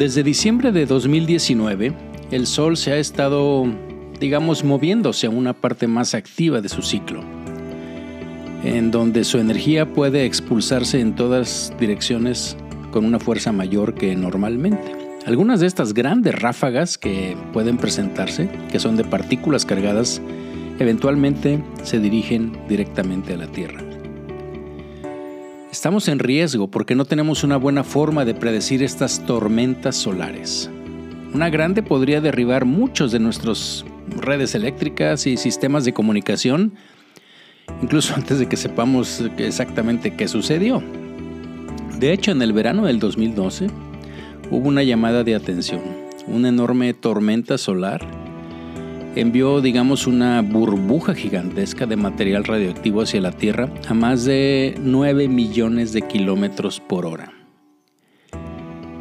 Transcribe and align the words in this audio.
Desde 0.00 0.22
diciembre 0.22 0.72
de 0.72 0.86
2019, 0.86 1.92
el 2.30 2.46
Sol 2.46 2.78
se 2.78 2.90
ha 2.90 2.96
estado, 2.96 3.66
digamos, 4.18 4.64
moviéndose 4.64 5.26
a 5.26 5.30
una 5.30 5.52
parte 5.52 5.86
más 5.88 6.14
activa 6.14 6.62
de 6.62 6.70
su 6.70 6.80
ciclo, 6.80 7.22
en 8.64 8.90
donde 8.90 9.24
su 9.24 9.36
energía 9.36 9.92
puede 9.92 10.24
expulsarse 10.24 11.00
en 11.00 11.14
todas 11.14 11.74
direcciones 11.78 12.56
con 12.92 13.04
una 13.04 13.18
fuerza 13.18 13.52
mayor 13.52 13.92
que 13.92 14.16
normalmente. 14.16 14.90
Algunas 15.26 15.60
de 15.60 15.66
estas 15.66 15.92
grandes 15.92 16.34
ráfagas 16.34 16.96
que 16.96 17.36
pueden 17.52 17.76
presentarse, 17.76 18.48
que 18.72 18.80
son 18.80 18.96
de 18.96 19.04
partículas 19.04 19.66
cargadas, 19.66 20.22
eventualmente 20.78 21.62
se 21.82 21.98
dirigen 21.98 22.56
directamente 22.70 23.34
a 23.34 23.36
la 23.36 23.48
Tierra. 23.48 23.89
Estamos 25.72 26.08
en 26.08 26.18
riesgo 26.18 26.68
porque 26.68 26.96
no 26.96 27.04
tenemos 27.04 27.44
una 27.44 27.56
buena 27.56 27.84
forma 27.84 28.24
de 28.24 28.34
predecir 28.34 28.82
estas 28.82 29.24
tormentas 29.24 29.94
solares. 29.94 30.68
Una 31.32 31.48
grande 31.48 31.84
podría 31.84 32.20
derribar 32.20 32.64
muchos 32.64 33.12
de 33.12 33.20
nuestras 33.20 33.84
redes 34.08 34.56
eléctricas 34.56 35.28
y 35.28 35.36
sistemas 35.36 35.84
de 35.84 35.92
comunicación, 35.92 36.74
incluso 37.82 38.14
antes 38.16 38.40
de 38.40 38.48
que 38.48 38.56
sepamos 38.56 39.22
exactamente 39.38 40.16
qué 40.16 40.26
sucedió. 40.26 40.82
De 42.00 42.12
hecho, 42.12 42.32
en 42.32 42.42
el 42.42 42.52
verano 42.52 42.84
del 42.86 42.98
2012 42.98 43.68
hubo 44.50 44.68
una 44.68 44.82
llamada 44.82 45.22
de 45.22 45.36
atención. 45.36 45.82
Una 46.26 46.48
enorme 46.48 46.94
tormenta 46.94 47.58
solar 47.58 48.19
envió, 49.16 49.60
digamos, 49.60 50.06
una 50.06 50.42
burbuja 50.42 51.14
gigantesca 51.14 51.86
de 51.86 51.96
material 51.96 52.44
radioactivo 52.44 53.02
hacia 53.02 53.20
la 53.20 53.32
Tierra 53.32 53.72
a 53.88 53.94
más 53.94 54.24
de 54.24 54.74
9 54.80 55.28
millones 55.28 55.92
de 55.92 56.02
kilómetros 56.02 56.80
por 56.80 57.06
hora. 57.06 57.32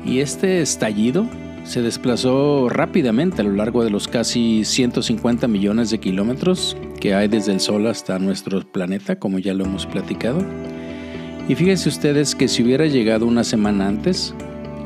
Y 0.05 0.19
este 0.19 0.61
estallido 0.61 1.27
se 1.63 1.81
desplazó 1.81 2.67
rápidamente 2.69 3.41
a 3.41 3.45
lo 3.45 3.51
largo 3.51 3.83
de 3.83 3.91
los 3.91 4.07
casi 4.07 4.63
150 4.65 5.47
millones 5.47 5.91
de 5.91 5.99
kilómetros 5.99 6.75
que 6.99 7.13
hay 7.13 7.27
desde 7.27 7.51
el 7.51 7.59
Sol 7.59 7.85
hasta 7.87 8.17
nuestro 8.17 8.61
planeta, 8.61 9.19
como 9.19 9.39
ya 9.39 9.53
lo 9.53 9.65
hemos 9.65 9.85
platicado. 9.85 10.43
Y 11.47 11.55
fíjense 11.55 11.89
ustedes 11.89 12.33
que 12.33 12.47
si 12.47 12.63
hubiera 12.63 12.87
llegado 12.87 13.25
una 13.25 13.43
semana 13.43 13.87
antes, 13.87 14.33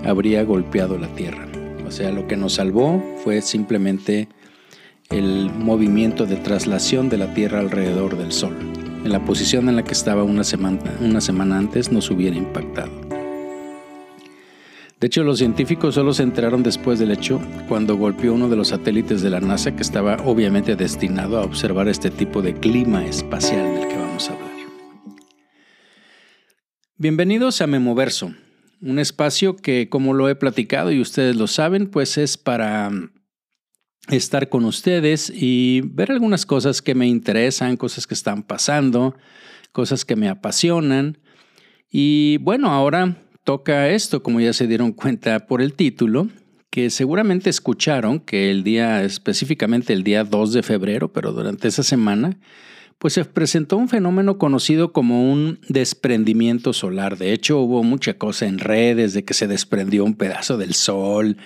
habría 0.03 0.43
golpeado 0.43 0.97
la 0.97 1.07
Tierra. 1.15 1.47
O 1.87 1.91
sea, 1.91 2.11
lo 2.11 2.27
que 2.27 2.35
nos 2.35 2.53
salvó 2.53 3.01
fue 3.23 3.41
simplemente 3.41 4.27
el 5.13 5.51
movimiento 5.51 6.25
de 6.25 6.37
traslación 6.37 7.07
de 7.07 7.17
la 7.17 7.35
Tierra 7.35 7.59
alrededor 7.59 8.17
del 8.17 8.31
Sol. 8.31 8.55
En 9.03 9.11
la 9.11 9.23
posición 9.23 9.69
en 9.69 9.75
la 9.75 9.83
que 9.83 9.91
estaba 9.91 10.23
una 10.23 10.43
semana, 10.43 10.79
una 11.01 11.21
semana 11.21 11.59
antes 11.59 11.91
nos 11.91 12.09
hubiera 12.09 12.35
impactado. 12.35 12.91
De 14.99 15.07
hecho, 15.07 15.23
los 15.23 15.37
científicos 15.37 15.95
solo 15.95 16.13
se 16.13 16.23
enteraron 16.23 16.63
después 16.63 16.97
del 16.97 17.11
hecho 17.11 17.39
cuando 17.67 17.95
golpeó 17.95 18.33
uno 18.33 18.49
de 18.49 18.55
los 18.55 18.69
satélites 18.69 19.21
de 19.21 19.29
la 19.29 19.39
NASA 19.39 19.75
que 19.75 19.83
estaba 19.83 20.15
obviamente 20.25 20.75
destinado 20.75 21.37
a 21.37 21.43
observar 21.43 21.89
este 21.89 22.09
tipo 22.09 22.41
de 22.41 22.55
clima 22.55 23.05
espacial 23.05 23.75
del 23.75 23.87
que 23.87 23.97
vamos 23.97 24.29
a 24.29 24.33
hablar. 24.33 24.49
Bienvenidos 26.97 27.61
a 27.61 27.67
Memoverso, 27.67 28.33
un 28.81 28.97
espacio 28.97 29.57
que, 29.57 29.89
como 29.89 30.13
lo 30.13 30.27
he 30.29 30.35
platicado 30.35 30.91
y 30.91 31.01
ustedes 31.01 31.35
lo 31.35 31.47
saben, 31.47 31.87
pues 31.87 32.17
es 32.17 32.37
para 32.37 32.89
estar 34.09 34.49
con 34.49 34.65
ustedes 34.65 35.31
y 35.33 35.81
ver 35.81 36.11
algunas 36.11 36.45
cosas 36.45 36.81
que 36.81 36.95
me 36.95 37.07
interesan, 37.07 37.77
cosas 37.77 38.07
que 38.07 38.13
están 38.13 38.43
pasando, 38.43 39.15
cosas 39.71 40.05
que 40.05 40.15
me 40.15 40.29
apasionan. 40.29 41.17
Y 41.89 42.37
bueno, 42.37 42.69
ahora 42.71 43.17
toca 43.43 43.89
esto, 43.89 44.23
como 44.23 44.39
ya 44.39 44.53
se 44.53 44.67
dieron 44.67 44.91
cuenta 44.91 45.47
por 45.47 45.61
el 45.61 45.73
título, 45.73 46.27
que 46.69 46.89
seguramente 46.89 47.49
escucharon 47.49 48.19
que 48.19 48.49
el 48.49 48.63
día, 48.63 49.03
específicamente 49.03 49.93
el 49.93 50.03
día 50.03 50.23
2 50.23 50.53
de 50.53 50.63
febrero, 50.63 51.13
pero 51.13 51.31
durante 51.31 51.67
esa 51.67 51.83
semana, 51.83 52.37
pues 52.97 53.13
se 53.13 53.25
presentó 53.25 53.77
un 53.77 53.89
fenómeno 53.89 54.37
conocido 54.37 54.93
como 54.93 55.31
un 55.31 55.59
desprendimiento 55.67 56.73
solar. 56.73 57.17
De 57.17 57.33
hecho, 57.33 57.59
hubo 57.59 57.83
mucha 57.83 58.13
cosa 58.15 58.47
en 58.47 58.59
redes 58.59 59.13
de 59.13 59.25
que 59.25 59.33
se 59.33 59.47
desprendió 59.47 60.05
un 60.05 60.15
pedazo 60.15 60.57
del 60.57 60.73
sol, 60.73 61.37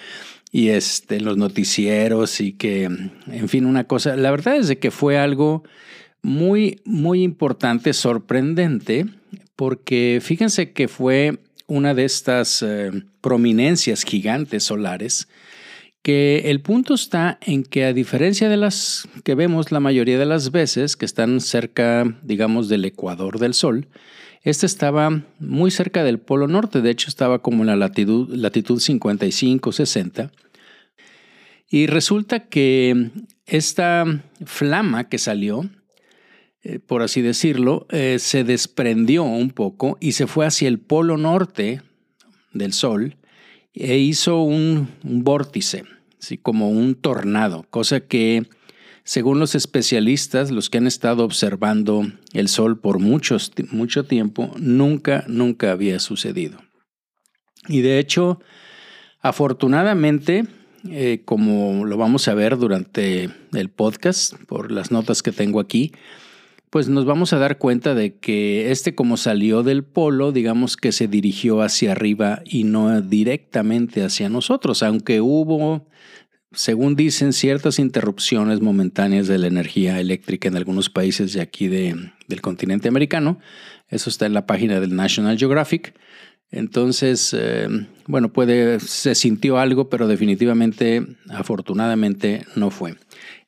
y 0.52 0.70
este, 0.70 1.20
los 1.20 1.38
noticieros 1.38 2.40
y 2.42 2.54
que, 2.54 2.84
en 2.84 3.50
fin, 3.50 3.66
una 3.66 3.86
cosa, 3.86 4.16
la 4.16 4.32
verdad 4.32 4.56
es 4.58 4.68
de 4.68 4.80
que 4.80 4.92
fue 4.92 5.18
algo 5.18 5.64
muy, 6.22 6.82
muy 6.86 7.24
importante, 7.24 7.94
sorprendente, 7.94 9.06
porque 9.56 10.20
fíjense 10.22 10.72
que 10.72 10.88
fue 10.88 11.40
una 11.68 11.94
de 11.94 12.06
estas 12.06 12.64
eh, 12.64 12.92
prominencias 13.22 14.04
gigantes 14.04 14.64
solares, 14.64 15.28
que 16.02 16.44
el 16.46 16.62
punto 16.62 16.94
está 16.94 17.38
en 17.42 17.64
que 17.64 17.84
a 17.84 17.92
diferencia 17.92 18.48
de 18.48 18.56
las 18.56 19.10
que 19.26 19.36
vemos 19.36 19.74
la 19.74 19.82
mayoría 19.82 20.18
de 20.18 20.26
las 20.26 20.52
veces, 20.52 20.96
que 20.96 21.06
están 21.06 21.42
cerca, 21.42 22.18
digamos, 22.24 22.70
del 22.70 22.86
ecuador 22.86 23.40
del 23.40 23.54
Sol, 23.54 23.88
este 24.50 24.66
estaba 24.66 25.24
muy 25.40 25.72
cerca 25.72 26.06
del 26.06 26.20
Polo 26.20 26.48
Norte, 26.48 26.82
de 26.82 26.90
hecho 26.90 27.10
estaba 27.10 27.40
como 27.40 27.64
en 27.64 27.68
la 27.68 27.76
latitud, 27.76 28.34
latitud 28.34 28.80
55-60. 28.80 30.32
Y 31.70 31.88
resulta 31.88 32.48
que 32.48 33.12
esta 33.46 34.06
flama 34.46 35.10
que 35.10 35.18
salió, 35.18 35.70
eh, 36.64 36.80
por 36.80 37.02
así 37.02 37.22
decirlo, 37.22 37.88
eh, 37.90 38.20
se 38.20 38.46
desprendió 38.46 39.24
un 39.24 39.50
poco 39.50 39.98
y 40.00 40.14
se 40.14 40.28
fue 40.28 40.46
hacia 40.46 40.70
el 40.70 40.80
Polo 40.80 41.18
Norte 41.18 41.82
del 42.54 42.72
Sol 42.72 43.18
e 43.74 43.98
hizo 43.98 44.44
un, 44.44 44.88
un 45.04 45.24
vórtice, 45.26 45.84
así 46.22 46.38
como 46.38 46.70
un 46.70 46.96
tornado, 46.96 47.66
cosa 47.70 48.00
que 48.00 48.46
según 49.08 49.40
los 49.40 49.56
especialistas, 49.56 50.52
los 50.52 50.70
que 50.70 50.80
han 50.80 50.86
estado 50.86 51.24
observando 51.24 52.06
el 52.34 52.50
Sol 52.50 52.78
por 52.78 53.00
mucho 53.00 54.04
tiempo, 54.04 54.52
nunca, 54.60 55.24
nunca 55.30 55.72
había 55.72 56.00
sucedido. 56.00 56.58
Y 57.70 57.80
de 57.80 58.00
hecho, 58.00 58.42
afortunadamente, 59.22 60.44
eh, 60.90 61.22
como 61.24 61.86
lo 61.86 61.96
vamos 61.96 62.28
a 62.28 62.34
ver 62.34 62.58
durante 62.58 63.30
el 63.54 63.70
podcast, 63.70 64.34
por 64.44 64.74
las 64.74 64.92
notas 64.92 65.24
que 65.24 65.32
tengo 65.32 65.62
aquí, 65.62 65.94
pues 66.70 66.90
nos 66.90 67.06
vamos 67.06 67.32
a 67.32 67.38
dar 67.38 67.60
cuenta 67.60 67.96
de 67.96 68.18
que 68.18 68.72
este 68.72 68.94
como 68.94 69.16
salió 69.16 69.64
del 69.64 69.86
polo, 69.86 70.34
digamos 70.34 70.76
que 70.76 70.92
se 70.92 71.08
dirigió 71.08 71.62
hacia 71.62 71.94
arriba 71.94 72.42
y 72.44 72.66
no 72.66 73.00
directamente 73.02 74.04
hacia 74.04 74.28
nosotros, 74.28 74.84
aunque 74.84 75.22
hubo 75.22 75.88
según 76.58 76.96
dicen, 76.96 77.34
ciertas 77.34 77.78
interrupciones 77.78 78.62
momentáneas 78.62 79.28
de 79.28 79.38
la 79.38 79.46
energía 79.46 80.00
eléctrica 80.00 80.48
en 80.48 80.58
algunos 80.58 80.90
países 80.90 81.32
de 81.34 81.42
aquí 81.42 81.68
del 81.68 82.42
continente 82.42 82.88
americano. 82.88 83.40
Eso 83.90 84.10
está 84.10 84.26
en 84.26 84.34
la 84.34 84.48
página 84.48 84.80
del 84.80 84.96
National 84.96 85.38
Geographic. 85.38 85.94
Entonces, 86.50 87.36
eh, 87.38 87.68
bueno, 88.08 88.34
puede, 88.34 88.80
se 88.80 89.14
sintió 89.14 89.60
algo, 89.60 89.90
pero 89.90 90.08
definitivamente, 90.08 91.06
afortunadamente, 91.30 92.44
no 92.56 92.72
fue. 92.72 92.96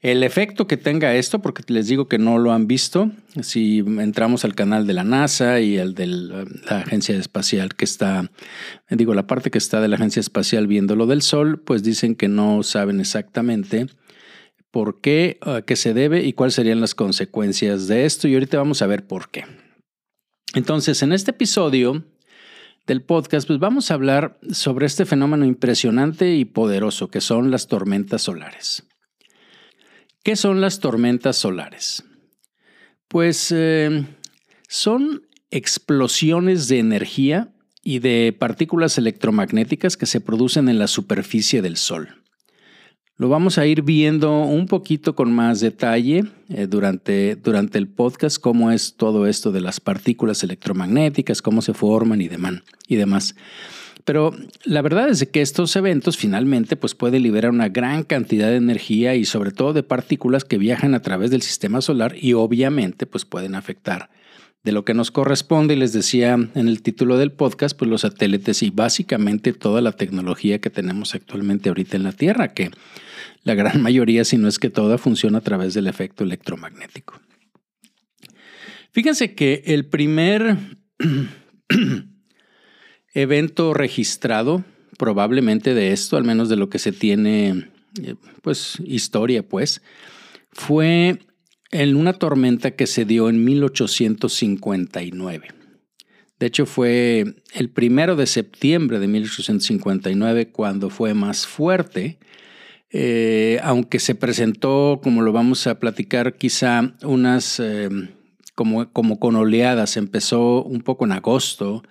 El 0.02 0.24
efecto 0.24 0.66
que 0.66 0.78
tenga 0.78 1.16
esto, 1.16 1.40
porque 1.40 1.62
les 1.68 1.88
digo 1.88 2.08
que 2.08 2.18
no 2.18 2.38
lo 2.38 2.54
han 2.54 2.68
visto, 2.68 3.12
si 3.42 3.80
entramos 3.80 4.46
al 4.46 4.56
canal 4.56 4.88
de 4.88 4.94
la 4.94 5.04
NASA 5.04 5.60
y 5.60 5.78
el 5.78 5.94
de 5.94 6.08
la 6.08 6.46
agencia 6.70 7.18
espacial 7.18 7.76
que 7.76 7.84
está, 7.84 8.32
digo, 8.90 9.14
la 9.14 9.28
parte 9.28 9.52
que 9.52 9.58
está 9.58 9.82
de 9.82 9.90
la 9.90 9.98
agencia 9.98 10.22
espacial 10.22 10.68
viendo 10.68 10.96
lo 10.96 11.06
del 11.06 11.22
Sol, 11.22 11.60
pues 11.60 11.84
dicen 11.84 12.16
que 12.16 12.30
no 12.30 12.64
saben 12.64 13.02
exactamente 13.02 13.88
por 14.72 15.02
qué, 15.02 15.38
a 15.42 15.64
qué 15.64 15.76
se 15.76 15.94
debe 15.94 16.24
y 16.24 16.32
cuáles 16.32 16.54
serían 16.54 16.80
las 16.80 16.96
consecuencias 16.96 17.90
de 17.90 18.06
esto. 18.06 18.30
Y 18.30 18.36
ahorita 18.36 18.58
vamos 18.58 18.82
a 18.82 18.88
ver 18.88 19.06
por 19.06 19.30
qué. 19.30 19.46
Entonces, 20.54 21.04
en 21.04 21.12
este 21.12 21.32
episodio 21.32 22.06
del 22.88 23.02
podcast, 23.02 23.46
pues 23.46 23.60
vamos 23.60 23.92
a 23.92 23.96
hablar 23.96 24.40
sobre 24.52 24.86
este 24.86 25.06
fenómeno 25.06 25.46
impresionante 25.46 26.36
y 26.36 26.46
poderoso 26.46 27.10
que 27.10 27.20
son 27.20 27.52
las 27.52 27.68
tormentas 27.68 28.22
solares. 28.22 28.89
¿Qué 30.24 30.36
son 30.36 30.60
las 30.60 30.80
tormentas 30.80 31.38
solares? 31.38 32.04
Pues 33.08 33.54
eh, 33.56 34.06
son 34.68 35.24
explosiones 35.50 36.68
de 36.68 36.80
energía 36.80 37.54
y 37.84 38.00
de 38.00 38.36
partículas 38.38 38.98
electromagnéticas 38.98 39.98
que 39.98 40.06
se 40.06 40.22
producen 40.22 40.68
en 40.70 40.78
la 40.78 40.88
superficie 40.88 41.62
del 41.62 41.78
Sol. 41.78 42.20
Lo 43.16 43.28
vamos 43.28 43.58
a 43.58 43.66
ir 43.66 43.82
viendo 43.82 44.44
un 44.44 44.68
poquito 44.68 45.16
con 45.16 45.34
más 45.34 45.60
detalle 45.60 46.24
eh, 46.50 46.68
durante, 46.68 47.36
durante 47.36 47.78
el 47.78 47.88
podcast, 47.88 48.40
cómo 48.40 48.72
es 48.72 48.96
todo 48.96 49.28
esto 49.28 49.52
de 49.52 49.60
las 49.60 49.80
partículas 49.80 50.44
electromagnéticas, 50.44 51.42
cómo 51.42 51.62
se 51.62 51.74
forman 51.74 52.22
y, 52.22 52.28
demás. 52.28 52.62
Y 52.88 52.96
demás. 52.96 53.36
Pero 54.10 54.36
la 54.64 54.82
verdad 54.82 55.10
es 55.10 55.24
que 55.32 55.40
estos 55.40 55.76
eventos 55.76 56.18
finalmente 56.18 56.76
pues, 56.76 56.96
pueden 56.96 57.22
liberar 57.22 57.52
una 57.52 57.70
gran 57.70 58.02
cantidad 58.02 58.48
de 58.48 58.56
energía 58.56 59.14
y 59.14 59.24
sobre 59.24 59.52
todo 59.52 59.72
de 59.72 59.84
partículas 59.84 60.44
que 60.44 60.58
viajan 60.58 60.96
a 60.96 61.04
través 61.04 61.30
del 61.30 61.44
sistema 61.44 61.80
solar 61.80 62.16
y 62.20 62.34
obviamente 62.34 63.06
pues, 63.06 63.26
pueden 63.26 63.54
afectar 63.54 64.10
de 64.64 64.72
lo 64.72 64.84
que 64.84 64.96
nos 64.96 65.12
corresponde. 65.12 65.76
Y 65.76 65.78
les 65.78 65.94
decía 65.94 66.34
en 66.34 66.68
el 66.68 66.82
título 66.82 67.20
del 67.20 67.32
podcast, 67.34 67.78
pues 67.78 67.88
los 67.88 68.02
satélites 68.02 68.64
y 68.64 68.72
básicamente 68.72 69.54
toda 69.54 69.80
la 69.80 69.92
tecnología 69.92 70.58
que 70.58 70.72
tenemos 70.72 71.14
actualmente 71.14 71.70
ahorita 71.70 71.96
en 71.96 72.02
la 72.02 72.12
Tierra, 72.12 72.56
que 72.56 72.72
la 73.44 73.54
gran 73.54 73.80
mayoría, 73.84 74.26
si 74.26 74.40
no 74.40 74.48
es 74.48 74.58
que 74.58 74.72
toda, 74.72 74.98
funciona 74.98 75.38
a 75.38 75.42
través 75.42 75.76
del 75.76 75.86
efecto 75.86 76.24
electromagnético. 76.24 77.22
Fíjense 78.92 79.36
que 79.36 79.62
el 79.68 79.86
primer 79.86 80.58
evento 83.22 83.74
registrado, 83.74 84.64
probablemente 84.98 85.74
de 85.74 85.92
esto, 85.92 86.18
al 86.18 86.24
menos 86.24 86.50
de 86.50 86.56
lo 86.56 86.70
que 86.70 86.80
se 86.80 86.92
tiene, 86.92 87.70
eh, 88.04 88.16
pues, 88.42 88.78
historia, 88.86 89.44
pues, 89.44 89.82
fue 90.52 91.20
en 91.72 91.96
una 91.96 92.14
tormenta 92.14 92.72
que 92.72 92.88
se 92.88 93.06
dio 93.06 93.30
en 93.30 93.44
1859. 93.44 95.50
De 96.40 96.48
hecho, 96.48 96.66
fue 96.66 97.36
el 97.54 97.70
primero 97.70 98.16
de 98.16 98.26
septiembre 98.26 98.98
de 99.00 99.08
1859 99.08 100.52
cuando 100.52 100.90
fue 100.90 101.14
más 101.14 101.46
fuerte, 101.46 102.18
eh, 102.92 103.60
aunque 103.62 104.00
se 104.00 104.16
presentó, 104.16 105.00
como 105.04 105.22
lo 105.22 105.34
vamos 105.34 105.68
a 105.68 105.80
platicar, 105.80 106.38
quizá 106.38 106.96
unas, 107.04 107.60
eh, 107.60 107.90
como, 108.56 108.92
como 108.92 109.20
con 109.20 109.36
oleadas. 109.36 109.98
Empezó 109.98 110.64
un 110.64 110.82
poco 110.82 111.06
en 111.06 111.12
agosto, 111.12 111.84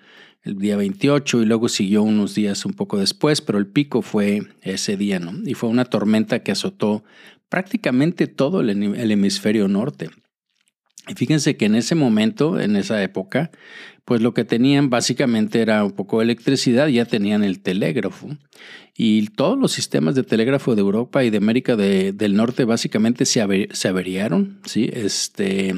el 0.43 0.58
día 0.58 0.76
28, 0.76 1.43
y 1.43 1.46
luego 1.46 1.69
siguió 1.69 2.02
unos 2.02 2.35
días 2.35 2.64
un 2.64 2.73
poco 2.73 2.99
después, 2.99 3.40
pero 3.40 3.58
el 3.58 3.67
pico 3.67 4.02
fue 4.02 4.43
ese 4.62 4.96
día, 4.96 5.19
¿no? 5.19 5.32
Y 5.44 5.55
fue 5.55 5.69
una 5.69 5.85
tormenta 5.85 6.43
que 6.43 6.52
azotó 6.52 7.05
prácticamente 7.49 8.26
todo 8.26 8.61
el, 8.61 8.70
hemisferio 9.11 9.69
norte. 9.69 10.11
Y 11.08 11.14
fíjense 11.14 11.56
que 11.56 11.64
en 11.64 11.75
ese 11.75 11.94
momento, 11.94 12.61
en 12.61 12.76
esa 12.76 13.02
época, 13.02 13.50
pues 14.05 14.20
lo 14.20 14.35
que 14.35 14.44
tenían 14.44 14.90
básicamente 14.90 15.61
era 15.61 15.85
un 15.85 15.93
poco 15.93 16.19
de 16.19 16.25
electricidad, 16.25 16.88
ya 16.88 17.05
tenían 17.06 17.43
el 17.44 17.61
telégrafo. 17.61 18.29
Y 18.96 19.29
todos 19.29 19.58
los 19.58 19.73
sistemas 19.73 20.14
de 20.14 20.23
telégrafo 20.23 20.75
de 20.75 20.81
Europa 20.81 21.25
y 21.25 21.31
de 21.31 21.38
América 21.38 21.76
del 21.76 22.34
Norte 22.34 22.64
básicamente 22.64 23.25
se, 23.25 23.41
averiaron. 23.41 24.61
¿sí? 24.64 24.91
Este, 24.93 25.75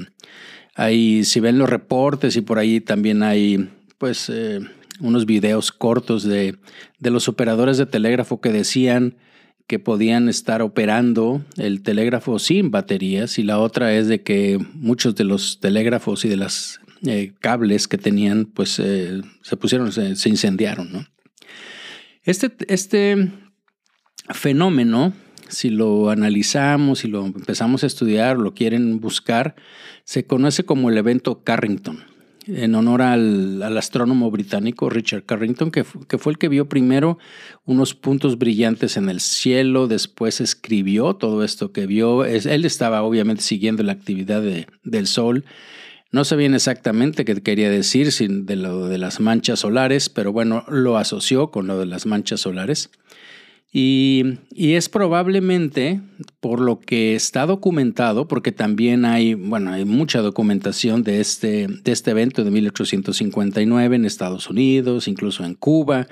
hay, 0.74 1.24
si 1.24 1.38
ven 1.38 1.58
los 1.58 1.68
reportes 1.68 2.34
y 2.36 2.40
por 2.40 2.58
ahí 2.58 2.80
también 2.80 3.22
hay 3.22 3.68
pues, 4.00 4.30
eh, 4.30 4.60
unos 4.98 5.26
videos 5.26 5.72
cortos 5.72 6.24
de, 6.24 6.56
de 6.98 7.10
los 7.10 7.28
operadores 7.28 7.76
de 7.76 7.84
telégrafo 7.84 8.40
que 8.40 8.50
decían 8.50 9.18
que 9.66 9.78
podían 9.78 10.30
estar 10.30 10.62
operando 10.62 11.44
el 11.58 11.82
telégrafo 11.82 12.38
sin 12.38 12.70
baterías 12.70 13.38
y 13.38 13.42
la 13.42 13.58
otra 13.58 13.94
es 13.94 14.08
de 14.08 14.22
que 14.22 14.58
muchos 14.72 15.14
de 15.16 15.24
los 15.24 15.60
telégrafos 15.60 16.24
y 16.24 16.28
de 16.30 16.36
los 16.36 16.80
eh, 17.06 17.34
cables 17.40 17.88
que 17.88 17.98
tenían 17.98 18.46
pues 18.46 18.80
eh, 18.80 19.20
se 19.42 19.56
pusieron, 19.58 19.92
se, 19.92 20.28
incendiaron. 20.30 21.06
Este, 22.24 22.50
este 22.68 23.30
fenómeno, 24.30 25.12
si 25.48 25.68
lo 25.68 26.08
analizamos 26.08 27.04
y 27.04 27.08
lo 27.08 27.26
empezamos 27.26 27.84
a 27.84 27.86
estudiar, 27.86 28.38
lo 28.38 28.54
quieren 28.54 28.98
buscar, 28.98 29.56
se 30.04 30.24
conoce 30.24 30.64
como 30.64 30.88
el 30.88 30.96
evento 30.96 31.44
Carrington 31.44 32.09
en 32.56 32.74
honor 32.74 33.02
al, 33.02 33.62
astrónomo 33.76 34.30
británico 34.30 34.90
Richard 34.90 35.24
Carrington, 35.24 35.70
que, 35.70 35.84
fue 35.84 36.32
el 36.32 36.38
que 36.38 36.48
vio 36.48 36.68
primero 36.68 37.18
unos 37.64 37.94
puntos 37.94 38.38
brillantes 38.38 38.96
en 38.96 39.08
el 39.08 39.20
cielo, 39.20 39.86
después 39.86 40.40
escribió 40.40 41.14
todo 41.14 41.44
esto 41.44 41.72
que 41.72 41.86
vio. 41.86 42.24
él 42.24 42.64
estaba 42.64 43.02
obviamente 43.02 43.42
siguiendo 43.42 43.82
la 43.82 43.92
actividad 43.92 44.42
del 44.82 45.06
Sol. 45.06 45.44
No 46.12 46.24
sabían 46.24 46.54
exactamente 46.54 47.24
qué 47.24 47.40
quería 47.40 47.70
decir 47.70 48.12
de 48.12 48.56
lo 48.56 48.88
de 48.88 48.98
las 48.98 49.20
manchas 49.20 49.60
solares, 49.60 50.08
pero 50.08 50.32
bueno, 50.32 50.64
lo 50.68 50.98
asoció 50.98 51.52
con 51.52 51.68
lo 51.68 51.78
de 51.78 51.86
las 51.86 52.04
manchas 52.04 52.40
solares. 52.40 52.90
Y, 53.72 54.38
es 54.56 54.88
probablemente 54.88 56.00
por 56.40 56.60
lo 56.60 56.80
que 56.80 57.14
está 57.14 57.46
documentado, 57.46 58.26
porque 58.26 58.50
también 58.50 59.04
hay, 59.04 59.34
bueno, 59.34 59.70
hay 59.70 59.84
mucha 59.84 60.20
documentación 60.20 61.04
de 61.04 61.20
este, 61.20 61.68
de 61.68 61.92
este 61.92 62.10
evento 62.10 62.42
de 62.42 62.50
1859 62.50 63.96
en 63.96 64.04
Estados 64.04 64.50
Unidos, 64.50 65.06
incluso 65.06 65.44
en 65.44 65.54
Cuba, 65.54 66.08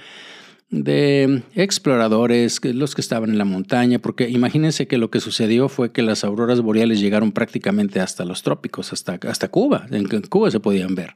de 0.71 1.43
exploradores, 1.55 2.61
los 2.63 2.95
que 2.95 3.01
estaban 3.01 3.31
en 3.31 3.39
la 3.39 3.45
montaña, 3.45 3.99
porque 3.99 4.29
imagínense 4.29 4.87
que 4.87 4.99
lo 4.99 5.11
que 5.11 5.21
sucedió 5.21 5.69
fue 5.69 5.91
que 5.93 6.03
las 6.03 6.23
auroras 6.25 6.61
boreales 6.61 7.01
llegaron 7.01 7.33
prácticamente 7.33 8.01
hasta 8.01 8.25
los 8.25 8.43
trópicos, 8.43 8.93
hasta, 8.93 9.19
hasta 9.29 9.49
Cuba, 9.49 9.87
en 9.91 10.07
Cuba 10.29 10.51
se 10.51 10.61
podían 10.61 10.95
ver. 10.95 11.15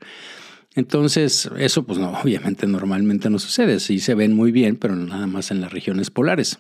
Entonces, 0.74 1.50
eso 1.58 1.84
pues 1.84 1.98
no, 1.98 2.10
obviamente 2.10 2.66
normalmente 2.66 3.28
no 3.28 3.38
sucede, 3.38 3.80
sí 3.80 3.98
se 4.00 4.14
ven 4.14 4.34
muy 4.34 4.52
bien, 4.52 4.76
pero 4.76 4.96
nada 4.96 5.26
más 5.26 5.50
en 5.50 5.60
las 5.60 5.72
regiones 5.72 6.10
polares. 6.10 6.58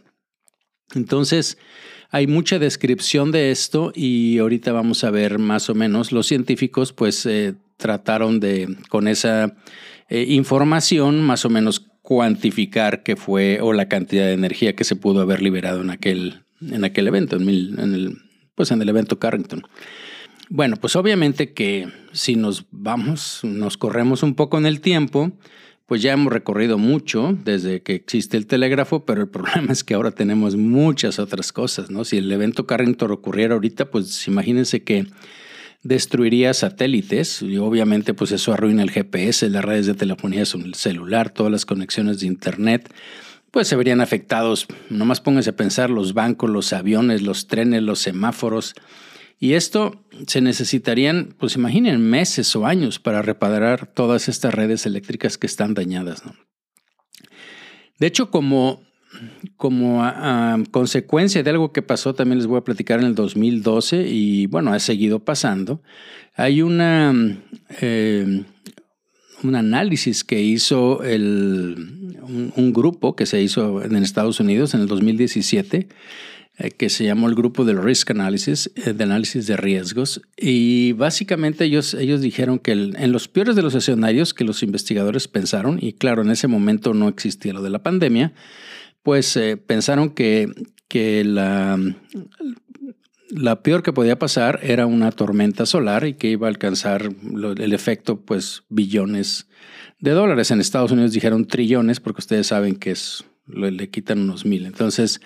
Entonces, 0.94 1.56
hay 2.10 2.26
mucha 2.26 2.58
descripción 2.58 3.32
de 3.32 3.50
esto 3.50 3.90
y 3.94 4.38
ahorita 4.38 4.72
vamos 4.72 5.02
a 5.04 5.10
ver 5.10 5.38
más 5.38 5.70
o 5.70 5.74
menos, 5.74 6.12
los 6.12 6.26
científicos 6.26 6.92
pues 6.92 7.24
eh, 7.24 7.54
trataron 7.78 8.38
de, 8.38 8.76
con 8.90 9.08
esa 9.08 9.56
eh, 10.10 10.26
información, 10.28 11.22
más 11.22 11.46
o 11.46 11.48
menos 11.48 11.80
cuantificar 12.02 13.02
qué 13.02 13.16
fue 13.16 13.60
o 13.62 13.72
la 13.72 13.88
cantidad 13.88 14.26
de 14.26 14.34
energía 14.34 14.76
que 14.76 14.84
se 14.84 14.96
pudo 14.96 15.22
haber 15.22 15.40
liberado 15.40 15.80
en 15.80 15.88
aquel, 15.88 16.44
en 16.60 16.84
aquel 16.84 17.08
evento, 17.08 17.36
en, 17.36 17.48
en 17.48 17.94
el, 17.94 18.18
pues 18.54 18.70
en 18.72 18.82
el 18.82 18.88
evento 18.90 19.18
Carrington. 19.18 19.62
Bueno, 20.54 20.76
pues 20.76 20.96
obviamente 20.96 21.54
que 21.54 21.88
si 22.12 22.36
nos 22.36 22.66
vamos, 22.70 23.40
nos 23.42 23.78
corremos 23.78 24.22
un 24.22 24.34
poco 24.34 24.58
en 24.58 24.66
el 24.66 24.82
tiempo, 24.82 25.32
pues 25.86 26.02
ya 26.02 26.12
hemos 26.12 26.30
recorrido 26.30 26.76
mucho 26.76 27.34
desde 27.42 27.80
que 27.80 27.94
existe 27.94 28.36
el 28.36 28.46
telégrafo, 28.46 29.06
pero 29.06 29.22
el 29.22 29.28
problema 29.30 29.72
es 29.72 29.82
que 29.82 29.94
ahora 29.94 30.10
tenemos 30.10 30.56
muchas 30.56 31.18
otras 31.18 31.52
cosas, 31.52 31.90
¿no? 31.90 32.04
Si 32.04 32.18
el 32.18 32.30
evento 32.30 32.66
Carrington 32.66 33.12
ocurriera 33.12 33.54
ahorita, 33.54 33.90
pues 33.90 34.28
imagínense 34.28 34.82
que 34.82 35.06
destruiría 35.84 36.52
satélites 36.52 37.40
y 37.40 37.56
obviamente 37.56 38.12
pues 38.12 38.30
eso 38.32 38.52
arruina 38.52 38.82
el 38.82 38.90
GPS, 38.90 39.48
las 39.48 39.64
redes 39.64 39.86
de 39.86 39.94
telefonía 39.94 40.44
celular, 40.44 41.30
todas 41.30 41.50
las 41.50 41.64
conexiones 41.64 42.20
de 42.20 42.26
internet, 42.26 42.92
pues 43.50 43.68
se 43.68 43.76
verían 43.76 44.02
afectados. 44.02 44.66
Nomás 44.90 45.22
pónganse 45.22 45.48
a 45.48 45.56
pensar 45.56 45.88
los 45.88 46.12
bancos, 46.12 46.50
los 46.50 46.74
aviones, 46.74 47.22
los 47.22 47.46
trenes, 47.46 47.82
los 47.82 48.00
semáforos, 48.00 48.74
y 49.42 49.54
esto 49.54 50.06
se 50.28 50.40
necesitarían, 50.40 51.34
pues 51.36 51.56
imaginen, 51.56 52.00
meses 52.00 52.54
o 52.54 52.64
años 52.64 53.00
para 53.00 53.22
reparar 53.22 53.92
todas 53.92 54.28
estas 54.28 54.54
redes 54.54 54.86
eléctricas 54.86 55.36
que 55.36 55.48
están 55.48 55.74
dañadas. 55.74 56.22
De 57.98 58.06
hecho, 58.06 58.30
como, 58.30 58.84
como 59.56 60.00
consecuencia 60.70 61.42
de 61.42 61.50
algo 61.50 61.72
que 61.72 61.82
pasó, 61.82 62.14
también 62.14 62.38
les 62.38 62.46
voy 62.46 62.58
a 62.58 62.64
platicar 62.64 63.00
en 63.00 63.06
el 63.06 63.14
2012 63.16 64.06
y 64.06 64.46
bueno, 64.46 64.72
ha 64.72 64.78
seguido 64.78 65.24
pasando, 65.24 65.82
hay 66.36 66.62
una, 66.62 67.12
eh, 67.80 68.44
un 69.42 69.54
análisis 69.56 70.22
que 70.22 70.40
hizo 70.40 71.02
el, 71.02 72.14
un, 72.22 72.52
un, 72.54 72.72
grupo 72.72 73.16
que 73.16 73.26
se 73.26 73.42
hizo 73.42 73.82
en 73.82 73.96
Estados 73.96 74.38
Unidos 74.38 74.74
en 74.74 74.82
el 74.82 74.86
2017 74.86 75.78
eh, 75.78 75.88
que 76.78 76.90
se 76.90 77.04
llamó 77.04 77.28
el 77.28 77.34
grupo 77.34 77.64
del 77.64 77.82
Risk 77.82 78.10
Analysis, 78.10 78.70
eh, 78.76 78.92
de 78.92 79.04
análisis 79.04 79.46
de 79.46 79.56
riesgos, 79.56 80.20
y 80.36 80.92
básicamente 80.92 81.64
ellos, 81.64 81.94
ellos 81.94 82.20
dijeron 82.20 82.58
que 82.58 82.72
en 82.72 83.12
los 83.12 83.26
peores 83.26 83.56
de 83.56 83.62
los 83.62 83.74
escenarios 83.74 84.34
que 84.34 84.44
los 84.44 84.62
investigadores 84.62 85.28
pensaron, 85.28 85.78
y 85.80 85.94
claro, 85.94 86.22
en 86.22 86.30
ese 86.30 86.48
momento 86.48 86.94
no 86.94 87.08
existía 87.08 87.52
lo 87.52 87.62
de 87.62 87.70
la 87.70 87.82
pandemia, 87.82 88.32
pues 89.02 89.36
eh, 89.36 89.56
pensaron 89.56 90.10
que, 90.10 90.52
que 90.88 91.24
la, 91.24 91.78
la 93.30 93.62
peor 93.62 93.82
que 93.82 93.92
podía 93.92 94.18
pasar 94.18 94.60
era 94.62 94.86
una 94.86 95.10
tormenta 95.10 95.66
solar 95.66 96.06
y 96.06 96.14
que 96.14 96.28
iba 96.28 96.46
a 96.46 96.50
alcanzar 96.50 97.10
el 97.56 97.72
efecto, 97.72 98.20
pues, 98.20 98.62
billones 98.68 99.48
de 100.00 100.10
dólares. 100.10 100.50
En 100.50 100.60
Estados 100.60 100.92
Unidos 100.92 101.12
dijeron 101.12 101.46
trillones 101.46 101.98
porque 101.98 102.20
ustedes 102.20 102.48
saben 102.48 102.76
que 102.76 102.90
es, 102.90 103.24
le 103.46 103.88
quitan 103.88 104.20
unos 104.20 104.44
mil. 104.44 104.66
Entonces, 104.66 105.20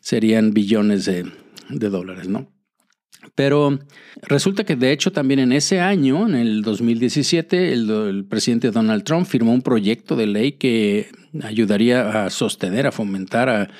serían 0.00 0.52
billones 0.52 1.04
de, 1.04 1.24
dólares, 1.68 2.28
¿no? 2.28 2.52
Pero 3.34 3.78
resulta 4.22 4.64
que 4.64 4.76
de 4.76 4.92
hecho 4.92 5.12
también 5.12 5.40
en 5.40 5.52
ese 5.52 5.80
año, 5.80 6.26
en 6.26 6.34
el 6.34 6.62
2017, 6.62 7.72
el, 7.72 8.24
presidente 8.28 8.70
Donald 8.70 9.04
Trump 9.04 9.26
firmó 9.26 9.52
un 9.52 9.62
proyecto 9.62 10.16
de 10.16 10.26
ley 10.26 10.52
que 10.52 11.10
ayudaría 11.42 12.24
a 12.24 12.30
sostener, 12.30 12.86
a 12.86 12.92
fomentar, 12.92 13.48
a, 13.48 13.70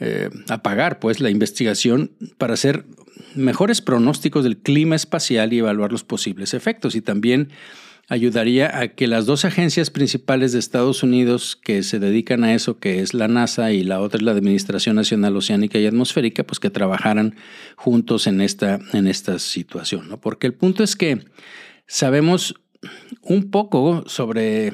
eh, 0.00 0.30
a 0.48 0.62
pagar 0.62 0.98
pues 0.98 1.20
la 1.20 1.30
investigación 1.30 2.12
para 2.38 2.54
hacer 2.54 2.86
mejores 3.34 3.80
pronósticos 3.80 4.44
del 4.44 4.58
clima 4.58 4.96
espacial 4.96 5.52
y 5.52 5.58
evaluar 5.58 5.92
los 5.92 6.04
posibles 6.04 6.54
efectos. 6.54 6.94
Y 6.94 7.00
también 7.00 7.50
ayudaría 8.08 8.78
a 8.78 8.88
que 8.88 9.06
las 9.06 9.26
dos 9.26 9.44
agencias 9.44 9.90
principales 9.90 10.52
de 10.52 10.58
Estados 10.58 11.02
Unidos 11.02 11.56
que 11.56 11.82
se 11.82 11.98
dedican 11.98 12.42
a 12.42 12.54
eso, 12.54 12.78
que 12.78 13.00
es 13.00 13.12
la 13.12 13.28
NASA 13.28 13.70
y 13.72 13.84
la 13.84 14.00
otra 14.00 14.18
es 14.18 14.22
la 14.22 14.32
Administración 14.32 14.96
Nacional 14.96 15.36
Oceánica 15.36 15.78
y 15.78 15.86
Atmosférica, 15.86 16.42
pues 16.44 16.58
que 16.58 16.70
trabajaran 16.70 17.36
juntos 17.76 18.26
en 18.26 18.40
esta, 18.40 18.78
en 18.94 19.06
esta 19.06 19.38
situación. 19.38 20.08
¿no? 20.08 20.18
Porque 20.20 20.46
el 20.46 20.54
punto 20.54 20.82
es 20.82 20.96
que 20.96 21.26
sabemos 21.86 22.54
un 23.20 23.50
poco 23.50 24.04
sobre 24.06 24.72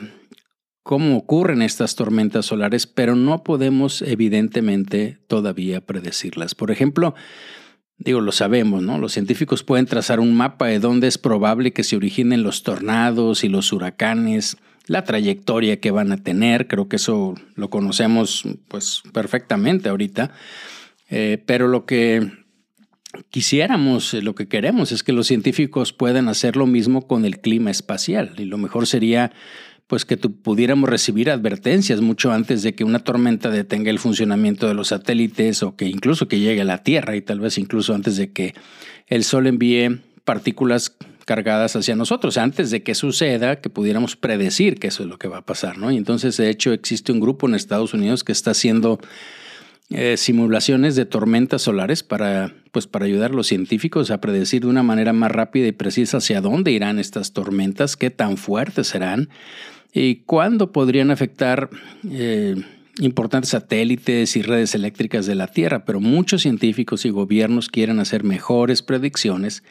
cómo 0.85 1.17
ocurren 1.17 1.63
estas 1.63 1.97
tormentas 1.97 2.47
solares, 2.47 2.87
pero 2.87 3.17
no 3.17 3.43
podemos 3.43 4.03
evidentemente 4.03 5.19
todavía 5.27 5.81
predecirlas. 5.81 6.55
Por 6.55 6.71
ejemplo, 6.71 7.15
digo, 8.05 8.21
lo 8.21 8.33
sabemos, 8.33 8.83
¿no? 8.83 8.99
Los 8.99 9.13
científicos 9.13 9.63
pueden 9.63 9.87
trazar 9.87 10.21
un 10.21 10.35
mapa 10.35 10.67
de 10.67 10.79
dónde 10.79 11.09
es 11.09 11.19
probable 11.19 11.73
que 11.73 11.85
se 11.85 11.97
originen 11.97 12.43
los 12.43 12.63
tornados 12.63 13.45
y 13.45 13.49
los 13.49 13.73
huracanes, 13.73 14.59
la 14.87 15.05
trayectoria 15.05 15.81
que 15.81 15.91
van 15.91 16.13
a 16.13 16.19
tener, 16.19 16.69
creo 16.69 16.89
que 16.89 16.97
eso 16.97 17.35
lo 17.55 17.71
conocemos 17.71 18.45
pues 18.69 19.03
perfectamente 19.13 19.89
ahorita, 19.89 20.33
eh, 21.09 21.43
pero 21.47 21.69
lo 21.69 21.87
que 21.87 22.31
quisiéramos, 23.31 24.13
eh, 24.13 24.21
lo 24.23 24.35
que 24.35 24.49
queremos 24.49 24.93
es 24.93 25.03
que 25.03 25.13
los 25.13 25.27
científicos 25.27 25.93
puedan 25.93 26.29
hacer 26.29 26.57
lo 26.57 26.67
mismo 26.67 27.07
con 27.07 27.25
el 27.25 27.41
clima 27.41 27.71
espacial 27.71 28.35
y 28.37 28.45
lo 28.45 28.59
mejor 28.59 28.87
sería 28.87 29.33
pues 29.87 30.05
que 30.05 30.17
pudiéramos 30.17 30.89
recibir 30.89 31.31
advertencias 31.31 32.01
mucho 32.01 32.33
antes 32.33 32.63
de 32.63 32.75
que 32.75 32.85
una 32.85 33.01
tormenta 33.01 33.51
detenga 33.51 33.91
el 33.91 33.99
funcionamiento 33.99 34.67
de 34.67 34.75
los 34.75 34.89
satélites 34.89 35.63
o 35.63 35.77
que 35.77 35.87
incluso 35.87 36.27
que 36.27 36.41
llegue 36.41 36.63
a 36.63 36.65
la 36.65 36.83
Tierra 36.83 37.17
y 37.17 37.23
tal 37.23 37.41
vez 37.41 37.59
incluso 37.59 37.95
antes 37.95 38.17
de 38.17 38.33
que 38.33 38.55
el 39.07 39.25
Sol 39.25 39.47
envíe 39.47 40.01
partículas 40.25 40.97
cargadas 41.27 41.77
hacia 41.77 41.97
nosotros, 41.97 42.37
antes 42.39 42.71
de 42.71 42.83
que 42.83 42.95
suceda, 42.95 43.61
que 43.61 43.71
pudiéramos 43.71 44.17
predecir 44.17 44.79
que 44.79 44.89
eso 44.89 45.03
es 45.03 45.09
lo 45.09 45.19
que 45.19 45.29
va 45.29 45.39
a 45.39 45.47
pasar, 45.47 45.79
¿no? 45.79 45.91
Y 45.91 45.97
entonces, 45.97 46.37
de 46.37 46.51
hecho, 46.51 46.73
existe 46.73 47.13
un 47.13 47.21
grupo 47.21 47.49
en 47.49 47.55
Estados 47.55 47.95
Unidos 47.95 48.25
que 48.25 48.33
está 48.33 48.51
haciendo 48.51 48.99
eh, 49.91 50.17
simulaciones 50.17 50.97
de 50.97 51.07
tormentas 51.07 51.63
solares 51.63 52.03
para, 52.03 52.55
pues, 52.73 52.87
para 52.87 53.07
ayudar 53.07 53.31
a 53.31 53.35
los 53.35 53.47
científicos 53.47 54.11
a 54.11 54.21
predecir 54.21 54.63
de 54.63 54.69
una 54.69 54.83
manera 54.83 55.13
más 55.13 55.31
rápida 55.31 55.67
y 55.67 55.73
precisa 55.73 56.19
hacia 56.19 56.41
dónde 56.41 56.73
irán 56.73 56.99
estas 56.99 57.33
tormentas, 57.33 57.97
qué 57.97 58.11
tan 58.11 58.37
fuertes 58.37 58.89
serán, 58.89 59.29
¿Y 59.97 60.25
cuándo 60.25 60.73
podrían 60.73 61.13
afectar 61.13 61.71
eh, 62.11 62.57
importantes 62.99 63.51
satélites 63.51 64.37
y 64.37 64.43
redes 64.43 64.75
eléctricas 64.75 65.25
de 65.25 65.37
la 65.37 65.47
Tierra? 65.47 65.85
Pero 65.85 66.01
muchos 66.01 66.43
científicos 66.43 67.05
y 67.05 67.11
gobiernos 67.11 67.69
quieren 67.69 68.01
hacer 68.01 68.25
mejores 68.25 68.83
predicciones. 68.83 69.63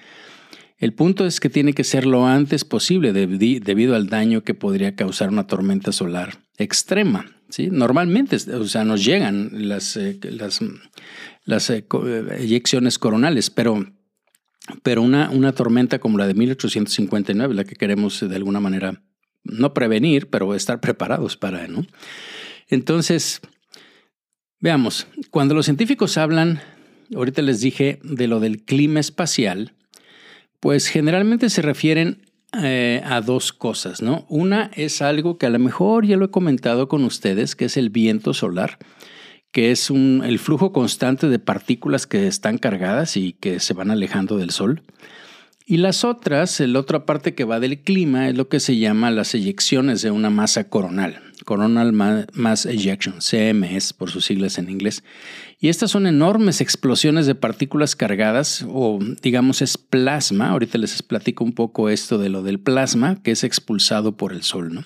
El 0.77 0.93
punto 0.93 1.25
es 1.25 1.41
que 1.41 1.49
tiene 1.49 1.73
que 1.73 1.83
ser 1.83 2.05
lo 2.05 2.25
antes 2.25 2.63
posible 2.63 3.11
debido 3.11 3.95
al 3.95 4.07
daño 4.07 4.45
que 4.45 4.53
podría 4.53 4.95
causar 4.95 5.29
una 5.29 5.45
tormenta 5.45 5.91
solar 5.91 6.37
extrema. 6.57 7.25
¿sí? 7.49 7.67
Normalmente 7.69 8.37
o 8.53 8.65
sea, 8.65 8.85
nos 8.85 9.03
llegan 9.03 9.49
las, 9.67 9.97
eh, 9.97 10.19
eh, 11.45 11.83
coronales, 12.97 13.49
pero, 13.49 13.93
pero 14.83 15.01
una, 15.01 15.29
una 15.31 15.51
tormenta 15.51 15.99
como 15.99 16.17
la 16.17 16.27
de 16.27 16.33
1859, 16.33 17.53
la 17.53 17.65
que 17.65 17.75
queremos 17.75 18.21
de 18.21 18.35
alguna 18.35 18.61
manera 18.61 19.01
no 19.43 19.73
prevenir, 19.73 20.29
pero 20.29 20.55
estar 20.55 20.79
preparados 20.79 21.37
para, 21.37 21.67
¿no? 21.67 21.85
Entonces, 22.69 23.41
veamos, 24.59 25.07
cuando 25.29 25.53
los 25.53 25.65
científicos 25.65 26.17
hablan, 26.17 26.61
ahorita 27.15 27.41
les 27.41 27.61
dije 27.61 27.99
de 28.03 28.27
lo 28.27 28.39
del 28.39 28.63
clima 28.63 28.99
espacial, 28.99 29.73
pues 30.59 30.87
generalmente 30.87 31.49
se 31.49 31.61
refieren 31.61 32.21
eh, 32.61 33.01
a 33.03 33.21
dos 33.21 33.51
cosas, 33.51 34.01
¿no? 34.01 34.25
Una 34.29 34.71
es 34.75 35.01
algo 35.01 35.37
que 35.37 35.47
a 35.47 35.49
lo 35.49 35.59
mejor 35.59 36.05
ya 36.05 36.17
lo 36.17 36.25
he 36.25 36.31
comentado 36.31 36.87
con 36.87 37.03
ustedes, 37.03 37.55
que 37.55 37.65
es 37.65 37.77
el 37.77 37.89
viento 37.89 38.33
solar, 38.33 38.77
que 39.51 39.71
es 39.71 39.89
un, 39.89 40.21
el 40.23 40.39
flujo 40.39 40.71
constante 40.71 41.29
de 41.29 41.39
partículas 41.39 42.07
que 42.07 42.27
están 42.27 42.57
cargadas 42.57 43.17
y 43.17 43.33
que 43.33 43.59
se 43.59 43.73
van 43.73 43.91
alejando 43.91 44.37
del 44.37 44.51
Sol. 44.51 44.83
Y 45.65 45.77
las 45.77 46.03
otras, 46.03 46.59
la 46.59 46.79
otra 46.79 47.05
parte 47.05 47.35
que 47.35 47.45
va 47.45 47.61
del 47.61 47.79
clima 47.79 48.27
es 48.27 48.35
lo 48.35 48.49
que 48.49 48.59
se 48.59 48.77
llama 48.77 49.11
las 49.11 49.33
eyecciones 49.33 50.01
de 50.01 50.11
una 50.11 50.29
masa 50.29 50.65
coronal, 50.65 51.21
Coronal 51.45 51.93
Mass 52.33 52.65
Ejection, 52.65 53.15
CMS 53.19 53.93
por 53.93 54.11
sus 54.11 54.25
siglas 54.25 54.57
en 54.57 54.69
inglés. 54.69 55.03
Y 55.61 55.69
estas 55.69 55.91
son 55.91 56.05
enormes 56.05 56.59
explosiones 56.59 57.27
de 57.27 57.35
partículas 57.35 57.95
cargadas 57.95 58.65
o 58.67 58.99
digamos 59.21 59.61
es 59.61 59.77
plasma. 59.77 60.49
Ahorita 60.49 60.77
les 60.77 61.01
platico 61.01 61.45
un 61.45 61.53
poco 61.53 61.87
esto 61.87 62.17
de 62.17 62.27
lo 62.27 62.43
del 62.43 62.59
plasma 62.59 63.21
que 63.23 63.31
es 63.31 63.45
expulsado 63.45 64.17
por 64.17 64.33
el 64.33 64.43
sol, 64.43 64.73
¿no? 64.73 64.83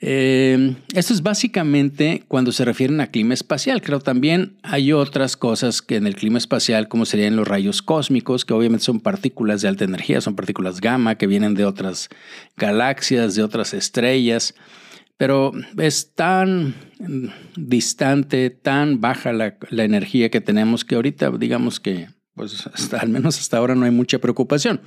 Eh, 0.00 0.76
esto 0.94 1.12
es 1.12 1.22
básicamente 1.22 2.22
cuando 2.28 2.52
se 2.52 2.64
refieren 2.64 3.00
a 3.00 3.10
clima 3.10 3.34
espacial. 3.34 3.82
Creo 3.82 4.00
también 4.00 4.56
hay 4.62 4.92
otras 4.92 5.36
cosas 5.36 5.82
que 5.82 5.96
en 5.96 6.06
el 6.06 6.14
clima 6.14 6.38
espacial, 6.38 6.88
como 6.88 7.04
serían 7.04 7.36
los 7.36 7.48
rayos 7.48 7.82
cósmicos, 7.82 8.44
que 8.44 8.54
obviamente 8.54 8.84
son 8.84 9.00
partículas 9.00 9.60
de 9.60 9.68
alta 9.68 9.84
energía, 9.84 10.20
son 10.20 10.36
partículas 10.36 10.80
gamma 10.80 11.16
que 11.16 11.26
vienen 11.26 11.54
de 11.54 11.64
otras 11.64 12.08
galaxias, 12.56 13.34
de 13.34 13.42
otras 13.42 13.74
estrellas. 13.74 14.54
Pero 15.16 15.50
es 15.76 16.14
tan 16.14 16.76
distante, 17.56 18.50
tan 18.50 19.00
baja 19.00 19.32
la, 19.32 19.56
energía 19.70 20.30
que 20.30 20.40
tenemos 20.40 20.84
que 20.84 20.94
ahorita, 20.94 21.32
digamos 21.32 21.80
que, 21.80 22.06
pues 22.34 22.68
hasta, 22.68 22.98
al 23.00 23.08
menos 23.08 23.36
hasta 23.40 23.56
ahora 23.56 23.74
no 23.74 23.84
hay 23.84 23.90
mucha 23.90 24.20
preocupación. 24.20 24.80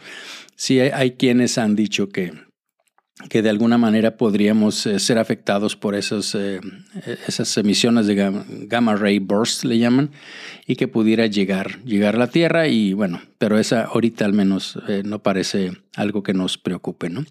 Sí 0.56 0.80
hay 0.80 1.12
quienes 1.12 1.58
han 1.58 1.75
dicho 1.75 2.08
que 2.08 2.32
que 3.29 3.41
de 3.41 3.49
alguna 3.49 3.77
manera 3.77 4.17
podríamos 4.17 4.85
eh, 4.85 4.99
ser 4.99 5.17
afectados 5.17 5.75
por 5.75 5.95
esas, 5.95 6.35
eh, 6.35 6.59
esas 7.27 7.55
emisiones 7.57 8.07
de 8.07 8.15
gamma, 8.67 8.95
ray 8.95 9.19
burst, 9.19 9.63
le 9.63 9.77
llaman, 9.77 10.11
y 10.67 10.75
que 10.75 10.87
pudiera 10.87 11.25
llegar, 11.27 11.81
llegar 11.83 12.15
a 12.15 12.19
la 12.19 12.27
Tierra. 12.27 12.67
Y 12.67 12.93
bueno, 12.93 13.21
pero 13.37 13.57
esa 13.57 13.83
ahorita 13.83 14.25
al 14.25 14.33
menos 14.33 14.77
eh, 14.87 15.03
no 15.05 15.19
parece 15.19 15.71
algo 15.95 16.23
que 16.23 16.33
nos 16.33 16.57
preocupe, 16.57 17.09
¿no? 17.09 17.25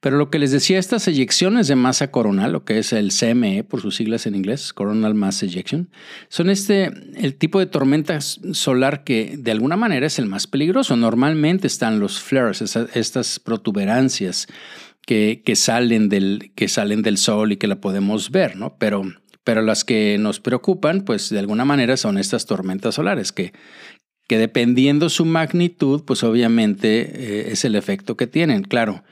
Pero 0.00 0.16
lo 0.18 0.30
que 0.30 0.38
les 0.38 0.50
decía, 0.50 0.78
estas 0.78 1.06
eyecciones 1.06 1.68
de 1.68 1.76
masa 1.76 2.10
coronal, 2.10 2.52
lo 2.52 2.64
que 2.64 2.78
es 2.78 2.92
el 2.92 3.12
CME 3.12 3.64
por 3.64 3.80
sus 3.80 3.96
siglas 3.96 4.26
en 4.26 4.34
inglés, 4.34 4.72
Coronal 4.72 5.14
Mass 5.14 5.42
Ejection, 5.42 5.88
son 6.28 6.50
este, 6.50 6.90
el 7.16 7.36
tipo 7.36 7.58
de 7.58 7.66
tormenta 7.66 8.20
solar 8.20 9.04
que 9.04 9.36
de 9.38 9.50
alguna 9.50 9.76
manera 9.76 10.06
es 10.06 10.18
el 10.18 10.26
más 10.26 10.46
peligroso. 10.46 10.96
Normalmente 10.96 11.66
están 11.66 12.00
los 12.00 12.20
flares, 12.20 12.62
estas 12.94 13.38
protuberancias 13.38 14.48
que, 15.06 15.42
salen 15.54 16.08
del, 16.08 16.52
que 16.54 16.68
salen 16.68 17.02
del 17.02 17.18
sol 17.18 17.52
y 17.52 17.56
que 17.56 17.66
la 17.66 17.80
podemos 17.80 18.30
ver, 18.30 18.56
¿no? 18.56 18.76
Pero, 18.78 19.02
pero 19.44 19.62
las 19.62 19.84
que 19.84 20.16
nos 20.18 20.40
preocupan, 20.40 21.02
pues 21.02 21.30
de 21.30 21.38
alguna 21.38 21.64
manera 21.64 21.96
son 21.96 22.18
estas 22.18 22.46
tormentas 22.46 22.94
solares, 22.94 23.32
que, 23.32 23.52
que 24.26 24.38
dependiendo 24.38 25.10
su 25.10 25.24
magnitud, 25.24 26.02
pues 26.04 26.22
obviamente 26.24 27.00
eh, 27.00 27.52
es 27.52 27.64
el 27.64 27.74
efecto 27.74 28.16
que 28.16 28.26
tienen. 28.26 28.62
Claro, 28.62 29.04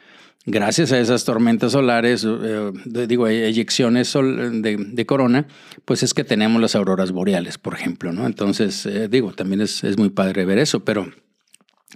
gracias 0.46 0.92
a 0.92 0.98
esas 0.98 1.24
tormentas 1.24 1.72
solares, 1.72 2.24
eh, 2.26 2.72
digo, 3.06 3.28
eyecciones 3.28 4.12
de, 4.14 4.76
de, 4.78 5.06
corona, 5.06 5.46
pues 5.84 6.02
es 6.02 6.14
que 6.14 6.24
tenemos 6.24 6.62
las 6.62 6.74
auroras 6.74 7.12
boreales, 7.12 7.58
por 7.58 7.74
ejemplo, 7.74 8.12
¿no? 8.12 8.26
Entonces, 8.26 8.86
eh, 8.86 9.08
digo, 9.08 9.32
también 9.32 9.60
es, 9.60 9.84
es 9.84 9.98
muy 9.98 10.08
padre 10.08 10.46
ver 10.46 10.58
eso, 10.58 10.84
pero 10.84 11.12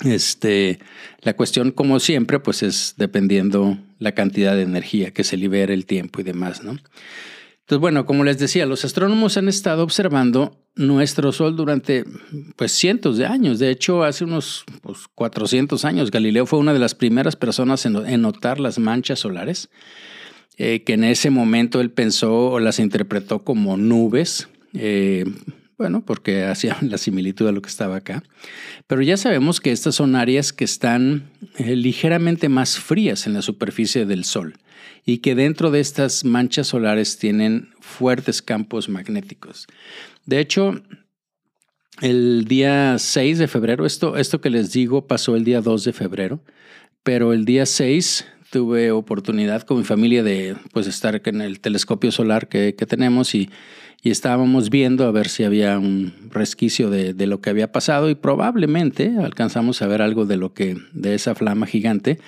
este, 0.04 0.78
la 1.22 1.34
cuestión, 1.34 1.70
como 1.70 2.00
siempre, 2.00 2.38
pues 2.38 2.62
es 2.62 2.94
dependiendo 2.96 3.78
la 3.98 4.12
cantidad 4.12 4.54
de 4.54 4.62
energía 4.62 5.12
que 5.12 5.24
se 5.24 5.36
libera, 5.36 5.72
el 5.72 5.86
tiempo 5.86 6.20
y 6.20 6.24
demás, 6.24 6.62
¿no? 6.62 6.76
Entonces, 7.66 7.80
bueno, 7.80 8.06
como 8.06 8.22
les 8.22 8.38
decía, 8.38 8.64
los 8.64 8.84
astrónomos 8.84 9.36
han 9.36 9.48
estado 9.48 9.82
observando 9.82 10.56
nuestro 10.76 11.32
Sol 11.32 11.56
durante 11.56 12.04
pues, 12.54 12.70
cientos 12.70 13.18
de 13.18 13.26
años. 13.26 13.58
De 13.58 13.70
hecho, 13.70 14.04
hace 14.04 14.22
unos 14.22 14.64
pues, 14.82 15.08
400 15.16 15.84
años, 15.84 16.12
Galileo 16.12 16.46
fue 16.46 16.60
una 16.60 16.72
de 16.72 16.78
las 16.78 16.94
primeras 16.94 17.34
personas 17.34 17.84
en, 17.84 18.22
notar 18.22 18.60
las 18.60 18.78
manchas 18.78 19.18
solares, 19.18 19.68
eh, 20.58 20.84
que 20.84 20.92
en 20.92 21.02
ese 21.02 21.30
momento 21.30 21.80
él 21.80 21.90
pensó 21.90 22.50
o 22.50 22.60
las 22.60 22.78
interpretó 22.78 23.42
como 23.42 23.76
nubes. 23.76 24.48
Eh, 24.72 25.24
bueno, 25.78 26.04
porque 26.04 26.44
hacía 26.44 26.76
la 26.80 26.98
similitud 26.98 27.46
a 27.46 27.52
lo 27.52 27.62
que 27.62 27.68
estaba 27.68 27.96
acá. 27.96 28.22
Pero 28.86 29.02
ya 29.02 29.16
sabemos 29.16 29.60
que 29.60 29.72
estas 29.72 29.94
son 29.94 30.16
áreas 30.16 30.52
que 30.52 30.64
están 30.64 31.30
eh, 31.58 31.76
ligeramente 31.76 32.48
más 32.48 32.78
frías 32.78 33.26
en 33.26 33.34
la 33.34 33.42
superficie 33.42 34.06
del 34.06 34.24
Sol 34.24 34.54
y 35.04 35.18
que 35.18 35.34
dentro 35.34 35.70
de 35.70 35.80
estas 35.80 36.24
manchas 36.24 36.66
solares 36.66 37.18
tienen 37.18 37.70
fuertes 37.80 38.42
campos 38.42 38.88
magnéticos. 38.88 39.66
De 40.24 40.40
hecho, 40.40 40.82
el 42.02 42.44
día 42.46 42.96
6 42.98 43.38
de 43.38 43.48
febrero, 43.48 43.86
esto, 43.86 44.16
esto 44.16 44.40
que 44.40 44.50
les 44.50 44.72
digo 44.72 45.06
pasó 45.06 45.36
el 45.36 45.44
día 45.44 45.60
2 45.60 45.84
de 45.84 45.92
febrero, 45.92 46.42
pero 47.02 47.32
el 47.32 47.44
día 47.44 47.66
6 47.66 48.26
tuve 48.50 48.90
oportunidad 48.90 49.62
con 49.62 49.78
mi 49.78 49.84
familia 49.84 50.22
de 50.22 50.56
pues, 50.72 50.86
estar 50.86 51.20
en 51.24 51.40
el 51.40 51.60
telescopio 51.60 52.10
solar 52.10 52.48
que, 52.48 52.74
que 52.74 52.86
tenemos 52.86 53.34
y 53.34 53.50
y 54.06 54.10
estábamos 54.12 54.70
viendo 54.70 55.04
a 55.04 55.10
ver 55.10 55.28
si 55.28 55.42
había 55.42 55.80
un 55.80 56.14
resquicio 56.30 56.90
de, 56.90 57.12
de, 57.12 57.26
lo 57.26 57.40
que 57.40 57.50
había 57.50 57.72
pasado 57.72 58.08
y 58.08 58.14
probablemente 58.14 59.16
alcanzamos 59.20 59.82
a 59.82 59.88
ver 59.88 60.00
algo 60.00 60.26
de 60.26 60.36
lo 60.36 60.54
que 60.54 60.76
de 60.92 61.16
esa 61.16 61.34
flama 61.34 61.66
gigante. 61.66 62.20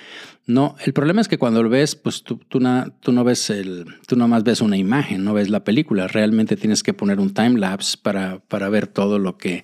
No, 0.45 0.75
el 0.85 0.93
problema 0.93 1.21
es 1.21 1.29
que 1.29 1.39
cuando 1.39 1.63
lo 1.63 1.69
ves, 1.69 1.95
pues 1.95 2.25
tú, 2.25 2.41
tú, 2.49 2.59
tú 2.99 3.13
no 3.13 3.23
ves 3.23 3.51
el, 3.51 3.85
tú 4.09 4.17
nomás 4.17 4.43
ves 4.43 4.61
una 4.61 4.77
imagen, 4.77 5.23
no 5.23 5.35
ves 5.35 5.51
la 5.51 5.63
película. 5.63 6.09
Realmente 6.09 6.57
tienes 6.57 6.83
que 6.83 6.95
poner 6.95 7.21
un 7.21 7.33
time 7.33 7.61
lapse 7.61 7.97
para, 8.03 8.41
para 8.41 8.69
ver 8.71 8.89
todo 8.89 9.21
lo 9.21 9.39
que 9.39 9.63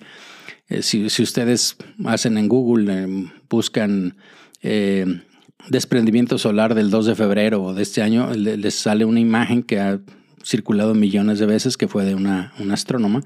eh, 0.69 0.83
si, 0.83 1.09
si, 1.09 1.21
ustedes 1.21 1.75
hacen 2.05 2.37
en 2.37 2.47
Google, 2.47 2.93
eh, 2.93 3.07
buscan 3.49 4.15
eh, 4.61 5.21
desprendimiento 5.67 6.37
solar 6.37 6.75
del 6.75 6.91
2 6.91 7.07
de 7.07 7.15
febrero 7.15 7.73
de 7.73 7.83
este 7.83 8.01
año, 8.01 8.31
les 8.33 8.75
sale 8.75 9.03
una 9.03 9.19
imagen 9.19 9.63
que 9.63 9.99
circulado 10.45 10.93
millones 10.93 11.39
de 11.39 11.45
veces, 11.45 11.77
que 11.77 11.87
fue 11.87 12.05
de 12.05 12.15
una, 12.15 12.53
astrónoma, 12.71 13.23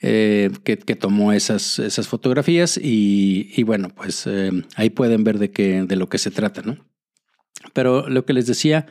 eh, 0.00 0.50
que, 0.64 0.76
tomó 0.76 1.32
esas, 1.32 1.78
esas 1.78 2.08
fotografías 2.08 2.78
y, 2.82 3.62
bueno, 3.62 3.90
pues 3.94 4.26
eh, 4.26 4.50
ahí 4.76 4.90
pueden 4.90 5.24
ver 5.24 5.38
de, 5.38 5.50
qué, 5.50 5.82
de 5.82 5.96
lo 5.96 6.08
que 6.08 6.18
se 6.18 6.30
trata, 6.30 6.62
¿no? 6.62 6.78
Pero 7.74 8.08
lo 8.08 8.24
que 8.24 8.32
les 8.32 8.46
decía, 8.46 8.86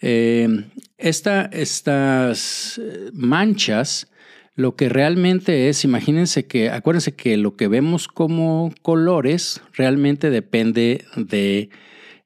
eh, 0.00 0.66
estas 0.98 2.80
manchas, 3.12 4.08
lo 4.54 4.76
que 4.76 4.90
realmente 4.90 5.68
es, 5.68 5.84
imagínense 5.84 6.46
que, 6.46 6.70
acuérdense 6.70 7.14
que 7.14 7.36
lo 7.38 7.56
que 7.56 7.68
vemos 7.68 8.08
como 8.08 8.72
colores 8.82 9.62
realmente 9.72 10.28
depende 10.28 11.06
de 11.16 11.70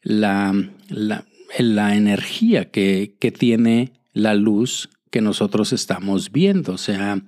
la, 0.02 0.52
la, 0.88 1.94
energía 1.94 2.70
que, 2.70 3.14
que 3.20 3.30
tiene 3.30 3.92
la 4.14 4.34
luz 4.34 4.88
que 5.10 5.20
nosotros 5.20 5.72
estamos 5.72 6.32
viendo. 6.32 6.72
O 6.72 6.78
sea, 6.78 7.22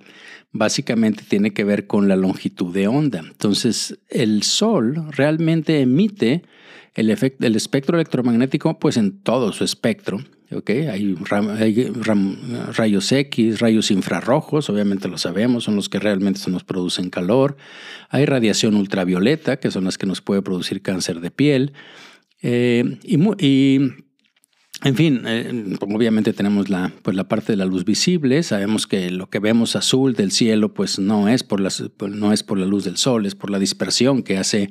básicamente 0.51 1.23
tiene 1.27 1.53
que 1.53 1.63
ver 1.63 1.85
con 1.85 2.07
la 2.07 2.15
longitud 2.15 2.73
de 2.73 2.87
onda. 2.87 3.19
Entonces, 3.19 3.99
el 4.09 4.43
Sol 4.43 5.05
realmente 5.11 5.79
emite 5.81 6.43
el, 6.95 7.15
el 7.39 7.55
espectro 7.55 7.97
electromagnético 7.97 8.79
pues 8.79 8.97
en 8.97 9.19
todo 9.21 9.53
su 9.53 9.63
espectro. 9.63 10.19
Okay, 10.49 10.87
hay, 10.87 11.13
rayos 12.73 13.11
X, 13.11 13.59
rayos 13.59 13.91
infrarrojos, 13.91 14.69
obviamente 14.69 15.09
lo 15.09 15.17
sabemos, 15.17 15.65
son 15.65 15.75
los 15.75 15.89
que 15.89 15.99
realmente 15.99 16.39
nos 16.49 16.63
producen 16.63 17.09
calor. 17.09 17.57
Hay 18.09 18.25
radiación 18.25 18.75
ultravioleta, 18.75 19.59
que 19.59 19.71
son 19.71 19.83
las 19.83 19.97
que 19.97 20.05
nos 20.05 20.21
puede 20.21 20.41
producir 20.41 20.81
cáncer 20.81 21.19
de 21.19 21.31
piel. 21.31 21.73
Eh, 22.41 22.97
y 23.03 23.17
en 24.83 24.95
fin, 24.95 25.23
eh, 25.25 25.75
obviamente 25.81 26.33
tenemos 26.33 26.69
la, 26.69 26.93
pues 27.01 27.15
la 27.15 27.27
parte 27.27 27.53
de 27.53 27.57
la 27.57 27.65
luz 27.65 27.83
visible, 27.83 28.43
sabemos 28.43 28.85
que 28.85 29.09
lo 29.09 29.29
que 29.29 29.39
vemos 29.39 29.75
azul 29.75 30.13
del 30.13 30.31
cielo 30.31 30.73
pues 30.73 30.99
no 30.99 31.27
es 31.29 31.43
por, 31.43 31.59
las, 31.59 31.83
pues, 31.97 32.11
no 32.11 32.31
es 32.31 32.43
por 32.43 32.59
la 32.59 32.65
luz 32.65 32.83
del 32.83 32.97
sol, 32.97 33.25
es 33.25 33.33
por 33.33 33.49
la 33.49 33.57
dispersión 33.57 34.21
que 34.21 34.37
hace 34.37 34.69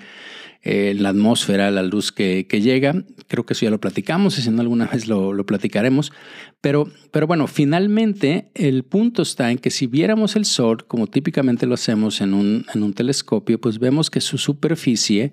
eh, 0.63 0.95
la 0.97 1.09
atmósfera, 1.09 1.71
la 1.71 1.83
luz 1.83 2.13
que, 2.13 2.47
que, 2.49 2.61
llega. 2.61 3.05
Creo 3.27 3.45
que 3.45 3.55
eso 3.55 3.65
ya 3.65 3.71
lo 3.71 3.81
platicamos 3.81 4.39
y 4.39 4.43
si 4.43 4.51
no 4.51 4.61
alguna 4.61 4.87
vez 4.93 5.09
lo, 5.09 5.33
lo 5.33 5.45
platicaremos. 5.45 6.13
Pero, 6.61 6.89
pero 7.11 7.27
bueno, 7.27 7.49
finalmente 7.49 8.51
el 8.55 8.85
punto 8.85 9.23
está 9.23 9.51
en 9.51 9.59
que 9.59 9.71
si 9.71 9.87
viéramos 9.89 10.37
el 10.37 10.45
sol 10.45 10.87
como 10.87 11.09
típicamente 11.09 11.67
lo 11.67 11.75
hacemos 11.75 12.21
en 12.21 12.33
un, 12.33 12.65
en 12.73 12.83
un 12.83 12.95
telescopio, 12.95 13.61
pues 13.61 13.81
vemos 13.81 14.11
que 14.11 14.21
su 14.21 14.39
superficie, 14.39 15.33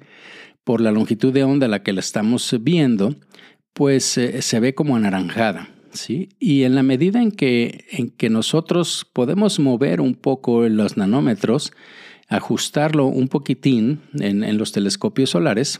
por 0.63 0.82
la 0.82 0.92
longitud 0.92 1.34
de 1.34 1.44
onda 1.44 1.65
a 1.65 1.70
la 1.70 1.84
que 1.84 1.94
la 1.94 2.00
estamos 2.00 2.56
viendo, 2.62 3.15
pues 3.74 4.03
se 4.06 4.60
ve 4.60 4.75
como 4.75 4.96
anaranjada. 4.96 5.70
¿sí? 5.94 6.30
Y 6.39 6.63
en 6.63 6.75
la 6.75 6.84
medida 6.84 7.22
en 7.22 7.32
que, 7.32 7.86
en 7.92 8.10
que 8.10 8.30
nosotros 8.30 9.08
podemos 9.12 9.60
mover 9.60 10.01
un 10.01 10.15
poco 10.15 10.68
los 10.70 10.98
nanómetros, 10.98 11.74
ajustarlo 12.27 13.06
un 13.06 13.27
poquitín 13.27 14.01
en, 14.20 14.58
los 14.58 14.72
telescopios 14.72 15.32
solares, 15.32 15.80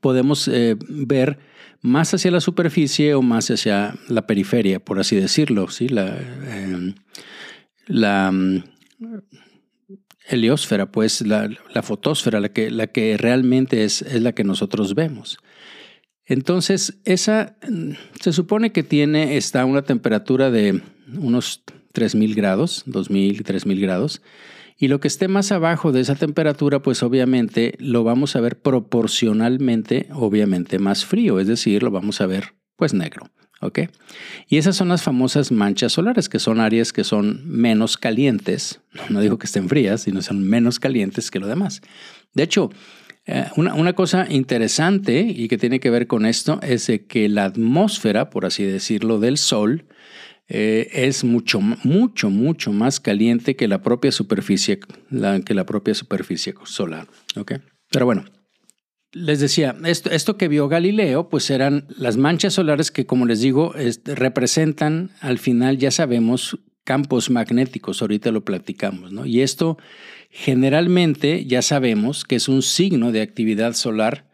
podemos 0.00 0.48
eh, 0.48 0.76
ver 0.88 1.38
más 1.80 2.12
hacia 2.12 2.30
la 2.30 2.40
superficie 2.40 3.14
o 3.14 3.22
más 3.22 3.50
hacia 3.50 3.94
la 4.08 4.26
periferia, 4.26 4.80
por 4.80 4.98
así 4.98 5.16
decirlo, 5.16 5.68
¿sí? 5.68 5.88
la, 5.88 6.18
em, 6.50 6.94
la 7.86 8.30
mm, 8.32 8.64
heliosfera, 10.28 10.90
pues 10.90 11.22
la, 11.22 11.48
la 11.72 11.82
fotosfera, 11.82 12.40
la 12.40 12.50
que, 12.50 12.70
la 12.70 12.88
que 12.88 13.16
realmente 13.16 13.84
es, 13.84 14.02
es 14.02 14.20
la 14.20 14.32
que 14.32 14.44
nosotros 14.44 14.94
vemos. 14.94 15.38
Entonces, 16.28 16.98
esa 17.04 17.56
se 18.20 18.32
supone 18.32 18.70
que 18.70 18.82
tiene, 18.82 19.36
está 19.38 19.62
a 19.62 19.64
una 19.64 19.82
temperatura 19.82 20.50
de 20.50 20.82
unos 21.16 21.62
3000 21.92 22.34
grados, 22.34 22.82
2000 22.86 23.40
y 23.40 23.42
3000 23.42 23.80
grados. 23.80 24.22
Y 24.76 24.88
lo 24.88 25.00
que 25.00 25.08
esté 25.08 25.26
más 25.26 25.50
abajo 25.50 25.90
de 25.90 26.00
esa 26.00 26.14
temperatura, 26.14 26.82
pues 26.82 27.02
obviamente 27.02 27.74
lo 27.78 28.04
vamos 28.04 28.36
a 28.36 28.40
ver 28.40 28.60
proporcionalmente, 28.60 30.08
obviamente 30.12 30.78
más 30.78 31.04
frío, 31.04 31.40
es 31.40 31.48
decir, 31.48 31.82
lo 31.82 31.90
vamos 31.90 32.20
a 32.20 32.26
ver 32.26 32.54
pues 32.76 32.94
negro. 32.94 33.30
¿ok? 33.60 33.80
Y 34.48 34.58
esas 34.58 34.76
son 34.76 34.88
las 34.88 35.02
famosas 35.02 35.50
manchas 35.50 35.92
solares, 35.92 36.28
que 36.28 36.38
son 36.38 36.60
áreas 36.60 36.92
que 36.92 37.04
son 37.04 37.42
menos 37.48 37.96
calientes, 37.96 38.80
no 39.08 39.20
digo 39.20 39.38
que 39.38 39.46
estén 39.46 39.68
frías, 39.68 40.02
sino 40.02 40.22
son 40.22 40.42
menos 40.42 40.78
calientes 40.78 41.30
que 41.30 41.40
lo 41.40 41.46
demás. 41.46 41.80
De 42.34 42.42
hecho, 42.42 42.70
eh, 43.30 43.46
una, 43.56 43.92
cosa 43.92 44.26
interesante 44.30 45.20
y 45.20 45.48
que 45.48 45.58
tiene 45.58 45.80
que 45.80 45.90
ver 45.90 46.06
con 46.06 46.24
esto 46.24 46.60
es 46.62 46.90
que 47.08 47.28
la 47.28 47.44
atmósfera, 47.44 48.30
por 48.30 48.46
así 48.46 48.64
decirlo, 48.64 49.20
del 49.20 49.36
Sol 49.36 49.84
eh, 50.48 50.88
es 50.94 51.24
mucho, 51.24 51.60
mucho, 51.60 52.30
mucho 52.30 52.72
más 52.72 53.00
caliente 53.00 53.54
que 53.54 53.68
la 53.68 53.82
propia 53.82 54.12
superficie, 54.12 54.80
que 55.44 55.54
la 55.54 55.66
propia 55.66 55.92
superficie 55.92 56.54
solar. 56.64 57.06
Pero 57.90 58.06
bueno, 58.06 58.24
les 59.12 59.40
decía, 59.40 59.76
esto, 59.84 60.10
esto, 60.10 60.38
que 60.38 60.48
vio 60.48 60.68
Galileo, 60.68 61.28
pues 61.28 61.50
eran 61.50 61.86
las 61.98 62.16
manchas 62.16 62.54
solares 62.54 62.90
que, 62.90 63.04
como 63.04 63.26
les 63.26 63.42
digo, 63.42 63.74
representan 64.06 65.10
al 65.20 65.38
final, 65.38 65.76
ya 65.76 65.90
sabemos, 65.90 66.58
campos 66.84 67.28
magnéticos. 67.28 68.00
Ahorita 68.00 68.30
lo 68.30 68.46
platicamos, 68.46 69.12
¿no? 69.12 69.26
Y 69.26 69.42
esto 69.42 69.76
Generalmente 70.30 71.44
ya 71.46 71.62
sabemos 71.62 72.24
que 72.24 72.36
es 72.36 72.48
un 72.48 72.62
signo 72.62 73.12
de 73.12 73.22
actividad 73.22 73.74
solar 73.74 74.26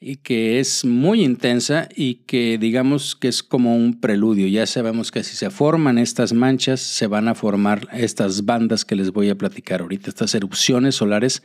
y 0.00 0.16
que 0.16 0.60
es 0.60 0.84
muy 0.84 1.22
intensa 1.22 1.88
y 1.94 2.14
que 2.26 2.56
digamos 2.58 3.14
que 3.16 3.28
es 3.28 3.42
como 3.42 3.76
un 3.76 4.00
preludio. 4.00 4.46
Ya 4.46 4.66
sabemos 4.66 5.10
que 5.10 5.22
si 5.22 5.36
se 5.36 5.50
forman 5.50 5.98
estas 5.98 6.32
manchas, 6.32 6.80
se 6.80 7.06
van 7.06 7.28
a 7.28 7.34
formar 7.34 7.88
estas 7.92 8.46
bandas 8.46 8.84
que 8.84 8.96
les 8.96 9.12
voy 9.12 9.28
a 9.28 9.34
platicar 9.36 9.82
ahorita, 9.82 10.08
estas 10.08 10.34
erupciones 10.34 10.94
solares 10.94 11.42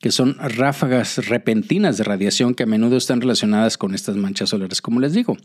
que 0.00 0.10
son 0.10 0.36
ráfagas 0.38 1.28
repentinas 1.28 1.98
de 1.98 2.04
radiación 2.04 2.54
que 2.54 2.62
a 2.62 2.66
menudo 2.66 2.96
están 2.96 3.20
relacionadas 3.20 3.76
con 3.76 3.94
estas 3.94 4.16
manchas 4.16 4.48
solares, 4.48 4.80
como 4.80 4.98
les 4.98 5.12
digo. 5.12 5.36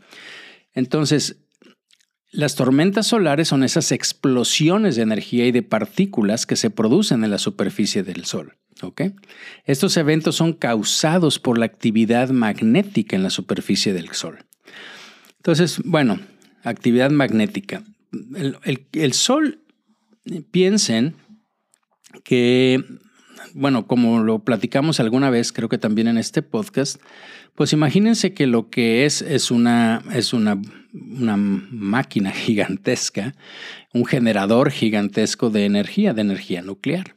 Entonces, 0.73 1.37
las 2.35 2.55
tormentas 2.55 3.07
solares 3.07 3.47
son 3.47 3.63
esas 3.63 3.91
explosiones 3.91 4.95
de 4.95 5.03
energía 5.03 5.47
y 5.47 5.51
de 5.51 5.63
partículas 5.63 6.45
que 6.45 6.55
se 6.55 6.69
producen 6.69 7.23
en 7.23 7.31
la 7.31 7.37
superficie 7.37 8.03
del 8.03 8.25
Sol. 8.25 8.57
Estos 9.65 9.97
eventos 9.97 10.35
son 10.35 10.53
causados 10.53 11.39
por 11.39 11.57
la 11.57 11.65
actividad 11.65 12.29
magnética 12.29 13.15
en 13.15 13.23
la 13.23 13.29
superficie 13.29 13.93
del 13.93 14.09
Sol. 14.11 14.45
Entonces, 15.37 15.81
bueno, 15.83 16.19
actividad 16.63 17.09
magnética. 17.09 17.83
el 18.93 19.13
Sol, 19.13 19.59
piensen 20.51 21.15
que, 22.23 22.83
bueno, 23.53 23.87
como 23.87 24.23
lo 24.23 24.39
platicamos 24.39 24.99
alguna 24.99 25.29
vez, 25.29 25.51
creo 25.51 25.69
que 25.69 25.77
también 25.77 26.07
en 26.07 26.17
este 26.17 26.41
podcast, 26.41 27.01
pues 27.55 27.73
imagínense 27.73 28.33
que 28.33 28.47
lo 28.47 28.69
que 28.69 29.05
es 29.05 29.21
es 29.21 29.51
una, 29.51 30.03
es 30.13 30.33
una, 30.33 30.59
una 30.95 31.37
máquina 31.37 32.31
gigantesca, 32.31 33.35
un 33.93 34.05
generador 34.05 34.71
gigantesco 34.71 35.49
de 35.49 35.65
energía, 35.65 36.13
de 36.13 36.21
energía 36.21 36.61
nuclear. 36.61 37.15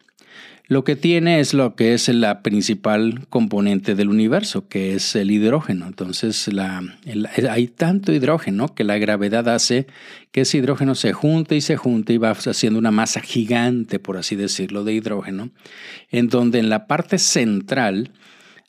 Lo 0.71 0.85
que 0.85 0.97
tiene 0.97 1.41
es 1.41 1.55
lo 1.55 1.75
que 1.77 1.95
es 1.95 2.11
la 2.11 2.43
principal 2.43 3.27
componente 3.31 3.95
del 3.95 4.11
universo, 4.11 4.69
que 4.69 4.95
es 4.95 5.17
el 5.17 5.31
hidrógeno. 5.31 5.87
Entonces 5.87 6.47
hay 7.49 7.69
tanto 7.69 8.13
hidrógeno 8.13 8.75
que 8.75 8.85
la 8.85 8.99
gravedad 8.99 9.49
hace 9.49 9.87
que 10.31 10.43
ese 10.43 10.59
hidrógeno 10.59 10.95
se 10.95 11.15
junte 11.15 11.57
y 11.57 11.63
se 11.63 11.79
junte 11.79 12.13
y 12.13 12.19
va 12.19 12.33
haciendo 12.33 12.79
una 12.79 12.91
masa 12.91 13.23
gigante, 13.23 13.99
por 13.99 14.19
así 14.19 14.37
decirlo, 14.37 14.85
de 14.85 14.93
hidrógeno, 14.93 15.49
en 16.11 16.29
donde 16.29 16.59
en 16.59 16.69
la 16.69 16.87
parte 16.87 17.17
central 17.17 18.11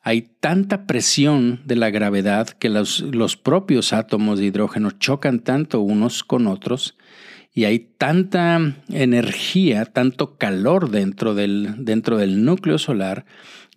hay 0.01 0.29
tanta 0.39 0.85
presión 0.85 1.61
de 1.65 1.75
la 1.75 1.89
gravedad 1.89 2.49
que 2.49 2.69
los, 2.69 3.03
propios 3.41 3.93
átomos 3.93 4.39
de 4.39 4.45
hidrógeno 4.45 4.91
chocan 4.91 5.39
tanto 5.39 5.81
unos 5.81 6.23
con 6.23 6.47
otros 6.47 6.97
y 7.53 7.65
hay 7.65 7.79
tanta 7.79 8.75
energía, 8.89 9.85
tanto 9.85 10.37
calor 10.37 10.89
dentro 10.89 11.35
del, 11.35 11.75
dentro 11.83 12.17
del 12.17 12.45
núcleo 12.45 12.77
solar 12.77 13.25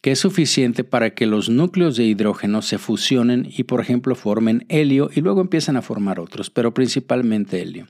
que 0.01 0.11
es 0.11 0.19
suficiente 0.19 0.83
para 0.83 1.15
que 1.15 1.27
los 1.27 1.49
núcleos 1.49 1.97
de 1.97 2.05
hidrógeno 2.05 2.61
se 2.61 2.79
fusionen 2.79 3.49
y, 3.49 3.63
por 3.63 3.81
ejemplo, 3.81 4.17
formen 4.17 4.67
helio 4.69 5.09
y 5.15 5.21
luego 5.21 5.41
empiezan 5.41 5.77
a 5.77 5.83
formar 5.83 6.19
otros, 6.19 6.51
pero 6.51 6.75
principalmente 6.75 7.63
helio. 7.63 7.87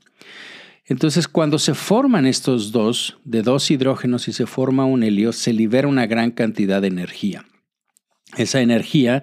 Entonces, 0.85 1.27
cuando 1.27 1.59
se 1.59 1.73
forman 1.73 2.27
estos 2.27 2.71
dos, 2.71 3.19
de 3.25 3.41
dos 3.41 3.71
hidrógenos 3.71 4.29
y 4.29 4.35
se 4.35 4.45
forma 4.45 4.85
un 4.85 5.03
helio, 5.03 5.33
se 5.33 5.55
libera 5.55 5.89
una 5.89 6.07
gran 6.07 6.33
cantidad 6.33 6.83
de 6.83 6.89
energía. 6.89 7.47
Esa 8.37 8.61
energía 8.61 9.23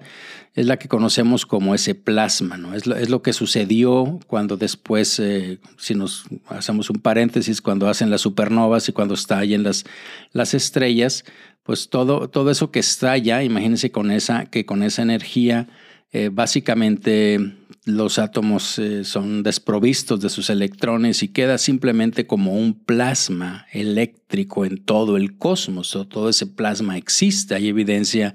es 0.54 0.66
la 0.66 0.78
que 0.78 0.88
conocemos 0.88 1.46
como 1.46 1.74
ese 1.74 1.94
plasma, 1.94 2.56
¿no? 2.56 2.74
Es 2.74 2.86
lo, 2.86 2.96
es 2.96 3.08
lo 3.08 3.22
que 3.22 3.32
sucedió 3.32 4.18
cuando 4.26 4.56
después, 4.56 5.18
eh, 5.20 5.58
si 5.76 5.94
nos 5.94 6.24
hacemos 6.48 6.90
un 6.90 7.00
paréntesis, 7.00 7.62
cuando 7.62 7.88
hacen 7.88 8.10
las 8.10 8.22
supernovas 8.22 8.88
y 8.88 8.92
cuando 8.92 9.14
estallan 9.14 9.62
las, 9.62 9.84
las 10.32 10.54
estrellas, 10.54 11.24
pues 11.62 11.88
todo, 11.88 12.28
todo 12.28 12.50
eso 12.50 12.70
que 12.70 12.80
estalla, 12.80 13.42
imagínense 13.42 13.90
con 13.90 14.10
esa, 14.10 14.46
que 14.46 14.66
con 14.66 14.82
esa 14.82 15.02
energía 15.02 15.68
eh, 16.12 16.30
básicamente 16.32 17.38
los 17.84 18.18
átomos 18.18 18.78
eh, 18.78 19.04
son 19.04 19.42
desprovistos 19.42 20.20
de 20.20 20.28
sus 20.28 20.50
electrones 20.50 21.22
y 21.22 21.28
queda 21.28 21.56
simplemente 21.58 22.26
como 22.26 22.54
un 22.54 22.74
plasma 22.74 23.66
eléctrico 23.72 24.64
en 24.64 24.84
todo 24.84 25.16
el 25.16 25.38
cosmos. 25.38 25.94
O 25.94 26.06
todo 26.06 26.28
ese 26.28 26.46
plasma 26.46 26.96
existe, 26.96 27.54
hay 27.54 27.68
evidencia 27.68 28.34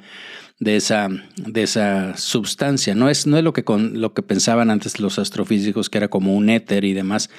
de 0.59 0.77
esa, 0.77 1.09
de 1.35 1.63
esa 1.63 2.15
sustancia. 2.17 2.95
No 2.95 3.09
es, 3.09 3.27
no 3.27 3.37
es 3.37 3.43
lo, 3.43 3.53
que 3.53 3.63
con, 3.63 3.99
lo 3.99 4.13
que 4.13 4.21
pensaban 4.21 4.69
antes 4.69 4.99
los 4.99 5.19
astrofísicos, 5.19 5.89
que 5.89 5.97
era 5.97 6.07
como 6.07 6.35
un 6.35 6.49
éter 6.49 6.85
y 6.85 6.93
demás 6.93 7.29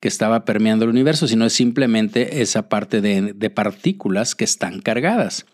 que 0.00 0.08
estaba 0.08 0.44
permeando 0.44 0.84
el 0.84 0.90
universo, 0.90 1.28
sino 1.28 1.46
es 1.46 1.52
simplemente 1.52 2.42
esa 2.42 2.68
parte 2.68 3.00
de, 3.00 3.32
de 3.32 3.50
partículas 3.50 4.34
que 4.34 4.44
están 4.44 4.80
cargadas. 4.80 5.46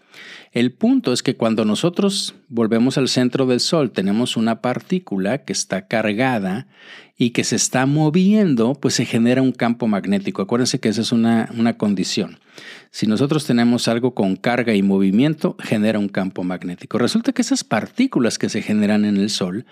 El 0.53 0.73
punto 0.73 1.13
es 1.13 1.23
que 1.23 1.37
cuando 1.37 1.65
nosotros 1.65 2.35
volvemos 2.49 2.99
al 2.99 3.09
centro 3.09 3.47
del 3.47 3.61
Sol, 3.61 3.93
tenemos 3.93 4.37
una 4.37 4.61
partícula 4.61 5.45
que 5.45 5.53
está 5.53 5.87
cargada 5.87 6.67
y 7.17 7.31
que 7.31 7.45
se 7.45 7.55
está 7.55 7.87
moviendo, 7.87 8.75
pues 8.75 8.95
se 8.95 9.05
genera 9.05 9.43
un 9.43 9.53
campo 9.53 9.87
magnético. 9.87 10.43
Acuérdense 10.43 10.81
que 10.81 10.89
esa 10.89 11.03
es 11.03 11.13
una, 11.13 11.49
una 11.57 11.77
condición. 11.77 12.41
Si 12.93 13.07
nosotros 13.07 13.47
tenemos 13.47 13.87
algo 13.87 14.15
con 14.15 14.35
carga 14.35 14.75
y 14.75 14.83
movimiento, 14.83 15.57
genera 15.61 16.01
un 16.01 16.09
campo 16.09 16.43
magnético. 16.43 16.99
Resulta 16.99 17.33
que 17.33 17.43
esas 17.43 17.63
partículas 17.63 18.37
que 18.37 18.49
se 18.49 18.63
generan 18.63 19.05
en 19.05 19.17
el 19.17 19.31
Sol 19.31 19.65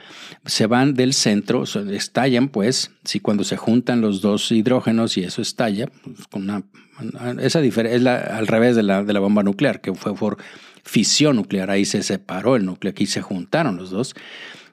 se 0.47 0.67
van 0.67 0.95
del 0.95 1.13
centro, 1.13 1.65
estallan, 1.65 2.49
pues, 2.49 2.93
si 3.03 3.19
cuando 3.19 3.43
se 3.43 3.57
juntan 3.57 4.01
los 4.01 4.21
dos 4.21 4.53
hidrógenos 4.53 5.17
y 5.17 5.25
eso 5.25 5.43
estalla, 5.43 5.89
pues, 6.05 6.29
con 6.29 6.43
una, 6.45 6.63
esa 7.41 7.61
es 7.61 8.07
al 8.07 8.47
revés 8.47 8.77
de 8.77 8.85
la, 8.85 9.03
de 9.03 9.13
la 9.13 9.21
bomba 9.21 9.43
nuclear, 9.43 9.81
que 9.81 9.93
fue 9.95 10.15
por 10.15 10.39
fisión 10.85 11.37
nuclear, 11.37 11.71
ahí 11.71 11.85
se 11.85 12.05
separó 12.05 12.55
el 12.55 12.65
núcleo, 12.65 12.93
aquí 12.93 13.07
se 13.07 13.21
juntaron 13.21 13.77
los 13.77 13.91
dos. 13.91 14.15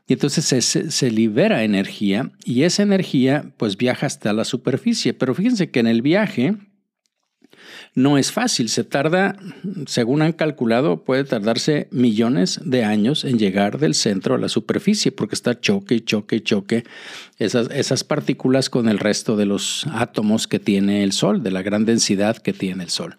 Y 0.08 0.14
entonces 0.14 0.46
se, 0.46 0.62
se, 0.62 1.12
libera 1.12 1.64
energía 1.64 2.32
y 2.44 2.62
esa 2.62 2.84
energía 2.84 3.52
pues 3.58 3.76
viaja 3.76 4.06
hasta 4.06 4.34
la 4.34 4.46
superficie. 4.46 5.16
Pero 5.16 5.34
fíjense 5.34 5.72
que 5.72 5.80
en 5.80 5.88
el 5.88 6.04
viaje 6.04 6.58
no 7.94 8.18
es 8.18 8.32
fácil, 8.32 8.70
se 8.70 8.84
tarda, 8.84 9.38
según 9.88 10.22
han 10.22 10.34
calculado, 10.34 11.04
puede 11.04 11.24
tardarse 11.24 11.88
millones 11.92 12.60
de 12.64 12.84
años 12.84 13.24
en 13.24 13.40
llegar 13.40 13.80
del 13.80 13.94
centro 13.94 14.36
a 14.36 14.38
la 14.38 14.50
superficie 14.50 15.12
porque 15.12 15.36
está 15.36 15.60
choque, 15.60 16.04
choque, 16.04 16.42
choque 16.44 16.84
esas, 17.38 17.70
esas 17.72 18.04
partículas 18.04 18.70
con 18.70 18.90
el 18.90 19.00
resto 19.00 19.36
de 19.36 19.46
los 19.46 19.86
átomos 19.92 20.48
que 20.48 20.60
tiene 20.60 21.04
el 21.04 21.12
Sol, 21.12 21.44
de 21.44 21.52
la 21.52 21.62
gran 21.62 21.86
densidad 21.86 22.38
que 22.38 22.54
tiene 22.54 22.84
el 22.84 22.90
Sol. 22.90 23.16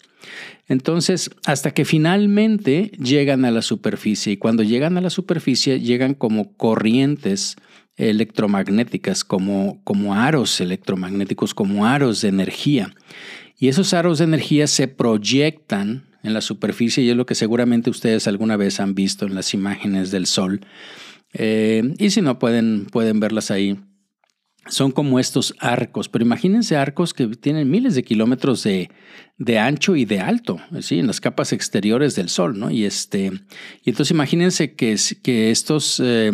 Entonces, 0.69 1.31
hasta 1.47 1.71
que 1.73 1.85
finalmente 1.85 2.91
llegan 2.99 3.45
a 3.45 3.51
la 3.51 3.63
superficie 3.63 4.33
y 4.33 4.37
cuando 4.37 4.63
llegan 4.63 4.97
a 4.97 5.01
la 5.01 5.11
superficie 5.11 5.81
llegan 5.81 6.15
como 6.15 6.53
corrientes 6.55 7.57
electromagnéticas, 7.97 9.25
como, 9.25 9.81
como 9.85 10.15
aros 10.15 10.61
electromagnéticos, 10.61 11.55
como 11.55 11.87
aros 11.87 12.21
de 12.21 12.29
energía. 12.29 12.95
Y 13.59 13.69
esos 13.69 13.95
aros 13.95 14.19
de 14.19 14.25
energía 14.25 14.67
se 14.67 14.89
proyectan 14.89 16.11
en 16.23 16.35
la 16.35 16.41
superficie 16.41 17.05
y 17.05 17.11
es 17.11 17.17
lo 17.17 17.27
que 17.27 17.35
seguramente 17.35 17.91
ustedes 17.91 18.27
alguna 18.27 18.57
vez 18.57 18.81
han 18.81 18.95
visto 18.95 19.27
en 19.27 19.35
las 19.35 19.55
imágenes 19.55 20.11
del 20.11 20.27
Sol. 20.27 20.61
Eh, 21.33 21.95
y 21.99 22.11
si 22.11 22.21
no, 22.21 22.39
pueden, 22.39 22.87
pueden 22.87 23.21
verlas 23.21 23.51
ahí 23.51 23.79
son 24.69 24.91
como 24.91 25.19
estos 25.19 25.55
arcos, 25.61 26.09
pero 26.09 26.25
imagínense 26.25 26.77
arcos 26.77 27.15
que 27.15 27.27
tienen 27.29 27.71
miles 27.71 27.95
de 27.95 28.05
kilómetros 28.05 28.63
de, 28.63 28.91
de, 29.39 29.59
ancho 29.59 29.97
y 29.97 30.05
de 30.05 30.21
alto, 30.21 30.59
¿sí? 30.81 30.99
en 30.99 31.07
las 31.07 31.21
capas 31.21 31.53
exteriores 31.53 32.15
del 32.15 32.29
Sol, 32.29 32.59
¿no? 32.59 32.71
Y, 32.71 32.85
este, 32.85 33.33
y 33.85 33.91
entonces 33.91 34.11
imagínense 34.11 34.75
que, 34.75 34.97
que 35.23 35.51
estos, 35.51 36.01
eh, 36.05 36.31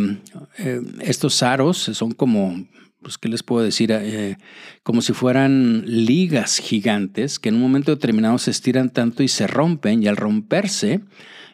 eh, 0.58 0.80
estos 1.00 1.42
aros 1.42 1.78
son 1.78 2.12
como, 2.12 2.66
pues, 3.02 3.18
¿qué 3.18 3.28
les 3.28 3.42
puedo 3.42 3.64
decir? 3.64 3.92
Eh, 3.92 4.36
como 4.82 5.02
si 5.02 5.12
fueran 5.12 5.84
ligas 5.86 6.58
gigantes 6.58 7.38
que 7.38 7.48
en 7.48 7.56
un 7.56 7.62
momento 7.62 7.90
determinado 7.90 8.38
se 8.38 8.50
estiran 8.50 8.90
tanto 8.90 9.22
y 9.22 9.28
se 9.28 9.46
rompen, 9.46 10.02
y 10.02 10.06
al 10.06 10.16
romperse, 10.16 11.00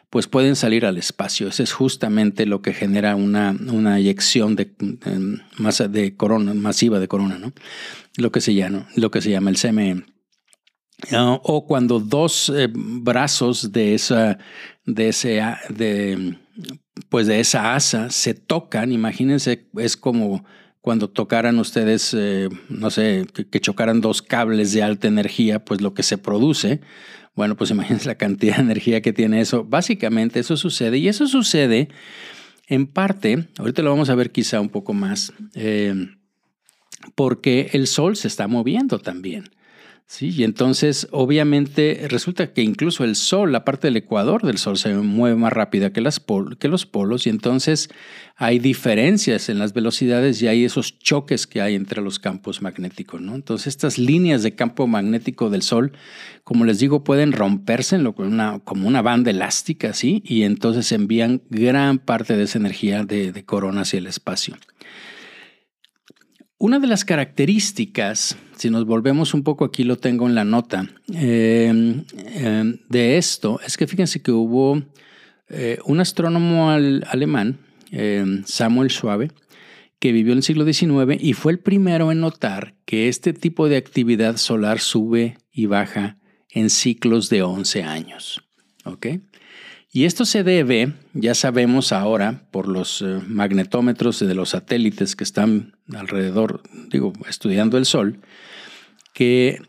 pues 0.09 0.27
pueden 0.27 0.55
salir 0.55 0.85
al 0.85 0.97
espacio. 0.97 1.47
Ese 1.47 1.63
es 1.63 1.73
justamente 1.73 2.45
lo 2.45 2.61
que 2.61 2.73
genera 2.73 3.15
una, 3.15 3.55
una 3.71 3.99
eyección 3.99 4.55
de, 4.55 4.71
masa 5.57 5.87
de 5.87 6.15
corona, 6.15 6.53
masiva 6.53 6.99
de 6.99 7.07
corona, 7.07 7.37
¿no? 7.37 7.53
Lo 8.17 8.31
que 8.31 8.41
se 8.41 8.53
llama, 8.53 8.87
lo 8.95 9.11
que 9.11 9.21
se 9.21 9.29
llama 9.29 9.51
el 9.51 9.57
CME. 9.57 10.03
Ah, 11.11 11.39
o 11.43 11.65
cuando 11.65 11.99
dos 11.99 12.49
eh, 12.49 12.67
brazos 12.73 13.71
de 13.71 13.93
esa, 13.93 14.37
de 14.85 15.09
ese, 15.09 15.41
de, 15.69 16.37
pues 17.09 17.27
de 17.27 17.39
esa 17.39 17.75
asa 17.75 18.09
se 18.09 18.33
tocan, 18.33 18.91
imagínense, 18.91 19.69
es 19.77 19.95
como 19.95 20.43
cuando 20.81 21.09
tocaran 21.09 21.59
ustedes, 21.59 22.13
eh, 22.17 22.49
no 22.69 22.89
sé, 22.89 23.27
que, 23.51 23.59
chocaran 23.59 24.01
dos 24.01 24.21
cables 24.21 24.71
de 24.73 24.83
alta 24.83 25.07
energía, 25.07 25.63
pues 25.63 25.81
lo 25.81 25.93
que 25.93 26.03
se 26.03 26.17
produce 26.17 26.81
bueno, 27.39 27.55
pues 27.55 27.71
imagínense 27.71 28.07
la 28.07 28.15
cantidad 28.15 28.57
de 28.57 28.63
energía 28.63 29.01
que 29.01 29.13
tiene 29.13 29.39
eso. 29.39 29.63
Básicamente 29.63 30.41
eso 30.41 30.57
sucede 30.57 30.97
y 30.97 31.07
eso 31.07 31.25
sucede 31.25 31.87
en 32.67 32.85
parte, 32.85 33.47
ahorita 33.57 33.81
lo 33.81 33.89
vamos 33.89 34.09
a 34.09 34.15
ver 34.15 34.31
quizá 34.31 34.59
un 34.61 34.69
poco 34.69 34.93
más, 34.93 35.33
eh, 35.55 35.95
porque 37.15 37.69
el 37.73 37.87
Sol 37.87 38.15
se 38.15 38.27
está 38.27 38.47
moviendo 38.47 38.99
también. 38.99 39.49
Sí, 40.11 40.33
y 40.35 40.43
entonces 40.43 41.07
obviamente 41.11 42.07
resulta 42.09 42.51
que 42.51 42.63
incluso 42.63 43.03
el 43.03 43.15
Sol, 43.15 43.51
la 43.51 43.63
parte 43.63 43.85
del 43.85 43.97
ecuador 43.97 44.41
del 44.41 44.57
Sol 44.57 44.75
se 44.75 44.91
mueve 44.95 45.35
más 45.35 45.53
rápida 45.53 45.93
que, 45.93 46.01
las 46.01 46.19
que 46.57 46.67
los 46.67 46.87
polos 46.87 47.27
y 47.27 47.29
entonces 47.29 47.89
hay 48.35 48.57
diferencias 48.57 49.49
en 49.49 49.59
las 49.59 49.71
velocidades 49.71 50.41
y 50.41 50.47
hay 50.47 50.65
esos 50.65 50.97
choques 50.97 51.45
que 51.45 51.61
hay 51.61 51.75
entre 51.75 52.01
los 52.01 52.17
campos 52.17 52.63
magnéticos. 52.63 53.21
¿no? 53.21 53.35
Entonces 53.35 53.67
estas 53.67 53.99
líneas 53.99 54.41
de 54.41 54.55
campo 54.55 54.87
magnético 54.87 55.51
del 55.51 55.61
Sol, 55.61 55.91
como 56.43 56.65
les 56.65 56.79
digo, 56.79 57.03
pueden 57.03 57.31
romperse 57.31 57.95
en 57.95 58.03
lo, 58.03 58.15
una, 58.17 58.57
como 58.63 58.87
una 58.87 59.03
banda 59.03 59.29
elástica, 59.29 59.93
¿sí? 59.93 60.23
y 60.25 60.41
entonces 60.41 60.91
envían 60.91 61.43
gran 61.51 61.99
parte 61.99 62.35
de 62.35 62.45
esa 62.45 62.57
energía 62.57 63.03
de, 63.03 63.31
de 63.31 63.45
corona 63.45 63.81
hacia 63.81 63.99
el 63.99 64.07
espacio. 64.07 64.57
Una 66.57 66.79
de 66.79 66.87
las 66.87 67.05
características, 67.05 68.35
si 68.59 68.69
nos 68.69 68.85
volvemos 68.85 69.33
un 69.33 69.43
poco 69.43 69.63
aquí, 69.63 69.85
lo 69.85 69.97
tengo 69.97 70.27
en 70.27 70.35
la 70.35 70.43
nota, 70.43 70.85
em, 71.13 72.03
em, 72.35 72.77
de 72.89 73.17
esto, 73.17 73.59
es 73.65 73.77
que 73.77 73.87
fíjense 73.87 74.21
que 74.21 74.31
hubo 74.31 74.83
eh, 75.51 75.79
un 75.85 75.99
astrónomo 75.99 76.69
alemán, 76.69 77.57
em, 77.91 78.43
Samuel 78.45 78.91
Schwabe, 78.91 79.31
que 79.99 80.11
vivió 80.11 80.33
en 80.33 80.39
el 80.39 80.43
siglo 80.43 80.63
XIX 80.63 81.17
y 81.19 81.33
fue 81.33 81.53
el 81.53 81.59
primero 81.59 82.11
en 82.11 82.19
notar 82.19 82.75
que 82.85 83.07
este 83.07 83.33
tipo 83.33 83.67
de 83.67 83.77
actividad 83.77 84.37
solar 84.37 84.79
sube 84.79 85.37
y 85.51 85.65
baja 85.65 86.17
en 86.51 86.69
ciclos 86.69 87.29
de 87.29 87.41
11 87.41 87.81
años. 87.83 88.43
¿ok?, 88.85 89.07
y 89.91 90.05
esto 90.05 90.23
se 90.25 90.43
debe, 90.43 90.93
ya 91.13 91.33
sabemos 91.33 91.91
ahora, 91.91 92.43
por 92.51 92.67
los 92.67 93.01
eh, 93.01 93.21
magnetómetros 93.25 94.19
de 94.19 94.35
los 94.35 94.49
satélites 94.49 95.15
que 95.15 95.23
están 95.23 95.77
alrededor, 95.91 96.61
digo, 96.91 97.11
estudiando 97.27 97.79
el 97.79 97.85
Sol, 97.85 98.19
que 99.19 99.61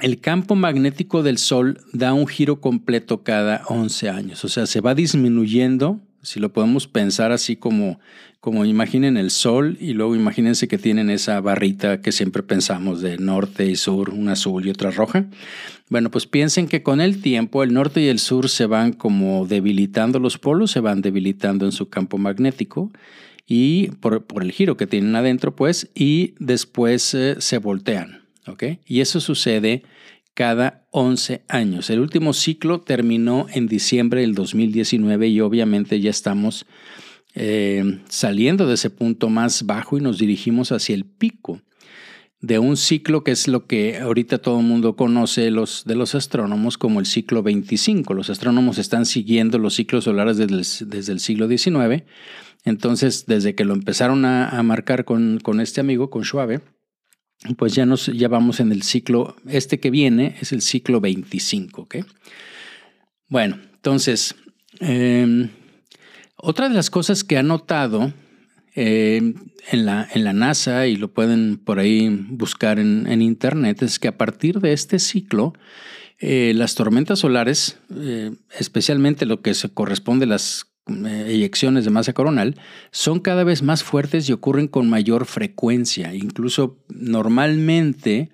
el 0.00 0.22
campo 0.22 0.54
magnético 0.54 1.22
del 1.22 1.36
Sol 1.36 1.82
da 1.92 2.14
un 2.14 2.26
giro 2.26 2.62
completo 2.62 3.22
cada 3.22 3.62
11 3.68 4.08
años. 4.08 4.42
O 4.42 4.48
sea, 4.48 4.64
se 4.64 4.80
va 4.80 4.94
disminuyendo 4.94 6.00
si 6.22 6.40
lo 6.40 6.50
podemos 6.50 6.88
pensar 6.88 7.30
así 7.30 7.56
como, 7.56 8.00
como 8.40 8.64
imaginen 8.64 9.18
el 9.18 9.30
sol 9.30 9.76
y 9.78 9.92
luego 9.92 10.16
imagínense 10.16 10.66
que 10.66 10.78
tienen 10.78 11.10
esa 11.10 11.38
barrita 11.42 12.00
que 12.00 12.10
siempre 12.10 12.42
pensamos 12.42 13.02
de 13.02 13.18
norte 13.18 13.66
y 13.66 13.76
sur, 13.76 14.08
una 14.08 14.32
azul 14.32 14.64
y 14.64 14.70
otra 14.70 14.90
roja. 14.90 15.26
Bueno, 15.90 16.10
pues 16.10 16.26
piensen 16.26 16.66
que 16.66 16.82
con 16.82 17.02
el 17.02 17.20
tiempo 17.20 17.64
el 17.64 17.74
norte 17.74 18.00
y 18.00 18.08
el 18.08 18.18
sur 18.18 18.48
se 18.48 18.64
van 18.64 18.94
como 18.94 19.44
debilitando 19.44 20.20
los 20.20 20.38
polos, 20.38 20.70
se 20.70 20.80
van 20.80 21.02
debilitando 21.02 21.66
en 21.66 21.72
su 21.72 21.90
campo 21.90 22.16
magnético 22.16 22.90
y 23.46 23.88
por, 24.00 24.24
el 24.40 24.52
giro 24.52 24.78
que 24.78 24.86
tienen 24.86 25.14
adentro, 25.16 25.54
pues, 25.54 25.90
y 25.94 26.34
después 26.38 27.12
eh, 27.12 27.36
se 27.40 27.58
voltean. 27.58 28.23
¿Ok? 28.46 28.64
Y 28.86 29.00
eso 29.00 29.20
sucede 29.20 29.82
cada 30.34 30.86
11 30.90 31.44
años. 31.48 31.90
El 31.90 32.00
último 32.00 32.32
ciclo 32.32 32.80
terminó 32.80 33.46
en 33.52 33.66
diciembre 33.66 34.22
del 34.22 34.34
2019 34.34 35.28
y 35.28 35.40
obviamente 35.40 36.00
ya 36.00 36.10
estamos 36.10 36.66
eh, 37.34 38.00
saliendo 38.08 38.66
de 38.66 38.74
ese 38.74 38.90
punto 38.90 39.28
más 39.28 39.64
bajo 39.66 39.98
y 39.98 40.00
nos 40.00 40.18
dirigimos 40.18 40.72
hacia 40.72 40.94
el 40.94 41.04
pico 41.04 41.60
de 42.46 42.58
un 42.58 42.76
ciclo 42.76 43.24
que 43.24 43.30
es 43.30 43.48
lo 43.48 43.66
que 43.66 43.98
ahorita 43.98 44.38
todo 44.38 44.60
el 44.60 44.66
mundo 44.66 44.96
conoce 44.96 45.50
los, 45.50 45.84
de 45.86 45.94
los 45.94 46.14
astrónomos 46.14 46.76
como 46.76 47.00
el 47.00 47.06
ciclo 47.06 47.42
25. 47.42 48.12
Los 48.12 48.28
astrónomos 48.28 48.76
están 48.76 49.06
siguiendo 49.06 49.58
los 49.58 49.74
ciclos 49.74 50.04
solares 50.04 50.36
desde 50.36 51.12
el, 51.12 51.20
siglo 51.20 51.48
XIX. 51.48 52.04
Entonces, 52.64 53.24
desde 53.26 53.54
que 53.54 53.64
lo 53.64 53.72
empezaron 53.72 54.26
a, 54.26 54.62
marcar 54.62 55.06
con, 55.06 55.40
este 55.60 55.80
amigo, 55.80 56.10
con 56.10 56.24
Schwabe, 56.24 56.60
pues 57.56 57.74
ya, 57.74 57.86
nos, 57.86 58.06
ya 58.06 58.28
vamos 58.28 58.60
en 58.60 58.72
el 58.72 58.82
ciclo, 58.82 59.36
este 59.46 59.80
que 59.80 59.90
viene 59.90 60.36
es 60.40 60.52
el 60.52 60.62
ciclo 60.62 61.00
25, 61.00 61.82
¿ok? 61.82 61.96
Bueno, 63.28 63.58
entonces, 63.74 64.34
em, 64.80 65.50
otra 66.36 66.68
de 66.68 66.74
las 66.74 66.90
cosas 66.90 67.24
que 67.24 67.36
ha 67.36 67.42
notado 67.42 68.12
eh, 68.74 69.34
en, 69.70 69.86
la, 69.86 70.08
en, 70.12 70.24
la, 70.24 70.32
NASA, 70.32 70.86
y 70.86 70.96
lo 70.96 71.12
pueden 71.12 71.58
por 71.58 71.78
ahí 71.78 72.08
buscar 72.08 72.78
en, 72.78 73.22
Internet, 73.22 73.82
es 73.82 73.98
que 73.98 74.08
a 74.08 74.16
partir 74.16 74.60
de 74.60 74.72
este 74.72 74.98
ciclo, 74.98 75.52
eh, 76.18 76.52
las 76.54 76.74
tormentas 76.74 77.20
solares, 77.20 77.78
eh, 77.94 78.32
especialmente 78.58 79.26
lo 79.26 79.42
que 79.42 79.54
se 79.54 79.68
corresponde 79.68 80.24
a 80.24 80.28
las 80.28 80.73
eyecciones 80.86 81.84
de 81.84 81.90
masa 81.90 82.12
coronal, 82.12 82.56
son 82.90 83.20
cada 83.20 83.44
vez 83.44 83.62
más 83.62 83.82
fuertes 83.82 84.28
y 84.28 84.32
ocurren 84.32 84.68
con 84.68 84.88
mayor 84.88 85.26
frecuencia. 85.26 86.14
Incluso 86.14 86.78
normalmente 86.88 88.30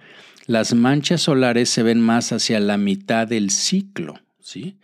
las 0.47 0.75
manchas 0.75 1.23
solares 1.23 1.71
se 1.71 1.83
ven 1.83 2.01
más 2.01 2.33
hacia 2.33 2.59
la 2.61 2.77
mitad 2.77 3.29
del 3.29 3.51
ciclo, 3.51 4.19
¿sí? 4.41 4.77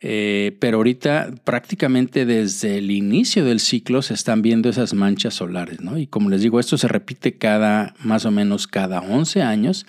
Eh, 0.00 0.56
pero 0.60 0.76
ahorita 0.76 1.34
prácticamente 1.42 2.24
desde 2.24 2.78
el 2.78 2.92
inicio 2.92 3.44
del 3.44 3.58
ciclo 3.58 4.00
se 4.00 4.14
están 4.14 4.42
viendo 4.42 4.68
esas 4.68 4.94
manchas 4.94 5.34
solares, 5.34 5.80
¿no? 5.80 5.98
Y 5.98 6.06
como 6.06 6.30
les 6.30 6.42
digo, 6.42 6.60
esto 6.60 6.78
se 6.78 6.86
repite 6.86 7.36
cada, 7.36 7.94
más 8.04 8.24
o 8.24 8.30
menos 8.30 8.68
cada 8.68 9.00
11 9.00 9.42
años. 9.42 9.86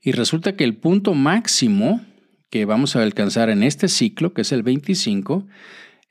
Y 0.00 0.12
resulta 0.12 0.56
que 0.56 0.64
el 0.64 0.76
punto 0.76 1.12
máximo 1.12 2.00
que 2.48 2.64
vamos 2.64 2.96
a 2.96 3.02
alcanzar 3.02 3.50
en 3.50 3.62
este 3.62 3.88
ciclo, 3.88 4.32
que 4.32 4.42
es 4.42 4.52
el 4.52 4.62
25, 4.62 5.46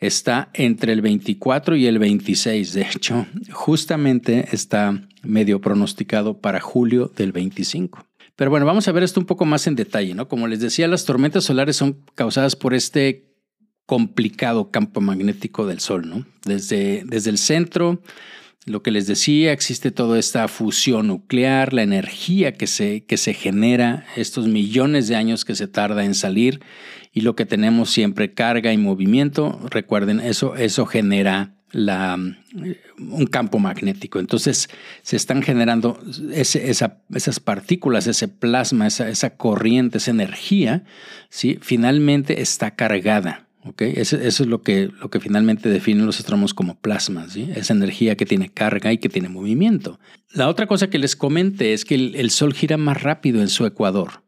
está 0.06 0.50
entre 0.54 0.94
el 0.94 1.02
24 1.02 1.76
y 1.76 1.88
el 1.88 2.00
26. 2.00 2.74
De 2.74 2.82
hecho, 2.82 3.26
justamente 3.52 4.50
está 4.52 5.02
medio 5.22 5.62
pronosticado 5.62 6.39
para 6.39 6.60
julio 6.60 7.12
del 7.16 7.32
25. 7.32 8.06
Pero 8.36 8.52
bueno, 8.52 8.66
vamos 8.66 8.88
a 8.88 8.92
ver 8.92 9.04
esto 9.04 9.20
un 9.20 9.26
poco 9.26 9.46
más 9.46 9.68
en 9.68 9.76
detalle, 9.76 10.13
¿no? 10.13 10.28
Como 10.28 10.48
les 10.48 10.60
decía, 10.60 10.88
las 10.88 11.06
tormentas 11.06 11.44
solares 11.46 11.76
son 11.76 12.04
causadas 12.16 12.56
por 12.56 12.74
este 12.74 13.34
complicado 13.86 14.72
campo 14.72 15.02
magnético 15.02 15.68
del 15.68 15.80
Sol, 15.80 16.10
¿no? 16.10 16.26
Desde, 16.46 17.04
desde 17.06 17.30
el 17.30 17.38
centro, 17.38 18.02
lo 18.65 18.82
que 18.82 18.91
les 18.91 19.08
decía, 19.08 19.52
existe 19.52 19.91
toda 19.91 20.17
esta 20.17 20.47
fusión 20.47 21.08
nuclear, 21.08 21.73
la 21.73 21.84
energía 21.84 22.54
que 22.54 22.67
se, 22.67 23.04
que 23.04 23.17
se 23.17 23.34
genera, 23.34 24.06
estos 24.15 24.47
millones 24.47 25.08
de 25.08 25.15
años 25.15 25.43
que 25.43 25.56
se 25.56 25.67
tarda 25.67 26.06
en 26.06 26.15
salir 26.15 26.62
y 27.12 27.21
lo 27.21 27.36
que 27.36 27.45
tenemos 27.45 27.89
siempre 27.89 28.34
carga 28.34 28.71
y 28.71 28.78
movimiento. 28.78 29.60
Recuerden, 29.69 30.19
eso, 30.21 30.56
eso 30.56 30.86
genera 30.86 31.56
la, 31.71 32.17
un 32.97 33.26
campo 33.28 33.60
magnético. 33.60 34.19
Entonces 34.19 34.69
se 35.02 35.17
están 35.17 35.41
generando 35.41 35.99
esas 36.32 37.39
partículas, 37.41 38.08
ese 38.08 38.30
plasma, 38.30 38.88
esa, 38.88 39.10
esa, 39.10 39.36
corriente, 39.36 39.97
esa 39.97 40.12
energía, 40.12 40.86
¿sí? 41.30 41.60
finalmente 41.62 42.41
está 42.41 42.71
cargada. 42.71 43.42
¿Okay? 43.65 43.93
Eso, 43.95 44.17
es 44.17 44.39
lo 44.41 44.62
que, 44.62 44.89
lo 44.99 45.10
que 45.10 45.19
finalmente 45.19 45.69
definen 45.69 46.06
los 46.06 46.19
astrónomos 46.19 46.54
como 46.54 46.80
plasma, 46.80 47.30
¿sí? 47.30 47.49
esa 47.56 47.73
energía 47.73 48.15
que 48.15 48.26
tiene 48.26 48.49
carga 48.49 48.91
y 48.91 48.97
que 48.97 49.10
tiene 49.10 49.30
movimiento. 49.30 49.99
La 50.32 50.49
otra 50.49 50.67
cosa 50.67 50.89
que 50.89 50.99
les 50.99 51.15
comenté 51.15 51.73
es 51.73 51.86
que 51.86 51.95
el, 51.95 52.15
el 52.15 52.32
Sol 52.32 52.54
gira 52.54 52.78
más 52.78 53.02
rápido 53.04 53.41
en 53.41 53.49
su 53.49 53.65
ecuador 53.65 54.23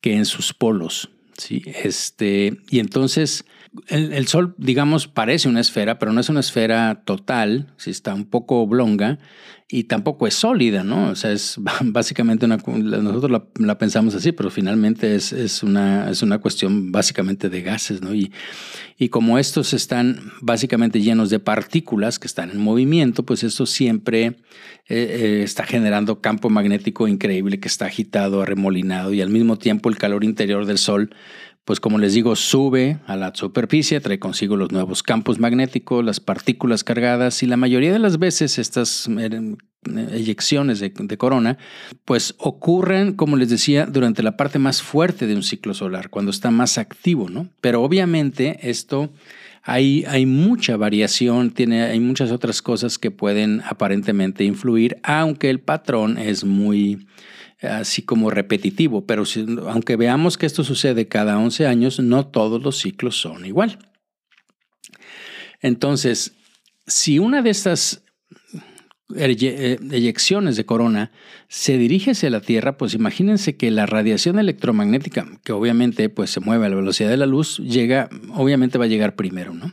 que 0.00 0.14
en 0.14 0.24
sus 0.24 0.52
polos. 0.52 1.10
¿sí? 1.36 1.62
Este, 1.82 2.58
y 2.70 2.78
entonces 2.78 3.44
el, 3.86 4.26
Sol, 4.26 4.54
digamos, 4.58 5.08
parece 5.08 5.48
una 5.48 5.60
esfera, 5.60 5.98
pero 5.98 6.12
no 6.12 6.20
es 6.20 6.28
una 6.28 6.40
esfera 6.40 7.02
total, 7.04 7.72
si 7.76 7.90
está 7.90 8.14
un 8.14 8.24
poco 8.24 8.60
oblonga 8.60 9.18
y 9.70 9.84
tampoco 9.84 10.26
es 10.26 10.34
sólida, 10.34 10.82
¿no? 10.82 11.10
O 11.10 11.14
sea, 11.14 11.30
es 11.32 11.56
básicamente 11.82 12.46
una, 12.46 12.56
nosotros 12.56 13.42
la, 13.58 13.78
pensamos 13.78 14.14
así, 14.14 14.32
pero 14.32 14.50
finalmente 14.50 15.14
es, 15.14 15.32
es, 15.32 15.62
una, 15.62 16.10
es 16.10 16.22
una 16.22 16.38
cuestión 16.38 16.90
básicamente 16.90 17.48
de 17.50 17.62
gases, 17.62 18.00
¿no? 18.00 18.14
Y, 18.14 18.32
y 18.96 19.10
como 19.10 19.38
estos 19.38 19.74
están 19.74 20.32
básicamente 20.40 21.00
llenos 21.00 21.30
de 21.30 21.38
partículas 21.38 22.18
que 22.18 22.26
están 22.26 22.50
en 22.50 22.58
movimiento, 22.58 23.24
pues 23.24 23.44
eso 23.44 23.66
siempre 23.66 24.24
eh, 24.26 24.34
eh, 24.88 25.42
está 25.44 25.64
generando 25.64 26.22
campo 26.22 26.48
magnético 26.48 27.06
increíble 27.06 27.60
que 27.60 27.68
está 27.68 27.86
agitado, 27.86 28.40
arremolinado 28.40 29.12
y 29.12 29.20
al 29.20 29.28
mismo 29.28 29.58
tiempo 29.58 29.90
el 29.90 29.98
calor 29.98 30.24
interior 30.24 30.64
del 30.64 30.78
Sol 30.78 31.14
pues 31.68 31.80
como 31.80 31.98
les 31.98 32.14
digo, 32.14 32.34
sube 32.34 32.96
a 33.06 33.14
la 33.14 33.34
superficie, 33.34 34.00
trae 34.00 34.18
consigo 34.18 34.56
los 34.56 34.72
nuevos 34.72 35.02
campos 35.02 35.38
magnéticos, 35.38 36.02
las 36.02 36.18
partículas 36.18 36.82
cargadas 36.82 37.42
y 37.42 37.46
la 37.46 37.58
mayoría 37.58 37.92
de 37.92 37.98
las 37.98 38.18
veces 38.18 38.58
estas 38.58 39.06
eh, 39.06 39.54
eyecciones 40.10 40.80
de, 40.80 41.18
corona, 41.18 41.58
pues 42.06 42.34
ocurren, 42.38 43.12
como 43.12 43.36
les 43.36 43.50
decía, 43.50 43.84
durante 43.84 44.22
la 44.22 44.38
parte 44.38 44.58
más 44.58 44.80
fuerte 44.80 45.26
de 45.26 45.34
un 45.34 45.42
ciclo 45.42 45.74
solar, 45.74 46.08
cuando 46.08 46.30
está 46.30 46.50
más 46.50 46.78
activo, 46.78 47.28
¿no? 47.28 47.50
Pero 47.60 47.82
obviamente 47.82 48.58
esto... 48.62 49.12
Hay, 49.64 50.04
hay, 50.08 50.24
mucha 50.24 50.78
variación, 50.78 51.50
tiene, 51.50 51.82
hay 51.82 52.00
muchas 52.00 52.30
otras 52.30 52.62
cosas 52.62 52.96
que 52.96 53.10
pueden 53.10 53.60
aparentemente 53.68 54.44
influir, 54.44 54.98
aunque 55.02 55.50
el 55.50 55.60
patrón 55.60 56.16
es 56.16 56.44
muy, 56.44 57.06
así 57.62 58.02
como 58.02 58.30
repetitivo, 58.30 59.04
pero 59.06 59.24
aunque 59.68 59.96
veamos 59.96 60.38
que 60.38 60.46
esto 60.46 60.62
sucede 60.64 61.08
cada 61.08 61.38
11 61.38 61.66
años, 61.66 61.98
no 62.00 62.26
todos 62.26 62.62
los 62.62 62.78
ciclos 62.78 63.20
son 63.20 63.44
igual. 63.46 63.78
Entonces, 65.60 66.34
si 66.86 67.18
una 67.18 67.42
de 67.42 67.50
estas 67.50 68.04
eh, 69.16 69.78
eyecciones 69.90 70.56
de 70.56 70.66
corona 70.66 71.10
se 71.48 71.78
dirige 71.78 72.12
hacia 72.12 72.30
la 72.30 72.40
Tierra, 72.40 72.76
pues 72.76 72.94
imagínense 72.94 73.56
que 73.56 73.70
la 73.70 73.86
radiación 73.86 74.38
electromagnética, 74.38 75.26
que 75.42 75.52
obviamente 75.52 76.08
pues 76.10 76.30
se 76.30 76.40
mueve 76.40 76.66
a 76.66 76.68
la 76.68 76.76
velocidad 76.76 77.10
de 77.10 77.16
la 77.16 77.26
luz, 77.26 77.58
llega, 77.58 78.08
obviamente 78.34 78.78
va 78.78 78.84
a 78.84 78.88
llegar 78.88 79.16
primero, 79.16 79.54
¿no? 79.54 79.72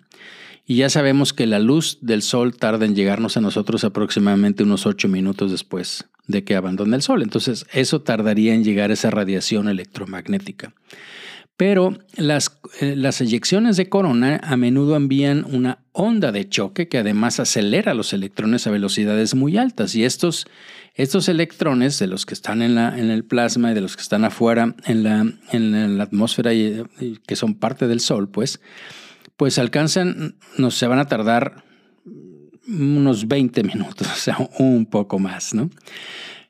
Y 0.68 0.78
ya 0.78 0.90
sabemos 0.90 1.32
que 1.34 1.46
la 1.46 1.60
luz 1.60 2.00
del 2.02 2.24
Sol 2.24 2.58
tarda 2.58 2.88
en 2.88 2.96
llegarnos 2.96 3.38
a 3.38 3.42
nosotros 3.42 3.84
aproximadamente 3.84 4.64
unos 4.64 4.88
8 4.88 5.08
minutos 5.08 5.52
después 5.52 6.10
de 6.28 6.44
que 6.44 6.56
abandone 6.56 6.96
el 6.96 7.02
Sol. 7.02 7.22
Entonces, 7.22 7.66
eso 7.74 8.02
tardaría 8.02 8.54
en 8.54 8.64
llegar 8.64 8.92
esa 8.92 9.12
radiación 9.12 9.68
electromagnética. 9.68 10.74
Pero 11.58 11.98
las, 12.18 12.60
eh, 12.82 12.96
las 12.98 13.22
eyecciones 13.22 13.78
de 13.78 13.88
corona 13.88 14.42
a 14.44 14.58
menudo 14.58 14.98
envían 14.98 15.46
una 15.46 15.80
onda 15.94 16.34
de 16.34 16.50
choque 16.50 16.90
que 16.90 16.98
además 16.98 17.40
acelera 17.40 17.94
los 17.94 18.12
electrones 18.12 18.68
a 18.68 18.72
velocidades 18.72 19.36
muy 19.36 19.58
altas. 19.58 19.96
Y 19.96 20.04
estos, 20.04 20.48
estos 20.96 21.30
electrones, 21.30 21.98
de 22.00 22.08
los 22.08 22.26
que 22.26 22.34
están 22.34 22.62
en, 22.62 22.76
la, 22.76 22.98
en 22.98 23.10
el 23.10 23.24
plasma 23.24 23.72
y 23.72 23.74
de 23.74 23.82
los 23.82 23.96
que 23.96 24.02
están 24.02 24.26
afuera 24.26 24.76
en 24.86 25.04
la, 25.04 25.26
en 25.52 25.98
la 25.98 26.04
atmósfera 26.04 26.54
y, 26.54 26.84
que 27.26 27.38
son 27.38 27.56
parte 27.56 27.88
del 27.88 28.02
Sol, 28.02 28.28
pues, 28.28 28.60
pues 29.38 29.58
alcanzan, 29.58 30.36
no 30.58 30.72
se 30.72 30.88
van 30.88 31.00
a 31.00 31.08
tardar 31.08 31.65
unos 32.68 33.28
20 33.28 33.64
minutos, 33.64 34.08
o 34.12 34.16
sea, 34.16 34.38
un 34.60 34.86
poco 34.86 35.20
más, 35.20 35.54
¿no? 35.54 35.70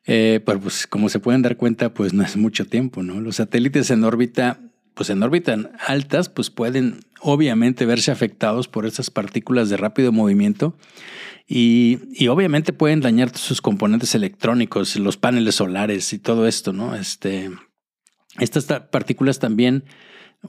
Eh, 0.07 0.39
pero 0.45 0.59
pues 0.59 0.85
como 0.85 1.09
se 1.09 1.19
pueden 1.19 1.41
dar 1.41 1.57
cuenta, 1.57 1.93
pues 1.93 2.13
no 2.13 2.23
es 2.23 2.37
mucho 2.37 2.65
tiempo, 2.65 3.01
¿no? 3.01 3.19
Los 3.21 3.37
satélites 3.37 3.89
en 3.89 4.03
órbita, 4.03 4.59
pues 4.93 5.09
en 5.09 5.23
órbita 5.23 5.57
altas, 5.87 6.29
pues 6.29 6.51
pueden 6.51 6.99
obviamente 7.21 7.85
verse 7.85 8.11
afectados 8.11 8.67
por 8.67 8.85
esas 8.85 9.09
partículas 9.09 9.69
de 9.69 9.77
rápido 9.77 10.11
movimiento 10.11 10.77
y, 11.47 11.99
y, 12.13 12.27
obviamente 12.27 12.73
pueden 12.73 13.01
dañar 13.01 13.35
sus 13.35 13.61
componentes 13.61 14.15
electrónicos, 14.15 14.95
los 14.95 15.17
paneles 15.17 15.55
solares 15.55 16.11
y 16.13 16.19
todo 16.19 16.47
esto, 16.47 16.73
¿no? 16.73 16.95
Este, 16.95 17.51
estas 18.39 18.65
partículas 18.89 19.39
también 19.39 19.85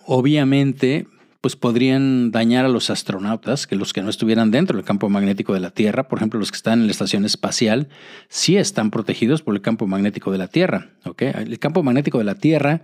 obviamente 0.05 1.07
pues 1.47 1.55
podrían 1.55 2.33
dañar 2.33 2.65
a 2.65 2.69
los 2.69 2.91
astronautas, 2.91 3.69
que 3.69 3.77
los 3.77 3.93
que 3.93 4.03
no 4.03 4.11
estuvieran 4.11 4.51
dentro 4.51 4.77
del 4.77 4.85
campo 4.85 5.09
magnético 5.09 5.55
de 5.55 5.61
la 5.61 5.71
Tierra, 5.71 6.09
por 6.09 6.19
ejemplo, 6.19 6.41
los 6.41 6.51
que 6.51 6.57
están 6.57 6.81
en 6.81 6.87
la 6.87 6.91
estación 6.91 7.25
espacial, 7.25 7.87
sí 8.29 8.57
están 8.57 8.91
protegidos 8.91 9.43
por 9.43 9.55
el 9.55 9.61
campo 9.61 9.87
magnético 9.87 10.33
de 10.33 10.39
la 10.39 10.49
Tierra. 10.49 10.89
El 11.19 11.61
campo 11.61 11.85
magnético 11.85 12.19
de 12.19 12.25
la 12.25 12.35
Tierra 12.35 12.83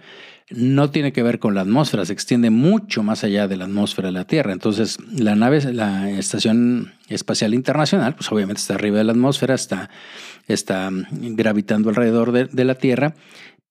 no 0.50 0.90
tiene 0.90 1.12
que 1.12 1.24
ver 1.24 1.40
con 1.40 1.56
la 1.56 1.62
atmósfera, 1.62 2.04
se 2.04 2.12
extiende 2.12 2.50
mucho 2.50 3.02
más 3.02 3.24
allá 3.24 3.48
de 3.48 3.56
la 3.56 3.64
atmósfera 3.64 4.10
de 4.10 4.12
la 4.12 4.28
Tierra. 4.28 4.52
Entonces, 4.52 4.96
la 5.12 5.34
nave, 5.34 5.60
la 5.72 6.08
Estación 6.12 6.92
Espacial 7.08 7.54
Internacional, 7.54 8.14
pues 8.14 8.30
obviamente 8.30 8.60
está 8.60 8.74
arriba 8.74 8.98
de 8.98 9.04
la 9.04 9.10
atmósfera, 9.10 9.54
está, 9.54 9.90
está 10.46 10.88
gravitando 11.10 11.88
alrededor 11.88 12.30
de 12.30 12.64
la 12.64 12.76
Tierra 12.76 13.16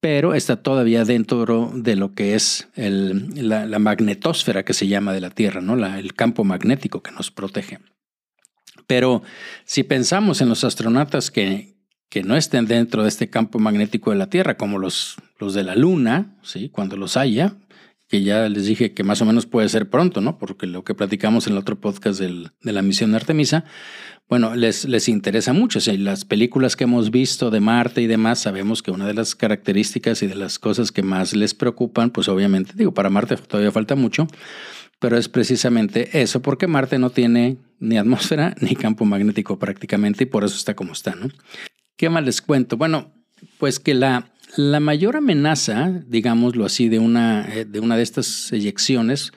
pero 0.02 0.34
está 0.34 0.58
todavía 0.58 1.06
dentro 1.06 1.72
de 1.74 1.96
lo 1.96 2.14
que 2.14 2.34
es 2.34 2.68
la, 2.76 3.80
magnetosfera 3.80 4.66
que 4.66 4.74
se 4.74 4.88
llama 4.88 5.14
de 5.14 5.22
la 5.22 5.30
Tierra, 5.30 5.62
el 5.98 6.14
campo 6.16 6.44
magnético 6.44 7.04
que 7.04 7.12
nos 7.12 7.30
protege. 7.30 7.80
Pero 8.88 9.22
si 9.64 9.84
pensamos 9.84 10.42
en 10.42 10.50
los 10.50 10.64
astronautas 10.64 11.30
que, 11.30 11.76
no 12.26 12.36
estén 12.36 12.66
dentro 12.66 13.04
de 13.04 13.10
este 13.10 13.30
campo 13.30 13.60
magnético 13.60 14.10
de 14.10 14.18
la 14.18 14.28
Tierra, 14.28 14.58
como 14.58 14.80
los, 14.80 15.18
los 15.38 15.54
de 15.54 15.64
la 15.64 15.76
Luna, 15.76 16.36
¿sí? 16.42 16.70
cuando 16.70 16.98
los 16.98 17.16
haya, 17.16 17.54
que 18.12 18.24
ya 18.24 18.50
les 18.50 18.66
dije 18.66 18.92
que 18.92 19.06
más 19.06 19.22
o 19.22 19.26
menos 19.26 19.46
puede 19.46 19.70
ser 19.70 19.90
pronto, 19.90 20.20
¿no? 20.20 20.38
Porque 20.38 20.68
lo 20.68 20.84
que 20.84 20.94
platicamos 20.94 21.48
en 21.48 21.54
el 21.54 21.60
otro 21.60 21.80
podcast 21.80 22.20
de 22.20 22.50
la 22.62 22.82
misión 22.82 23.12
de 23.12 23.18
Artemisa, 23.18 23.64
bueno, 24.28 24.54
les, 24.54 24.84
les 24.84 25.08
interesa 25.08 25.54
mucho. 25.54 25.80
O 25.80 25.94
las 25.98 26.26
películas 26.26 26.76
que 26.76 26.84
hemos 26.84 27.10
visto 27.10 27.50
de 27.50 27.62
Marte 27.62 28.02
y 28.02 28.08
demás, 28.08 28.40
sabemos 28.40 28.84
que 28.84 28.92
una 28.92 29.08
de 29.08 29.14
las 29.14 29.34
características 29.34 30.22
y 30.24 30.28
de 30.28 30.36
las 30.36 30.60
cosas 30.60 30.92
que 30.92 31.04
más 31.04 31.34
les 31.34 31.54
preocupan, 31.54 32.10
pues 32.10 32.28
obviamente, 32.28 32.74
digo, 32.76 32.94
para 32.94 33.10
Marte 33.10 33.38
todavía 33.38 33.72
falta 33.72 33.96
mucho, 33.96 34.28
pero 35.00 35.18
es 35.18 35.30
precisamente 35.30 36.22
eso, 36.22 36.42
porque 36.42 36.68
Marte 36.68 37.00
no 37.00 37.12
tiene 37.12 37.60
ni 37.80 37.98
atmósfera 37.98 38.56
ni 38.60 38.76
campo 38.76 39.06
magnético 39.06 39.58
prácticamente 39.58 40.26
y 40.26 40.28
por 40.28 40.44
eso 40.44 40.58
está 40.58 40.76
como 40.76 40.92
está, 40.92 41.16
¿no? 41.16 41.30
¿Qué 41.96 42.10
más 42.10 42.26
les 42.26 42.42
cuento? 42.42 42.76
Bueno, 42.76 43.14
pues 43.58 43.80
que 43.80 43.94
la, 43.94 44.34
la 44.58 44.80
mayor 44.80 45.18
amenaza, 45.18 46.02
digámoslo 46.08 46.66
así, 46.66 46.90
de 46.90 47.00
una, 47.00 47.48
eh, 47.54 47.66
de 47.66 47.80
una 47.80 47.98
de 47.98 48.04
estas 48.04 48.52
eyecciones, 48.52 49.32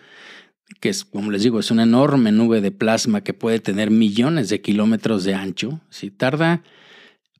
que 0.80 0.88
es, 0.88 1.04
como 1.04 1.30
les 1.30 1.42
digo, 1.42 1.60
es 1.60 1.70
una 1.70 1.84
enorme 1.84 2.32
nube 2.32 2.60
de 2.60 2.70
plasma 2.70 3.22
que 3.22 3.34
puede 3.34 3.58
tener 3.58 3.90
millones 3.90 4.48
de 4.48 4.60
kilómetros 4.60 5.24
de 5.24 5.34
ancho, 5.34 5.80
si 5.90 6.10
tarda 6.10 6.62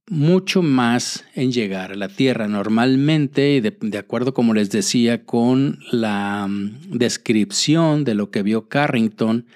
mucho 0.07 0.63
más 0.63 1.25
en 1.35 1.53
llegar 1.53 1.93
a 1.93 1.97
la 1.97 2.09
Tierra. 2.09 2.49
Normalmente, 2.49 3.57
y 3.57 3.61
de, 3.61 3.99
acuerdo 3.99 4.35
como 4.35 4.55
les 4.55 4.71
decía, 4.71 5.25
con 5.25 5.79
la 5.91 6.47
mm, 6.49 6.99
descripción 6.99 8.05
de 8.05 8.15
lo 8.15 8.31
que 8.31 8.43
vio 8.43 8.69
Carrington 8.69 9.47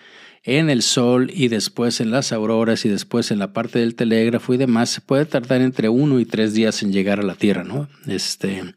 en 0.48 0.70
el 0.70 0.82
Sol 0.82 1.30
y 1.34 1.48
después 1.48 2.00
en 2.00 2.10
las 2.10 2.32
auroras 2.32 2.84
y 2.84 2.88
después 2.88 3.30
en 3.30 3.38
la 3.38 3.52
parte 3.52 3.78
del 3.80 3.94
telégrafo 3.94 4.54
y 4.54 4.56
demás, 4.56 5.02
puede 5.04 5.26
tardar 5.26 5.60
entre 5.60 5.88
uno 5.88 6.20
y 6.20 6.24
tres 6.24 6.54
días 6.54 6.82
en 6.82 6.92
llegar 6.92 7.20
a 7.20 7.24
la 7.24 7.34
Tierra, 7.34 7.64
¿no? 7.64 7.88
Este, 8.06 8.74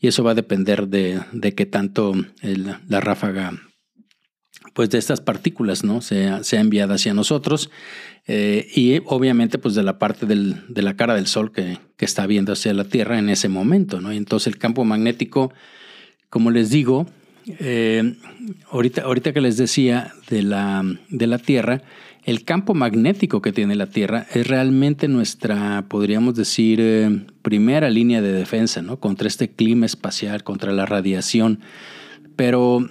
y 0.00 0.08
eso 0.08 0.22
va 0.22 0.32
a 0.32 0.34
depender 0.34 0.88
de, 0.88 1.20
de 1.32 1.54
qué 1.54 1.66
tanto 1.66 2.14
la 2.42 3.00
ráfaga 3.00 3.52
pues 4.76 4.90
de 4.90 4.98
estas 4.98 5.22
partículas, 5.22 5.84
¿no? 5.84 6.02
Sea, 6.02 6.44
sea 6.44 6.60
enviada 6.60 6.96
hacia 6.96 7.14
nosotros 7.14 7.70
eh, 8.26 8.68
y 8.74 9.00
obviamente 9.06 9.58
pues 9.58 9.74
de 9.74 9.82
la 9.82 9.98
parte 9.98 10.26
de 10.26 10.82
la 10.82 10.96
cara 10.96 11.14
del 11.14 11.26
Sol 11.26 11.50
que, 11.50 11.78
está 11.98 12.26
viendo 12.26 12.52
hacia 12.52 12.74
la 12.74 12.84
Tierra 12.84 13.18
en 13.18 13.30
ese 13.30 13.48
momento, 13.48 14.02
¿no? 14.02 14.12
Y 14.12 14.18
entonces 14.18 14.48
el 14.48 14.58
campo 14.58 14.84
magnético, 14.84 15.52
como 16.28 16.50
les 16.50 16.68
digo, 16.68 17.06
eh, 17.46 18.14
ahorita, 18.70 19.02
ahorita 19.02 19.32
que 19.32 19.40
les 19.40 19.56
decía 19.56 20.12
de 20.28 20.42
la, 20.42 20.84
de 21.08 21.26
la 21.26 21.38
Tierra, 21.38 21.82
el 22.24 22.44
campo 22.44 22.74
magnético 22.74 23.40
que 23.40 23.52
tiene 23.52 23.76
la 23.76 23.86
Tierra 23.86 24.26
es 24.34 24.48
realmente 24.48 25.06
nuestra, 25.06 25.84
podríamos 25.88 26.34
decir, 26.34 26.80
eh, 26.82 27.24
primera 27.42 27.88
línea 27.88 28.20
de 28.20 28.32
defensa, 28.32 28.82
¿no? 28.82 28.98
Contra 28.98 29.28
este 29.28 29.48
clima 29.48 29.86
espacial, 29.86 30.42
contra 30.42 30.72
la 30.72 30.86
radiación. 30.86 31.60
Pero 32.34 32.86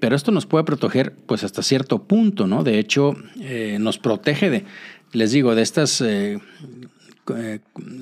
pero 0.00 0.16
esto 0.16 0.32
nos 0.32 0.46
puede 0.46 0.64
proteger 0.64 1.14
pues 1.14 1.44
hasta 1.44 1.62
cierto 1.62 2.02
punto, 2.02 2.48
¿no? 2.48 2.64
De 2.64 2.80
hecho, 2.80 3.14
eh, 3.40 3.76
nos 3.78 3.98
protege 3.98 4.50
de, 4.50 4.64
les 5.12 5.30
digo, 5.30 5.54
de 5.54 5.62
estas 5.62 6.02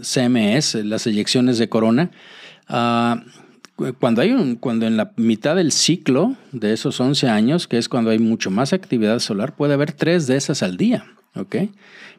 CMS, 0.02 0.74
las 0.76 1.06
eyecciones 1.06 1.58
de 1.58 1.68
corona. 1.68 2.10
Ah, 2.68 3.22
cuando, 3.98 4.22
hay 4.22 4.32
un, 4.32 4.56
cuando 4.56 4.86
en 4.86 4.96
la 4.96 5.12
mitad 5.16 5.56
del 5.56 5.72
ciclo 5.72 6.36
de 6.52 6.72
esos 6.72 7.00
11 7.00 7.28
años, 7.28 7.68
que 7.68 7.78
es 7.78 7.88
cuando 7.88 8.10
hay 8.10 8.18
mucho 8.18 8.50
más 8.50 8.72
actividad 8.72 9.18
solar, 9.18 9.54
puede 9.54 9.74
haber 9.74 9.92
tres 9.92 10.26
de 10.26 10.36
esas 10.36 10.62
al 10.62 10.76
día, 10.76 11.06
¿ok? 11.34 11.56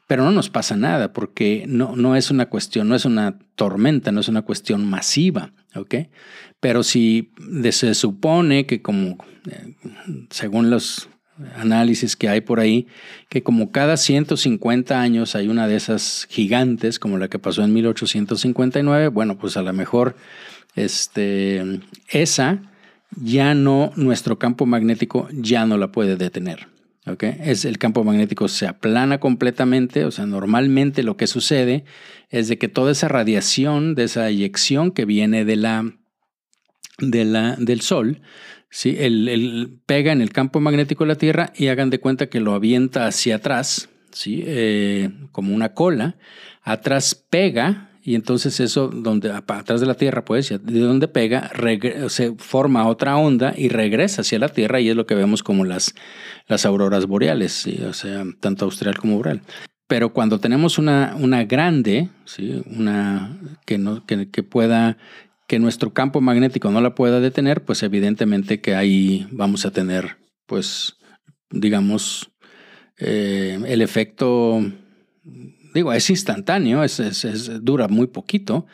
Pero 0.07 0.23
no 0.23 0.31
nos 0.31 0.49
pasa 0.49 0.75
nada 0.75 1.13
porque 1.13 1.65
no, 1.67 1.95
no 1.95 2.15
es 2.15 2.31
una 2.31 2.47
cuestión, 2.47 2.89
no 2.89 2.95
es 2.95 3.05
una 3.05 3.37
tormenta, 3.55 4.11
no 4.11 4.19
es 4.19 4.27
una 4.27 4.41
cuestión 4.41 4.85
masiva, 4.85 5.51
¿ok? 5.75 5.95
Pero 6.59 6.83
si 6.83 7.31
se 7.71 7.93
supone 7.93 8.65
que 8.65 8.81
como, 8.81 9.17
eh, 9.49 9.75
según 10.29 10.69
los 10.69 11.09
análisis 11.55 12.15
que 12.15 12.29
hay 12.29 12.41
por 12.41 12.59
ahí, 12.59 12.87
que 13.29 13.43
como 13.43 13.71
cada 13.71 13.97
150 13.97 14.99
años 14.99 15.35
hay 15.35 15.47
una 15.47 15.67
de 15.67 15.75
esas 15.75 16.27
gigantes, 16.29 16.99
como 16.99 17.17
la 17.17 17.29
que 17.29 17.39
pasó 17.39 17.63
en 17.63 17.73
1859, 17.73 19.07
bueno, 19.09 19.37
pues 19.37 19.57
a 19.57 19.61
lo 19.61 19.73
mejor 19.73 20.15
este, 20.75 21.81
esa 22.09 22.61
ya 23.15 23.53
no, 23.53 23.91
nuestro 23.95 24.39
campo 24.39 24.65
magnético 24.65 25.27
ya 25.31 25.65
no 25.65 25.77
la 25.77 25.91
puede 25.91 26.15
detener. 26.15 26.67
¿okay? 27.05 27.35
Es, 27.41 27.65
el 27.65 27.77
campo 27.77 28.03
magnético 28.03 28.47
se 28.47 28.67
aplana 28.67 29.19
completamente, 29.19 30.05
o 30.05 30.11
sea, 30.11 30.25
normalmente 30.25 31.03
lo 31.03 31.17
que 31.17 31.27
sucede 31.27 31.83
es 32.29 32.47
de 32.47 32.57
que 32.57 32.67
toda 32.67 32.91
esa 32.91 33.07
radiación, 33.07 33.95
de 33.95 34.05
esa 34.05 34.29
eyección 34.29 34.91
que 34.91 35.05
viene 35.05 35.45
de 35.45 35.55
la 35.55 35.93
de 36.99 37.25
la, 37.25 37.55
del 37.57 37.81
Sol, 37.81 38.21
¿sí? 38.69 38.95
El, 38.99 39.79
pega 39.85 40.11
en 40.11 40.21
el 40.21 40.31
campo 40.31 40.59
magnético 40.59 41.03
de 41.03 41.07
la 41.09 41.15
Tierra 41.15 41.51
y 41.55 41.67
hagan 41.67 41.89
de 41.89 41.99
cuenta 41.99 42.29
que 42.29 42.39
lo 42.39 42.53
avienta 42.53 43.07
hacia 43.07 43.37
atrás, 43.37 43.89
¿sí? 44.11 44.43
Eh, 44.45 45.09
como 45.31 45.53
una 45.55 45.73
cola, 45.73 46.15
atrás 46.61 47.15
pega 47.15 47.90
y 48.03 48.15
entonces 48.15 48.59
eso, 48.59 48.87
donde 48.87 49.31
atrás 49.31 49.79
de 49.79 49.85
la 49.87 49.95
Tierra, 49.95 50.25
pues, 50.25 50.49
de 50.49 50.79
donde 50.79 51.07
pega, 51.07 51.51
se 52.09 52.33
forma 52.37 52.87
otra 52.87 53.17
onda 53.17 53.53
y 53.55 53.69
regresa 53.69 54.21
hacia 54.21 54.39
la 54.39 54.49
Tierra 54.49 54.79
y 54.79 54.89
es 54.89 54.95
lo 54.95 55.05
que 55.05 55.15
vemos 55.15 55.43
como 55.43 55.65
las, 55.65 55.93
las 56.47 56.65
auroras 56.65 57.05
boreales, 57.05 57.67
o 57.87 57.93
sea, 57.93 58.23
tanto 58.39 58.65
austral 58.65 58.97
como 58.97 59.17
boreal. 59.17 59.41
Pero 59.87 60.13
cuando 60.13 60.39
tenemos 60.39 60.77
una, 60.77 61.15
una 61.19 61.43
grande, 61.43 62.09
¿sí? 62.25 62.63
una 62.65 63.37
que, 63.65 63.77
no, 63.77 64.05
que, 64.05 64.29
que 64.29 64.41
pueda 64.41 64.97
que 65.51 65.59
nuestro 65.59 65.91
campo 65.91 66.21
magnético 66.21 66.71
no 66.71 66.79
la 66.79 66.95
pueda 66.95 67.19
detener, 67.19 67.65
pues 67.65 67.83
evidentemente 67.83 68.61
que 68.61 68.73
ahí 68.73 69.27
vamos 69.31 69.65
a 69.65 69.71
tener, 69.71 70.15
pues, 70.45 70.95
digamos, 71.49 72.31
eh, 72.97 73.59
el 73.67 73.81
efecto, 73.81 74.63
digo, 75.73 75.93
es 75.93 76.09
instantáneo, 76.09 76.83
es, 76.83 77.51
dura 77.61 77.87
muy 77.87 78.07
poquito, 78.07 78.65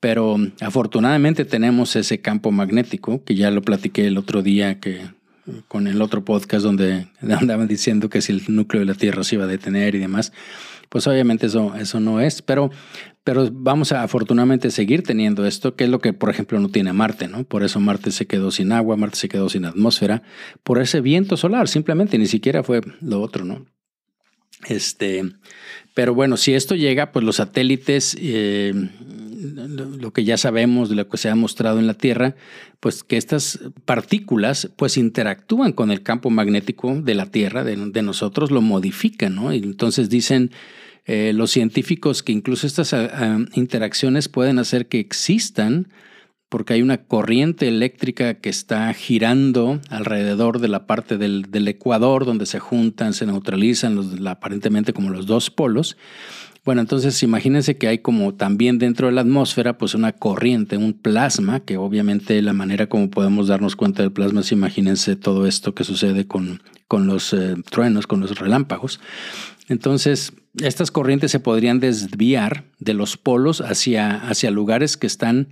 pero 0.00 0.36
afortunadamente 0.60 1.44
tenemos 1.44 1.96
ese 1.96 2.20
campo 2.20 2.50
magnético, 2.50 3.24
que 3.24 3.34
ya 3.34 3.50
lo 3.50 3.62
platiqué 3.62 4.06
el 4.06 4.18
otro 4.18 4.42
día 4.42 4.80
que 4.80 5.02
con 5.68 5.86
el 5.86 6.00
otro 6.00 6.24
podcast 6.24 6.64
donde 6.64 7.06
andaban 7.20 7.68
diciendo 7.68 8.08
que 8.08 8.22
si 8.22 8.32
el 8.32 8.42
núcleo 8.48 8.80
de 8.80 8.86
la 8.86 8.94
Tierra 8.94 9.24
se 9.24 9.36
iba 9.36 9.44
a 9.44 9.48
detener 9.48 9.94
y 9.94 9.98
demás, 9.98 10.32
pues 10.88 11.06
obviamente 11.06 11.46
eso, 11.46 11.74
eso 11.74 12.00
no 12.00 12.20
es, 12.20 12.42
pero 12.42 12.70
pero 13.24 13.48
vamos 13.50 13.90
a 13.90 14.02
afortunadamente 14.02 14.70
seguir 14.70 15.02
teniendo 15.02 15.46
esto, 15.46 15.74
que 15.74 15.84
es 15.84 15.90
lo 15.90 15.98
que, 15.98 16.12
por 16.12 16.28
ejemplo, 16.28 16.60
no 16.60 16.68
tiene 16.68 16.92
Marte, 16.92 17.26
¿no? 17.26 17.44
Por 17.44 17.64
eso 17.64 17.80
Marte 17.80 18.10
se 18.10 18.26
quedó 18.26 18.50
sin 18.50 18.70
agua, 18.70 18.98
Marte 18.98 19.16
se 19.16 19.28
quedó 19.30 19.48
sin 19.48 19.64
atmósfera, 19.64 20.22
por 20.62 20.80
ese 20.80 21.00
viento 21.00 21.38
solar, 21.38 21.66
simplemente 21.68 22.18
ni 22.18 22.26
siquiera 22.26 22.62
fue 22.62 22.82
lo 23.00 23.22
otro, 23.22 23.46
¿no? 23.46 23.64
Este, 24.66 25.24
pero 25.94 26.14
bueno, 26.14 26.36
si 26.36 26.54
esto 26.54 26.74
llega, 26.74 27.12
pues 27.12 27.24
los 27.24 27.36
satélites, 27.36 28.16
eh, 28.20 28.72
lo 29.98 30.12
que 30.12 30.24
ya 30.24 30.36
sabemos 30.36 30.88
de 30.88 30.96
lo 30.96 31.08
que 31.08 31.18
se 31.18 31.28
ha 31.28 31.34
mostrado 31.34 31.78
en 31.78 31.86
la 31.86 31.94
Tierra, 31.94 32.34
pues 32.80 33.04
que 33.04 33.16
estas 33.16 33.60
partículas 33.84 34.70
pues 34.76 34.96
interactúan 34.96 35.72
con 35.72 35.90
el 35.90 36.02
campo 36.02 36.30
magnético 36.30 37.00
de 37.00 37.14
la 37.14 37.26
Tierra, 37.26 37.64
de, 37.64 38.02
nosotros, 38.02 38.50
lo 38.50 38.60
modifican, 38.60 39.34
¿no? 39.34 39.52
Y 39.52 39.58
entonces 39.58 40.08
dicen, 40.10 40.50
eh, 41.06 41.32
los 41.34 41.50
científicos 41.50 42.22
que 42.22 42.32
incluso 42.32 42.66
estas 42.66 42.92
ah, 42.94 43.10
ah, 43.12 43.38
interacciones 43.54 44.28
pueden 44.28 44.58
hacer 44.58 44.86
que 44.86 44.98
existan 44.98 45.88
porque 46.48 46.74
hay 46.74 46.82
una 46.82 46.98
corriente 46.98 47.68
eléctrica 47.68 48.34
que 48.34 48.48
está 48.48 48.92
girando 48.94 49.80
alrededor 49.90 50.60
de 50.60 50.68
la 50.68 50.86
parte 50.86 51.18
del, 51.18 51.68
ecuador 51.68 52.24
donde 52.24 52.46
se 52.46 52.60
juntan, 52.60 53.12
se 53.12 53.26
neutralizan 53.26 53.98
aparentemente 54.26 54.92
como 54.92 55.10
los 55.10 55.26
dos 55.26 55.50
polos. 55.50 55.96
Bueno, 56.64 56.80
entonces 56.80 57.22
imagínense 57.22 57.76
que 57.76 57.88
hay 57.88 57.98
como 57.98 58.34
también 58.34 58.78
dentro 58.78 59.08
de 59.08 59.12
la 59.12 59.20
atmósfera 59.20 59.76
pues 59.76 59.94
una 59.94 60.12
corriente, 60.12 60.78
un 60.78 60.94
plasma, 60.94 61.60
que 61.60 61.76
obviamente 61.76 62.40
la 62.40 62.54
manera 62.54 62.88
como 62.88 63.10
podemos 63.10 63.48
darnos 63.48 63.76
cuenta 63.76 64.02
del 64.02 64.12
plasma 64.12 64.40
es 64.40 64.50
imagínense 64.50 65.14
todo 65.16 65.46
esto 65.46 65.74
que 65.74 65.84
sucede 65.84 66.26
con, 66.26 66.62
con 66.88 67.06
los 67.06 67.34
eh, 67.34 67.56
truenos, 67.70 68.06
con 68.06 68.20
los 68.20 68.38
relámpagos. 68.38 68.98
Entonces, 69.68 70.32
estas 70.58 70.90
corrientes 70.90 71.32
se 71.32 71.40
podrían 71.40 71.80
desviar 71.80 72.64
de 72.78 72.94
los 72.94 73.16
polos 73.16 73.60
hacia, 73.60 74.16
hacia 74.28 74.50
lugares 74.50 74.96
que 74.96 75.06
están 75.06 75.48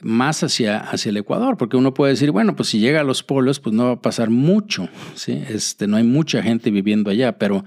más 0.00 0.42
hacia, 0.44 0.78
hacia 0.78 1.10
el 1.10 1.16
Ecuador, 1.16 1.56
porque 1.56 1.76
uno 1.76 1.92
puede 1.92 2.12
decir, 2.12 2.30
bueno, 2.30 2.54
pues 2.54 2.68
si 2.68 2.78
llega 2.78 3.00
a 3.00 3.04
los 3.04 3.22
polos, 3.22 3.58
pues 3.58 3.74
no 3.74 3.84
va 3.86 3.92
a 3.92 4.02
pasar 4.02 4.30
mucho, 4.30 4.88
¿sí? 5.14 5.42
este, 5.48 5.86
no 5.86 5.96
hay 5.96 6.04
mucha 6.04 6.42
gente 6.42 6.70
viviendo 6.70 7.10
allá, 7.10 7.38
pero 7.38 7.64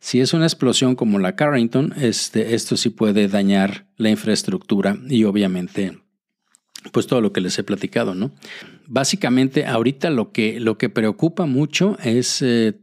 si 0.00 0.20
es 0.20 0.32
una 0.32 0.46
explosión 0.46 0.96
como 0.96 1.18
la 1.18 1.36
Carrington, 1.36 1.94
este, 1.98 2.54
esto 2.54 2.76
sí 2.76 2.90
puede 2.90 3.28
dañar 3.28 3.86
la 3.96 4.10
infraestructura 4.10 4.96
y 5.08 5.24
obviamente 5.24 5.98
pues 6.92 7.06
todo 7.06 7.20
lo 7.20 7.32
que 7.32 7.40
les 7.40 7.58
he 7.58 7.64
platicado, 7.64 8.14
¿no? 8.14 8.30
Básicamente 8.86 9.66
ahorita 9.66 10.10
lo 10.10 10.32
que, 10.32 10.60
lo 10.60 10.76
que 10.76 10.90
preocupa 10.90 11.46
mucho 11.46 11.96
es 12.02 12.42
eh, 12.42 12.74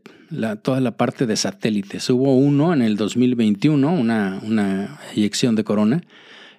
toda 0.63 0.79
la 0.81 0.97
parte 0.97 1.25
de 1.27 1.35
satélites. 1.35 2.09
Hubo 2.09 2.35
uno 2.35 2.73
en 2.73 2.81
el 2.81 2.97
2021, 2.97 3.93
una, 3.93 4.39
una 4.43 4.99
eyección 5.15 5.55
de 5.55 5.63
corona, 5.63 6.03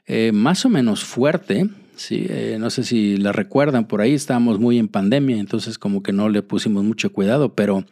eh, 0.07 0.31
más 0.33 0.64
o 0.64 0.69
menos 0.69 1.05
fuerte. 1.05 1.69
Sí, 1.97 2.26
eh, 2.28 2.57
no 2.59 2.70
sé 2.70 2.84
si 2.84 3.16
la 3.16 3.32
recuerdan, 3.32 3.86
por 3.86 4.01
ahí 4.01 4.14
estábamos 4.14 4.59
muy 4.59 4.78
en 4.78 4.88
pandemia, 4.88 5.38
entonces 5.38 5.78
como 5.78 6.03
que 6.03 6.12
no 6.12 6.28
le 6.28 6.43
pusimos 6.43 6.84
mucho 6.84 7.12
cuidado, 7.12 7.55
pero 7.55 7.84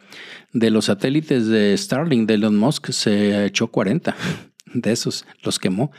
de 0.53 0.71
los 0.71 0.85
satélites 0.85 1.47
de 1.47 1.77
Starlink 1.77 2.27
de 2.27 2.33
Elon 2.33 2.57
Musk 2.57 2.91
se 2.91 3.45
echó 3.45 3.67
40. 3.67 4.15
de 4.73 4.91
esos, 4.91 5.25
los 5.43 5.59
quemó. 5.59 5.91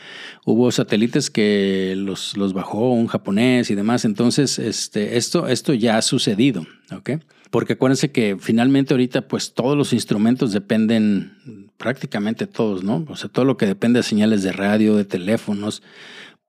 Hubo 0.45 0.71
satélites 0.71 1.31
que 1.31 1.95
los, 1.97 2.37
los 2.37 2.53
bajó 2.53 2.93
un 2.93 3.07
japonés 3.07 3.71
y 3.71 3.75
demás. 3.75 4.05
Entonces, 4.05 4.59
este, 4.59 5.17
esto, 5.17 5.49
esto 5.49 5.75
ya 5.75 5.99
ha 5.99 6.03
sucedido, 6.03 6.67
¿ok? 6.91 7.11
Porque 7.51 7.75
acuérdense 7.75 8.11
que 8.11 8.39
finalmente 8.41 8.95
ahorita 8.95 9.29
pues 9.29 9.53
todos 9.53 9.77
los 9.77 9.93
instrumentos 9.93 10.53
dependen, 10.53 11.69
prácticamente 11.77 12.47
todos, 12.47 12.83
¿no? 12.83 13.05
O 13.09 13.17
sea, 13.17 13.29
todo 13.29 13.45
lo 13.45 13.59
que 13.59 13.67
depende 13.67 13.99
de 13.99 14.05
señales 14.05 14.43
de 14.43 14.53
radio, 14.53 14.97
de 14.97 15.05
teléfonos, 15.05 15.83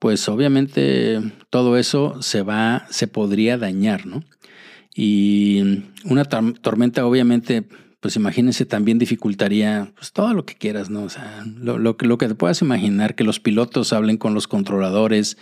pues 0.04 0.28
obviamente 0.28 1.22
todo 1.50 1.78
eso 1.78 2.22
se 2.22 2.42
va, 2.42 2.86
se 2.90 3.08
podría 3.08 3.58
dañar, 3.58 4.06
¿no? 4.06 4.22
Y 4.94 5.86
una 6.04 6.26
tormenta 6.26 7.06
obviamente 7.06 7.64
pues 8.02 8.18
imagínense, 8.18 8.66
también 8.66 9.00
dificultaría 9.00 9.94
pues, 9.96 10.12
todo 10.12 10.34
lo 10.34 10.46
que 10.46 10.56
quieras, 10.56 10.90
¿no? 10.90 11.04
O 11.04 11.10
sea, 11.10 11.46
lo, 11.56 11.78
lo, 11.80 11.96
lo, 11.98 12.18
que 12.18 12.28
te 12.28 12.36
puedas 12.36 12.62
imaginar, 12.62 13.16
que 13.16 13.24
los 13.24 13.40
pilotos 13.40 13.94
hablen 13.94 14.18
con 14.18 14.34
los 14.34 14.46
controladores, 14.46 15.38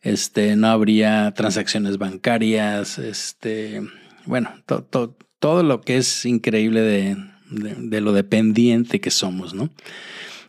este, 0.00 0.54
no 0.54 0.68
habría 0.68 1.34
transacciones 1.34 1.98
bancarias, 1.98 3.00
este, 3.00 3.82
bueno, 4.26 4.50
todo 5.40 5.64
lo 5.64 5.80
que 5.80 5.96
es 5.96 6.24
increíble 6.24 6.82
de, 6.82 7.16
de 7.50 8.00
lo 8.00 8.12
dependiente 8.12 9.00
que 9.00 9.10
somos, 9.10 9.54
¿no? 9.54 9.70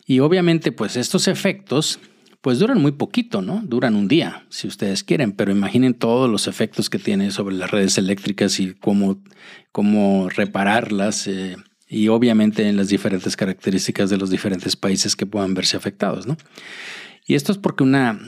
Y 0.05 0.19
obviamente, 0.19 0.71
pues 0.71 0.95
estos 0.95 1.27
efectos 1.27 1.99
pues 2.45 2.59
duran 2.59 2.79
muy 2.79 2.91
poquito, 2.91 3.41
¿no? 3.41 3.63
Duran 3.65 3.95
un 3.95 4.07
día, 4.07 4.45
si 4.49 4.67
ustedes 4.67 5.03
quieren, 5.03 5.31
pero 5.31 5.51
imaginen 5.51 5.95
todos 5.95 6.29
los 6.29 6.47
efectos 6.47 6.91
que 6.91 6.99
tiene 6.99 7.31
sobre 7.31 7.55
las 7.55 7.71
redes 7.71 7.97
eléctricas 7.97 8.59
y 8.59 8.75
cómo, 8.75 9.17
cómo 9.71 10.29
repararlas 10.29 11.25
eh, 11.25 11.55
y 11.89 12.07
obviamente 12.09 12.69
en 12.69 12.77
las 12.77 12.89
diferentes 12.89 13.35
características 13.35 14.11
de 14.11 14.17
los 14.17 14.29
diferentes 14.29 14.75
países 14.75 15.15
que 15.15 15.25
puedan 15.25 15.55
verse 15.55 15.75
afectados, 15.75 16.27
¿no? 16.27 16.37
Y 17.25 17.33
esto 17.33 17.51
es 17.51 17.57
porque 17.57 17.81
una 17.81 18.19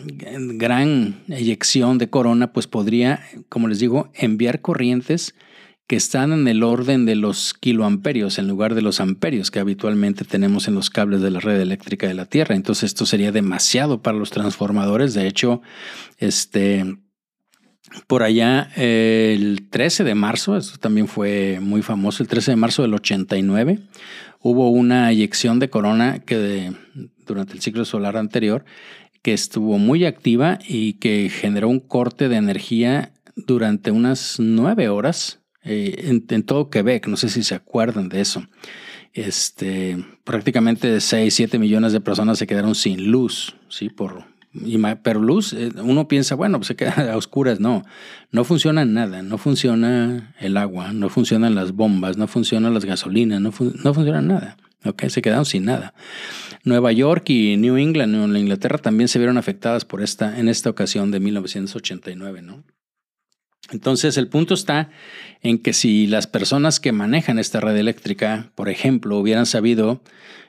gran 0.55 1.22
eyección 1.28 1.99
de 1.99 2.09
corona 2.09 2.51
pues 2.53 2.65
podría, 2.65 3.22
como 3.49 3.68
les 3.68 3.78
digo, 3.78 4.09
enviar 4.15 4.61
corrientes 4.61 5.36
que 5.88 5.95
están 5.95 6.33
en 6.33 6.47
el 6.49 6.63
orden 6.63 7.05
de 7.05 7.15
los 7.15 7.53
kiloamperios 7.53 8.38
en 8.39 8.47
lugar 8.47 8.75
de 8.75 8.81
los 8.81 8.99
amperios 8.99 9.51
que 9.51 9.59
habitualmente 9.59 10.25
tenemos 10.25 10.67
en 10.67 10.75
los 10.75 10.89
cables 10.89 11.21
de 11.21 11.31
la 11.31 11.39
red 11.39 11.61
eléctrica 11.61 12.07
de 12.07 12.13
la 12.13 12.25
Tierra. 12.25 12.55
Entonces 12.55 12.83
esto 12.83 13.05
sería 13.05 13.31
demasiado 13.31 14.01
para 14.01 14.17
los 14.17 14.29
transformadores. 14.29 15.13
De 15.13 15.27
hecho, 15.27 15.61
este, 16.17 16.97
por 18.05 18.23
allá 18.23 18.69
el 18.75 19.69
13 19.69 20.03
de 20.03 20.13
marzo, 20.13 20.57
esto 20.57 20.77
también 20.77 21.07
fue 21.07 21.59
muy 21.61 21.81
famoso, 21.81 22.21
el 22.21 22.27
13 22.27 22.51
de 22.51 22.57
marzo 22.57 22.81
del 22.81 22.93
89, 22.93 23.79
hubo 24.41 24.69
una 24.69 25.09
eyección 25.09 25.59
de 25.59 25.69
corona 25.69 26.19
que 26.19 26.73
durante 27.25 27.53
el 27.53 27.61
ciclo 27.61 27.85
solar 27.85 28.17
anterior 28.17 28.65
que 29.21 29.33
estuvo 29.33 29.77
muy 29.77 30.05
activa 30.05 30.59
y 30.67 30.93
que 30.93 31.29
generó 31.29 31.69
un 31.69 31.79
corte 31.79 32.29
de 32.29 32.35
energía 32.35 33.13
durante 33.35 33.91
unas 33.91 34.35
nueve 34.39 34.89
horas 34.89 35.41
eh, 35.68 36.22
en, 36.30 36.43
todo 36.43 36.70
Quebec, 36.70 37.07
no 37.07 37.18
sé 37.18 37.30
si 37.30 37.43
se 37.43 37.55
acuerdan 37.55 38.09
de 38.09 38.22
eso. 38.22 38.47
Este, 39.13 39.97
prácticamente 40.24 41.01
6, 41.01 41.34
7 41.34 41.59
millones 41.59 41.91
de 41.91 42.01
personas 42.01 42.38
se 42.38 42.47
quedaron 42.47 42.76
sin 42.76 43.11
luz, 43.11 43.55
¿sí? 43.68 43.89
Por, 43.89 44.24
pero 45.03 45.20
luz, 45.20 45.53
eh, 45.53 45.72
uno 45.84 46.07
piensa, 46.07 46.36
bueno, 46.36 46.59
pues 46.59 46.68
se 46.68 46.76
queda 46.76 46.93
a 47.13 47.18
oscuras. 47.18 47.59
No, 47.59 47.84
no 48.32 48.43
funciona 48.43 48.86
nada. 48.86 49.22
No 49.22 49.38
funciona 49.38 50.34
el 50.39 50.57
agua, 50.57 50.93
no 50.93 51.09
funcionan 51.09 51.55
las 51.55 51.74
bombas, 51.74 52.18
no 52.18 52.28
funcionan 52.28 52.74
las 52.74 52.86
gasolinas, 52.86 53.41
no, 53.41 53.51
no 53.84 53.93
funciona 53.93 54.22
nada. 54.22 54.57
Okay, 54.86 55.09
se 55.09 55.22
quedaron 55.22 55.45
sin 55.45 55.65
nada. 55.65 55.93
Nueva 56.63 56.91
York 56.91 57.30
y 57.30 57.57
New 57.57 57.78
England, 57.78 58.38
Inglaterra, 58.38 58.78
también 58.78 59.07
se 59.07 59.20
vieron 59.20 59.38
afectadas 59.38 59.86
por 59.86 60.01
esta, 60.01 60.39
en 60.39 60.47
esta 60.47 60.70
ocasión 60.70 61.11
de 61.11 61.20
1989, 61.20 62.41
¿no? 62.41 62.63
Entonces 63.72 64.18
el 64.18 64.28
punto 64.28 64.53
está 64.53 64.89
en 65.41 65.59
que 65.59 65.74
si 65.74 66.07
las 66.07 66.28
personas 66.28 66.80
que 66.80 66.91
manejan 66.91 67.39
esta 67.39 67.59
red 67.59 67.76
eléctrica, 67.78 68.51
por 68.55 68.70
ejemplo, 68.70 69.18
hubieran 69.18 69.45
sabido 69.45 70.01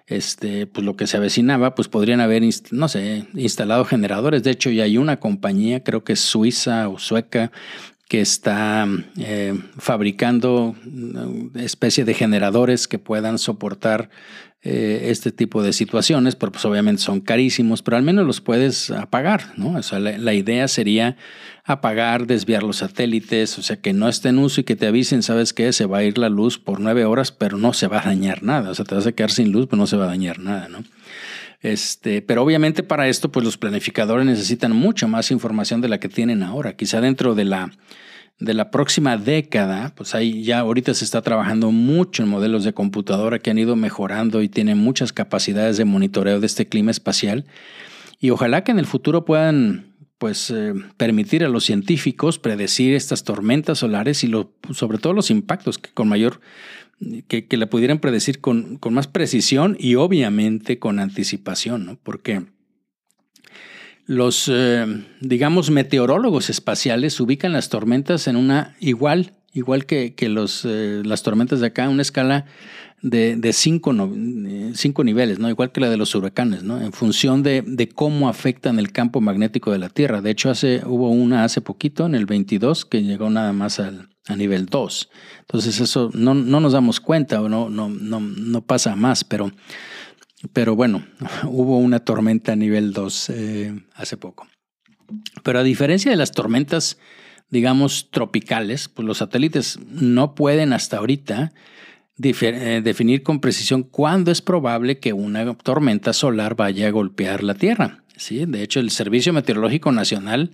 este, 0.07 0.66
pues 0.66 0.85
lo 0.85 0.97
que 0.97 1.07
se 1.07 1.19
avecinaba, 1.19 1.75
pues 1.75 1.89
podrían 1.89 2.21
haber, 2.21 2.43
no 2.71 2.89
sé, 2.89 3.27
instalado 3.35 3.85
generadores. 3.85 4.43
De 4.43 4.51
hecho, 4.51 4.71
ya 4.71 4.85
hay 4.85 4.97
una 4.97 5.21
compañía, 5.21 5.85
creo 5.85 6.03
que 6.03 6.14
es 6.14 6.21
suiza 6.21 6.89
o 6.89 6.99
sueca, 6.99 7.53
que 8.09 8.23
está 8.23 8.89
eh, 9.19 9.55
fabricando 9.77 10.75
una 10.87 11.62
especie 11.62 12.07
de 12.07 12.14
generadores 12.14 12.89
que 12.89 12.99
puedan 12.99 13.39
soportar 13.39 14.09
eh, 14.63 15.11
este 15.11 15.31
tipo 15.31 15.63
de 15.63 15.73
situaciones, 15.73 16.35
pero 16.35 16.51
pues 16.51 16.65
obviamente 16.65 17.01
son 17.01 17.21
carísimos, 17.21 17.81
pero 17.83 17.97
al 17.97 18.03
menos 18.03 18.27
los 18.27 18.41
puedes 18.41 18.91
apagar, 18.91 19.53
¿no? 19.57 19.79
O 19.79 19.83
sea, 19.85 20.01
la, 20.01 20.35
idea 20.35 20.67
sería 20.67 21.17
apagar, 21.65 22.27
desviar 22.27 22.65
los 22.65 22.79
satélites, 22.79 23.57
o 23.59 23.63
sea, 23.63 23.81
que 23.81 23.93
no 23.93 24.09
esté 24.09 24.31
en 24.31 24.39
uso 24.39 24.61
y 24.61 24.65
que 24.65 24.75
te 24.75 24.89
avisen, 24.89 25.23
¿sabes 25.23 25.53
qué? 25.53 25.73
Se 25.73 25.87
va 25.87 25.99
a 25.99 26.03
ir 26.03 26.19
la 26.19 26.29
luz 26.29 26.59
por 26.59 26.81
nueve 26.81 27.05
horas, 27.05 27.31
pero 27.31 27.57
no 27.57 27.73
se 27.73 27.87
va 27.87 28.01
a 28.01 28.07
dañar 28.07 28.43
nada, 28.43 28.71
o 28.71 28.75
sea, 28.75 28.85
te 28.85 28.97
vas 28.97 29.07
a 29.07 29.13
quedar 29.13 29.31
sin 29.31 29.53
luz, 29.53 29.67
pero 29.67 29.79
no 29.79 29.87
se 29.87 29.97
va 29.97 30.07
a 30.07 30.09
dañar 30.09 30.41
nada, 30.41 30.69
¿no? 30.69 30.83
Este, 31.61 32.21
pero 32.21 32.43
obviamente 32.43 32.83
para 32.83 33.09
esto, 33.09 33.31
pues 33.31 33.45
los 33.45 33.59
planificadores 33.59 34.27
necesitan 34.27 34.75
mucha 34.75 35.07
más 35.07 35.31
información 35.31 35.81
de 35.81 35.89
la 35.89 36.01
que 36.01 36.09
tienen 36.09 36.43
ahora. 36.43 36.75
Quizá 36.75 37.01
dentro 37.01 37.35
de 37.37 37.45
la 37.45 37.71
de 38.41 38.55
la 38.55 38.70
próxima 38.70 39.16
década, 39.16 39.93
pues 39.97 40.14
ahí 40.14 40.45
ya 40.45 40.61
ahorita 40.61 40.95
se 40.95 41.05
está 41.05 41.22
trabajando 41.22 41.72
mucho 41.72 42.22
en 42.22 42.28
modelos 42.28 42.64
de 42.64 42.72
computadora 42.72 43.41
que 43.41 43.51
han 43.51 43.59
ido 43.59 43.74
mejorando 43.74 44.43
y 44.43 44.49
tienen 44.49 44.78
muchas 44.78 45.12
capacidades 45.12 45.76
de 45.76 45.84
monitoreo 45.84 46.39
de 46.39 46.47
este 46.47 46.68
clima 46.68 46.91
espacial. 46.91 47.47
Y 48.20 48.30
ojalá 48.30 48.62
que 48.62 48.70
en 48.70 48.78
el 48.78 48.86
futuro 48.86 49.24
puedan 49.24 49.86
pues 50.18 50.51
eh, 50.51 50.74
permitir 50.97 51.45
a 51.45 51.49
los 51.49 51.64
científicos 51.64 52.39
predecir 52.39 52.95
estas 52.95 53.24
tormentas 53.24 53.78
solares 53.78 54.24
y 54.24 54.32
sobre 54.72 54.99
todo 54.99 55.12
los 55.12 55.30
impactos 55.30 55.78
que 55.78 55.91
con 55.91 56.09
mayor 56.09 56.41
que, 57.28 57.47
que 57.47 57.57
la 57.57 57.70
pudieran 57.70 58.01
predecir 58.01 58.41
con, 58.41 58.76
con, 58.78 58.95
más 58.95 59.07
precisión 59.07 59.76
y 59.78 59.95
obviamente 59.95 60.80
con 60.80 60.99
anticipación, 60.99 61.86
¿no? 61.86 61.99
Porque 62.03 62.43
los, 64.09 64.51
eh, 64.51 64.87
digamos, 65.21 65.71
meteorólogos 65.71 66.49
espaciales 66.49 67.21
ubican 67.21 67.53
las 67.53 67.69
tormentas 67.69 68.27
en 68.27 68.37
una 68.37 68.75
igual, 68.81 69.35
igual 69.53 69.85
que, 69.85 70.15
que 70.15 70.31
los, 70.31 70.65
eh, 70.65 71.03
las 71.05 71.23
tormentas 71.23 71.61
de 71.61 71.67
acá, 71.67 71.91
una 71.91 72.01
escala 72.01 72.47
de, 73.03 73.37
de 73.37 73.53
cinco, 73.53 73.95
cinco, 74.73 75.05
niveles, 75.05 75.39
¿no? 75.39 75.51
igual 75.51 75.73
que 75.73 75.83
la 75.83 75.91
de 75.91 75.99
los 75.99 76.15
huracanes, 76.15 76.63
¿no? 76.63 76.81
en 76.81 76.93
función 76.93 77.43
de, 77.43 77.63
de, 77.63 77.91
cómo 77.91 78.31
afectan 78.31 78.79
el 78.79 78.93
campo 78.93 79.21
magnético 79.21 79.71
de 79.73 79.79
la 79.79 79.91
Tierra. 79.91 80.23
De 80.23 80.31
hecho, 80.31 80.49
hace, 80.49 80.81
hubo 80.87 81.11
una 81.11 81.45
hace 81.45 81.61
poquito, 81.61 82.07
en 82.07 82.15
el 82.15 82.25
22, 82.25 82.87
que 82.87 83.03
llegó 83.03 83.29
nada 83.29 83.53
más 83.53 83.79
al, 83.79 84.09
a 84.27 84.37
nivel 84.37 84.67
2. 84.67 85.11
Entonces 85.41 85.81
eso 85.81 86.11
no, 86.15 86.33
no 86.33 86.61
nos 86.61 86.73
damos 86.73 86.99
cuenta 87.01 87.43
o 87.43 87.49
no, 87.51 87.69
no, 87.69 87.91
no, 87.91 88.21
no 88.21 88.63
pasa 88.63 88.97
más, 88.97 89.23
pero 89.23 89.53
pero 90.53 90.76
bueno, 90.76 91.05
hubo 91.45 91.78
una 91.78 92.01
tormenta 92.01 92.53
a 92.53 92.57
nivel 92.57 92.93
2 92.93 93.30
eh, 93.30 93.82
hace 93.95 94.16
poco. 94.16 94.47
Pero 95.43 95.59
a 95.59 95.62
diferencia 95.62 96.11
de 96.11 96.16
las 96.16 96.32
tormentas, 96.32 96.99
digamos, 97.51 98.11
tropicales, 98.11 98.89
pues 98.89 99.07
los 99.07 99.18
satélites 99.18 99.78
no 99.86 100.34
pueden 100.34 100.72
hasta 100.72 100.99
ahorita 100.99 101.53
eh, 102.20 102.80
definir 102.82 103.22
con 103.22 103.41
precisión 103.41 103.84
cuándo 103.84 104.30
es 104.30 104.43
probable 104.43 104.99
que 104.99 105.12
una 105.12 105.55
tormenta 105.55 106.12
solar 106.12 106.57
vaya 106.57 106.89
a 106.89 106.91
golpear 106.91 107.43
la 107.43 107.55
Tierra. 107.55 108.03
¿sí? 108.16 108.45
De 108.45 108.62
hecho, 108.62 108.80
el 108.80 108.91
Servicio 108.91 109.32
Meteorológico 109.32 109.93
Nacional, 109.93 110.51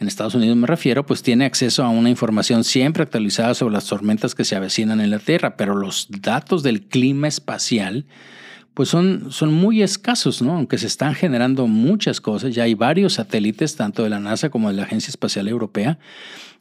en 0.00 0.08
Estados 0.08 0.34
Unidos 0.34 0.56
me 0.56 0.66
refiero, 0.66 1.04
pues 1.04 1.22
tiene 1.22 1.44
acceso 1.44 1.84
a 1.84 1.90
una 1.90 2.08
información 2.08 2.64
siempre 2.64 3.02
actualizada 3.02 3.54
sobre 3.54 3.74
las 3.74 3.86
tormentas 3.86 4.34
que 4.34 4.44
se 4.44 4.56
avecinan 4.56 5.00
en 5.00 5.10
la 5.10 5.18
Tierra, 5.18 5.56
pero 5.56 5.76
los 5.76 6.08
datos 6.08 6.62
del 6.62 6.82
clima 6.82 7.28
espacial 7.28 8.06
pues 8.74 8.88
son, 8.88 9.30
son 9.30 9.52
muy 9.52 9.82
escasos, 9.82 10.42
¿no? 10.42 10.54
Aunque 10.54 10.78
se 10.78 10.86
están 10.86 11.14
generando 11.14 11.66
muchas 11.66 12.20
cosas, 12.20 12.54
ya 12.54 12.64
hay 12.64 12.74
varios 12.74 13.14
satélites, 13.14 13.76
tanto 13.76 14.02
de 14.02 14.10
la 14.10 14.20
NASA 14.20 14.50
como 14.50 14.68
de 14.68 14.74
la 14.74 14.84
Agencia 14.84 15.10
Espacial 15.10 15.48
Europea, 15.48 15.98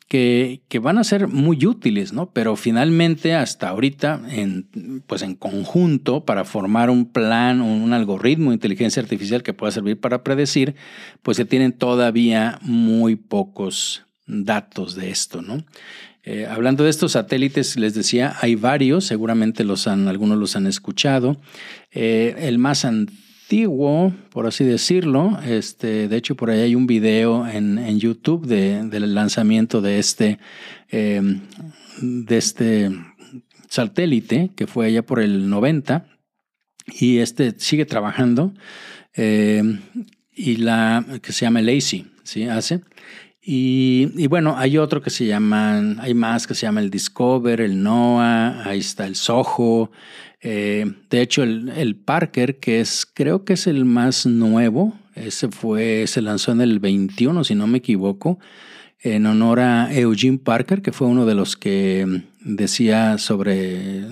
que, 0.07 0.61
que, 0.67 0.79
van 0.79 0.97
a 0.97 1.05
ser 1.05 1.29
muy 1.29 1.65
útiles, 1.65 2.11
¿no? 2.11 2.31
Pero 2.31 2.57
finalmente, 2.57 3.33
hasta 3.33 3.69
ahorita, 3.69 4.21
en, 4.29 5.03
pues 5.07 5.21
en 5.21 5.35
conjunto, 5.35 6.25
para 6.25 6.43
formar 6.43 6.89
un 6.89 7.05
plan, 7.05 7.61
un, 7.61 7.81
un 7.81 7.93
algoritmo 7.93 8.49
de 8.49 8.55
inteligencia 8.55 9.01
artificial 9.01 9.41
que 9.41 9.53
pueda 9.53 9.71
servir 9.71 9.97
para 9.97 10.21
predecir, 10.21 10.75
pues 11.21 11.37
se 11.37 11.45
tienen 11.45 11.71
todavía 11.71 12.59
muy 12.61 13.15
pocos 13.15 14.03
datos 14.27 14.95
de 14.95 15.11
esto, 15.11 15.41
¿no? 15.41 15.63
Eh, 16.23 16.45
hablando 16.45 16.83
de 16.83 16.91
estos 16.91 17.13
satélites, 17.13 17.77
les 17.77 17.95
decía, 17.95 18.35
hay 18.41 18.55
varios, 18.55 19.05
seguramente 19.05 19.63
los 19.63 19.87
han, 19.87 20.07
algunos 20.07 20.37
los 20.37 20.55
han 20.55 20.67
escuchado. 20.67 21.41
Eh, 21.91 22.35
el 22.39 22.59
más 22.59 22.85
antiguo, 22.85 24.13
por 24.29 24.45
así 24.45 24.63
decirlo, 24.63 25.39
este, 25.45 26.07
de 26.07 26.17
hecho 26.17 26.35
por 26.35 26.51
ahí 26.51 26.59
hay 26.59 26.75
un 26.75 26.85
video 26.85 27.47
en, 27.47 27.99
YouTube 27.99 28.45
del 28.45 29.15
lanzamiento 29.15 29.81
de 29.81 29.99
este, 29.99 30.39
em, 30.89 31.41
de 32.01 32.37
este 32.37 32.91
satélite 33.67 34.51
que 34.55 34.67
fue 34.67 34.87
allá 34.87 35.01
por 35.01 35.19
el 35.19 35.49
90 35.49 36.05
y 36.99 37.17
este 37.17 37.53
sigue 37.57 37.85
trabajando 37.85 38.53
eh, 39.15 39.63
y 40.33 40.57
la 40.57 41.05
que 41.21 41.31
se 41.31 41.45
llama 41.45 41.61
Lazy, 41.61 42.05
¿sí? 42.23 42.43
Hace. 42.43 42.81
Y, 43.43 44.27
bueno, 44.27 44.55
hay 44.57 44.77
otro 44.77 45.01
que 45.01 45.09
se 45.09 45.25
llaman, 45.25 45.97
hay 45.99 46.13
más 46.13 46.45
que 46.45 46.53
se 46.53 46.67
llama 46.67 46.79
el 46.79 46.91
Discover, 46.91 47.59
el 47.59 47.81
NOAA, 47.81 48.69
ahí 48.69 48.79
está 48.79 49.07
el 49.07 49.15
Soho. 49.15 49.91
Eh, 50.41 50.85
de 51.09 51.21
hecho, 51.21 51.41
el, 51.41 51.69
el, 51.69 51.95
Parker, 51.95 52.59
que 52.59 52.79
es, 52.79 53.07
creo 53.11 53.43
que 53.43 53.53
es 53.53 53.65
el 53.65 53.85
más 53.85 54.27
nuevo, 54.27 54.93
ese 55.15 55.49
fue, 55.49 56.05
se 56.07 56.21
lanzó 56.21 56.51
en 56.51 56.61
el 56.61 56.79
21, 56.79 57.43
si 57.43 57.55
no 57.55 57.65
me 57.65 57.79
equivoco, 57.79 58.39
en 59.01 59.25
honor 59.25 59.59
a 59.59 59.93
Eugene 59.93 60.37
Parker, 60.37 60.81
que 60.81 60.91
fue 60.91 61.07
uno 61.07 61.25
de 61.25 61.35
los 61.35 61.57
que 61.57 62.23
decía 62.41 63.17
sobre, 63.17 64.03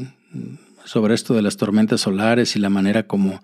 sobre 0.86 1.14
esto 1.14 1.36
de 1.36 1.44
las 1.44 1.58
tormentas 1.58 2.02
solares 2.02 2.56
y 2.56 2.60
la 2.60 2.70
manera 2.70 3.04
como 3.04 3.42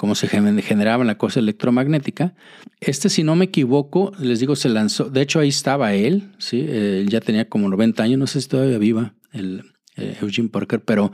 cómo 0.00 0.14
se 0.14 0.28
generaba 0.28 1.04
la 1.04 1.18
cosa 1.18 1.40
electromagnética. 1.40 2.32
Este, 2.80 3.10
si 3.10 3.22
no 3.22 3.36
me 3.36 3.44
equivoco, 3.44 4.12
les 4.18 4.40
digo, 4.40 4.56
se 4.56 4.70
lanzó, 4.70 5.10
de 5.10 5.20
hecho 5.20 5.40
ahí 5.40 5.50
estaba 5.50 5.92
él, 5.92 6.30
¿sí? 6.38 6.66
ya 7.06 7.20
tenía 7.20 7.50
como 7.50 7.68
90 7.68 8.02
años, 8.02 8.18
no 8.18 8.26
sé 8.26 8.40
si 8.40 8.48
todavía 8.48 8.78
viva, 8.78 9.12
el 9.30 9.62
eh, 9.98 10.16
Eugene 10.22 10.48
Parker, 10.48 10.80
pero, 10.80 11.12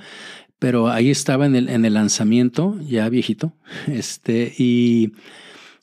pero 0.61 0.87
ahí 0.87 1.11
estaba 1.11 1.47
en 1.47 1.57
el, 1.57 1.69
en 1.69 1.85
el 1.85 1.95
lanzamiento, 1.95 2.79
ya 2.81 3.09
viejito, 3.09 3.55
este, 3.89 4.55
y, 4.57 5.15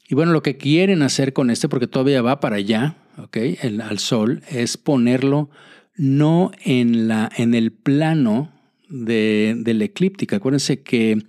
y 0.07 0.15
bueno, 0.15 0.31
lo 0.31 0.41
que 0.41 0.55
quieren 0.55 1.01
hacer 1.01 1.33
con 1.33 1.49
este, 1.49 1.67
porque 1.67 1.87
todavía 1.87 2.21
va 2.21 2.39
para 2.39 2.55
allá, 2.55 2.95
¿ok? 3.17 3.35
El, 3.63 3.81
al 3.81 3.99
sol, 3.99 4.43
es 4.49 4.77
ponerlo 4.77 5.49
no 5.97 6.51
en, 6.63 7.09
la, 7.09 7.29
en 7.35 7.53
el 7.53 7.73
plano 7.73 8.49
de, 8.87 9.55
de 9.57 9.73
la 9.73 9.83
eclíptica. 9.83 10.37
Acuérdense 10.37 10.83
que 10.83 11.21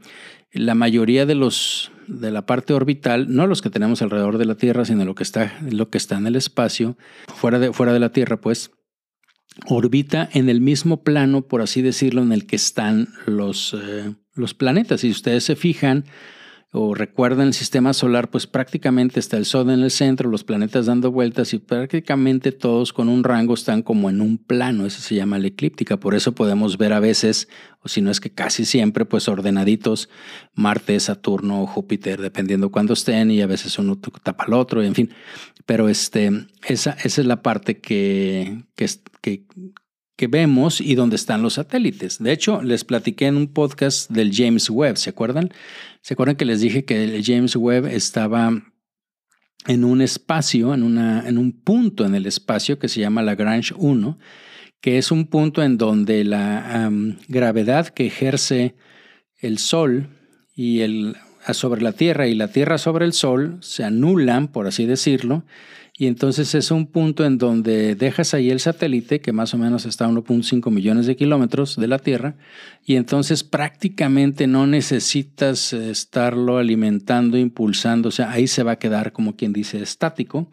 la 0.54 0.74
mayoría 0.74 1.26
de 1.26 1.34
los 1.34 1.90
de 2.06 2.30
la 2.30 2.46
parte 2.46 2.74
orbital, 2.74 3.34
no 3.34 3.46
los 3.46 3.62
que 3.62 3.70
tenemos 3.70 4.02
alrededor 4.02 4.38
de 4.38 4.44
la 4.44 4.56
Tierra, 4.56 4.84
sino 4.84 5.04
lo 5.04 5.14
que 5.14 5.22
está, 5.22 5.58
lo 5.70 5.88
que 5.88 5.98
está 5.98 6.16
en 6.16 6.26
el 6.26 6.36
espacio, 6.36 6.96
fuera 7.34 7.58
de, 7.58 7.72
fuera 7.72 7.92
de 7.92 8.00
la 8.00 8.10
Tierra, 8.12 8.40
pues, 8.40 8.70
orbita 9.66 10.28
en 10.32 10.48
el 10.48 10.60
mismo 10.60 11.02
plano, 11.02 11.42
por 11.46 11.62
así 11.62 11.82
decirlo, 11.82 12.22
en 12.22 12.32
el 12.32 12.46
que 12.46 12.56
están 12.56 13.08
los, 13.26 13.74
eh, 13.74 14.14
los 14.34 14.54
planetas. 14.54 15.00
Si 15.00 15.10
ustedes 15.10 15.44
se 15.44 15.56
fijan, 15.56 16.04
o 16.76 16.92
recuerdan 16.92 17.46
el 17.46 17.54
sistema 17.54 17.92
solar, 17.92 18.30
pues 18.32 18.48
prácticamente 18.48 19.20
está 19.20 19.36
el 19.36 19.44
Sol 19.44 19.70
en 19.70 19.84
el 19.84 19.92
centro, 19.92 20.28
los 20.28 20.42
planetas 20.42 20.86
dando 20.86 21.12
vueltas 21.12 21.54
y 21.54 21.60
prácticamente 21.60 22.50
todos 22.50 22.92
con 22.92 23.08
un 23.08 23.22
rango 23.22 23.54
están 23.54 23.82
como 23.82 24.10
en 24.10 24.20
un 24.20 24.38
plano, 24.38 24.84
eso 24.84 25.00
se 25.00 25.14
llama 25.14 25.38
la 25.38 25.46
eclíptica, 25.46 25.98
por 25.98 26.16
eso 26.16 26.34
podemos 26.34 26.76
ver 26.76 26.92
a 26.92 26.98
veces, 26.98 27.48
o 27.78 27.88
si 27.88 28.00
no 28.00 28.10
es 28.10 28.18
que 28.18 28.30
casi 28.30 28.64
siempre, 28.64 29.04
pues 29.04 29.28
ordenaditos 29.28 30.08
Marte, 30.52 30.98
Saturno, 30.98 31.64
Júpiter, 31.64 32.20
dependiendo 32.20 32.72
cuándo 32.72 32.94
estén 32.94 33.30
y 33.30 33.40
a 33.40 33.46
veces 33.46 33.78
uno 33.78 33.96
tapa 33.96 34.42
al 34.42 34.54
otro, 34.54 34.82
en 34.82 34.96
fin, 34.96 35.10
pero 35.66 35.88
este, 35.88 36.48
esa, 36.66 36.96
esa 37.04 37.20
es 37.20 37.26
la 37.28 37.40
parte 37.40 37.78
que, 37.78 38.64
que, 38.74 38.88
que 39.20 39.46
que 40.16 40.28
vemos 40.28 40.80
y 40.80 40.94
donde 40.94 41.16
están 41.16 41.42
los 41.42 41.54
satélites. 41.54 42.22
De 42.22 42.32
hecho, 42.32 42.62
les 42.62 42.84
platiqué 42.84 43.26
en 43.26 43.36
un 43.36 43.48
podcast 43.48 44.10
del 44.10 44.32
James 44.32 44.70
Webb, 44.70 44.96
¿se 44.96 45.10
acuerdan? 45.10 45.50
¿Se 46.04 46.12
acuerdan 46.12 46.36
que 46.36 46.44
les 46.44 46.60
dije 46.60 46.84
que 46.84 47.02
el 47.02 47.24
James 47.24 47.56
Webb 47.56 47.86
estaba 47.86 48.52
en 49.66 49.84
un 49.84 50.02
espacio, 50.02 50.74
en, 50.74 50.82
una, 50.82 51.26
en 51.26 51.38
un 51.38 51.52
punto 51.52 52.04
en 52.04 52.14
el 52.14 52.26
espacio 52.26 52.78
que 52.78 52.88
se 52.88 53.00
llama 53.00 53.22
Lagrange 53.22 53.72
1, 53.74 54.18
que 54.82 54.98
es 54.98 55.10
un 55.10 55.24
punto 55.28 55.62
en 55.62 55.78
donde 55.78 56.22
la 56.24 56.90
gravedad 57.26 57.88
que 57.88 58.04
ejerce 58.04 58.74
el 59.38 59.56
Sol 59.56 60.10
y 60.54 60.80
el, 60.80 61.16
sobre 61.54 61.80
la 61.80 61.92
Tierra 61.92 62.26
y 62.26 62.34
la 62.34 62.48
Tierra 62.48 62.76
sobre 62.76 63.06
el 63.06 63.14
Sol 63.14 63.56
se 63.62 63.82
anulan, 63.82 64.48
por 64.48 64.66
así 64.66 64.84
decirlo, 64.84 65.46
y 65.96 66.08
entonces 66.08 66.56
es 66.56 66.72
un 66.72 66.86
punto 66.86 67.24
en 67.24 67.38
donde 67.38 67.94
dejas 67.94 68.34
ahí 68.34 68.50
el 68.50 68.58
satélite, 68.58 69.20
que 69.20 69.32
más 69.32 69.54
o 69.54 69.58
menos 69.58 69.86
está 69.86 70.06
a 70.06 70.08
1.5 70.08 70.68
millones 70.72 71.06
de 71.06 71.14
kilómetros 71.14 71.76
de 71.76 71.86
la 71.86 72.00
Tierra, 72.00 72.34
y 72.84 72.96
entonces 72.96 73.44
prácticamente 73.44 74.48
no 74.48 74.66
necesitas 74.66 75.72
estarlo 75.72 76.58
alimentando, 76.58 77.38
impulsando, 77.38 78.08
o 78.08 78.12
sea, 78.12 78.32
ahí 78.32 78.48
se 78.48 78.64
va 78.64 78.72
a 78.72 78.78
quedar 78.78 79.12
como 79.12 79.36
quien 79.36 79.52
dice 79.52 79.80
estático, 79.80 80.50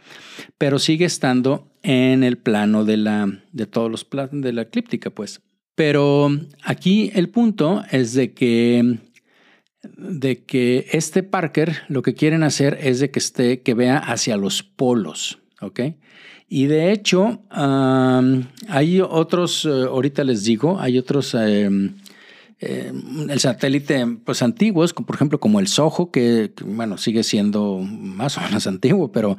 pero 0.60 0.78
sigue 0.78 1.06
estando 1.06 1.72
en 1.82 2.24
el 2.24 2.38
plano 2.38 2.86
de, 2.86 2.98
la, 2.98 3.28
de 3.52 3.66
todos 3.66 3.89
los 3.89 4.06
planos 4.06 4.44
de 4.44 4.54
la 4.54 4.62
eclíptica, 4.64 5.10
pues. 5.10 5.42
Pero 5.74 6.30
aquí 6.64 7.12
el 7.16 7.30
punto 7.30 7.84
es 7.89 8.14
de 8.14 8.34
que 8.34 9.00
de 9.84 10.43
que 10.43 10.88
este 10.91 11.23
Parker 11.23 11.77
lo 11.88 12.01
que 12.01 12.13
quieren 12.13 12.43
hacer 12.43 12.77
es 12.82 12.99
de 12.99 13.11
que 13.11 13.19
esté, 13.19 13.61
que 13.61 13.73
vea 13.73 13.97
hacia 13.97 14.38
los 14.38 14.63
polos, 14.63 15.39
¿ok? 15.59 15.82
Y 16.47 16.65
de 16.65 16.91
hecho, 16.91 17.41
hay 17.49 18.99
otros, 18.99 19.65
eh, 19.65 19.69
ahorita 19.69 20.23
les 20.25 20.43
digo, 20.43 20.79
hay 20.82 20.97
otros, 20.97 21.34
em, 21.34 21.95
em, 22.59 23.29
el 23.29 23.39
satélite, 23.39 24.05
pues 24.25 24.41
antiguos, 24.41 24.93
por 24.93 25.15
ejemplo, 25.15 25.39
como 25.39 25.61
el 25.61 25.67
Soho, 25.67 26.11
que, 26.11 26.51
bueno, 26.65 26.97
sigue 26.97 27.23
siendo 27.23 27.79
más 27.79 28.38
o 28.38 28.41
menos 28.41 28.67
antiguo, 28.67 29.13
pero, 29.13 29.38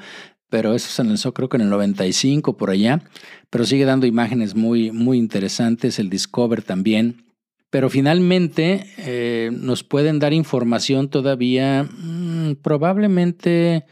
pero 0.48 0.74
eso 0.74 0.88
se 0.88 1.04
lanzó 1.04 1.34
creo 1.34 1.50
que 1.50 1.58
en 1.58 1.64
el 1.64 1.70
95, 1.70 2.56
por 2.56 2.70
allá, 2.70 3.02
pero 3.50 3.66
sigue 3.66 3.84
dando 3.84 4.06
imágenes 4.06 4.54
muy, 4.54 4.90
muy 4.90 5.18
interesantes, 5.18 5.98
el 5.98 6.08
Discover 6.08 6.62
también 6.62 7.31
pero 7.72 7.88
finalmente 7.88 8.84
eh, 8.98 9.48
nos 9.50 9.82
pueden 9.82 10.18
dar 10.18 10.34
información 10.34 11.08
todavía 11.08 11.84
mm, 11.84 12.56
probablemente 12.56 13.86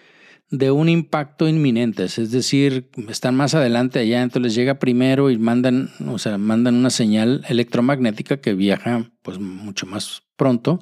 de 0.51 0.70
un 0.70 0.91
impacto 0.91 1.49
inminente, 1.49 2.05
es 2.05 2.31
decir, 2.31 2.91
están 3.09 3.37
más 3.37 3.55
adelante 3.55 3.99
allá, 3.99 4.20
entonces 4.20 4.55
llega 4.55 4.78
primero 4.78 5.31
y 5.31 5.39
mandan, 5.39 5.89
o 6.07 6.18
sea, 6.18 6.37
mandan 6.37 6.74
una 6.74 6.91
señal 6.91 7.43
electromagnética 7.49 8.43
que 8.43 8.53
viaja 8.53 9.11
pues 9.22 9.39
mucho 9.39 9.87
más 9.87 10.24
pronto 10.37 10.81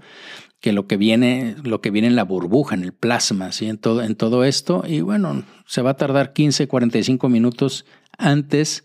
que 0.58 0.72
lo 0.72 0.88
que 0.88 0.96
viene, 0.96 1.54
lo 1.62 1.80
que 1.80 1.92
viene 1.92 2.08
en 2.08 2.16
la 2.16 2.24
burbuja, 2.24 2.74
en 2.74 2.82
el 2.82 2.92
plasma, 2.92 3.50
en, 3.60 3.78
todo, 3.78 4.02
en 4.02 4.16
todo 4.16 4.42
esto, 4.42 4.82
y 4.84 5.02
bueno, 5.02 5.44
se 5.66 5.82
va 5.82 5.90
a 5.90 5.96
tardar 5.96 6.32
15, 6.32 6.66
45 6.66 7.28
minutos 7.28 7.86
antes 8.18 8.82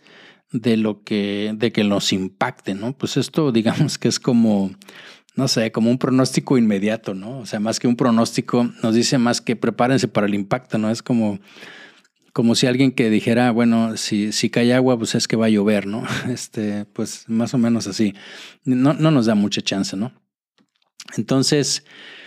de 0.54 0.78
lo 0.78 1.04
que, 1.04 1.52
de 1.56 1.72
que 1.72 1.84
nos 1.84 2.14
impacte, 2.14 2.76
¿no? 2.76 2.98
Pues 2.98 3.18
esto 3.18 3.52
digamos 3.54 3.98
que 3.98 4.08
es 4.08 4.20
como, 4.20 4.72
no 5.36 5.48
sé, 5.48 5.72
como 5.72 5.90
un 5.90 5.98
pronóstico 5.98 6.58
inmediato, 6.58 7.14
¿no? 7.14 7.40
O 7.40 7.46
sea, 7.46 7.60
más 7.60 7.80
que 7.80 7.88
un 7.88 7.98
pronóstico, 7.98 8.72
nos 8.82 8.96
dice 8.96 9.18
más 9.18 9.42
que 9.42 9.56
prepárense 9.56 10.08
para 10.08 10.28
el 10.28 10.36
impacto, 10.36 10.78
¿no? 10.78 10.90
Es 10.90 11.04
como, 11.04 11.40
como 12.32 12.56
si 12.56 12.68
alguien 12.68 12.92
que 12.92 13.10
dijera, 13.10 13.52
bueno, 13.52 13.98
si, 13.98 14.32
si 14.32 14.50
cae 14.50 14.74
agua, 14.74 14.98
pues 14.98 15.16
es 15.16 15.28
que 15.28 15.36
va 15.36 15.48
a 15.48 15.50
llover, 15.50 15.88
¿no? 15.88 16.04
Este, 16.30 16.86
pues 16.86 17.26
más 17.28 17.54
o 17.54 17.58
menos 17.58 17.88
así. 17.88 18.14
No, 18.64 18.94
no 18.94 19.12
nos 19.12 19.26
da 19.26 19.36
mucha 19.36 19.62
chance, 19.62 19.98
¿no? 19.98 20.14
Entonces, 21.18 21.84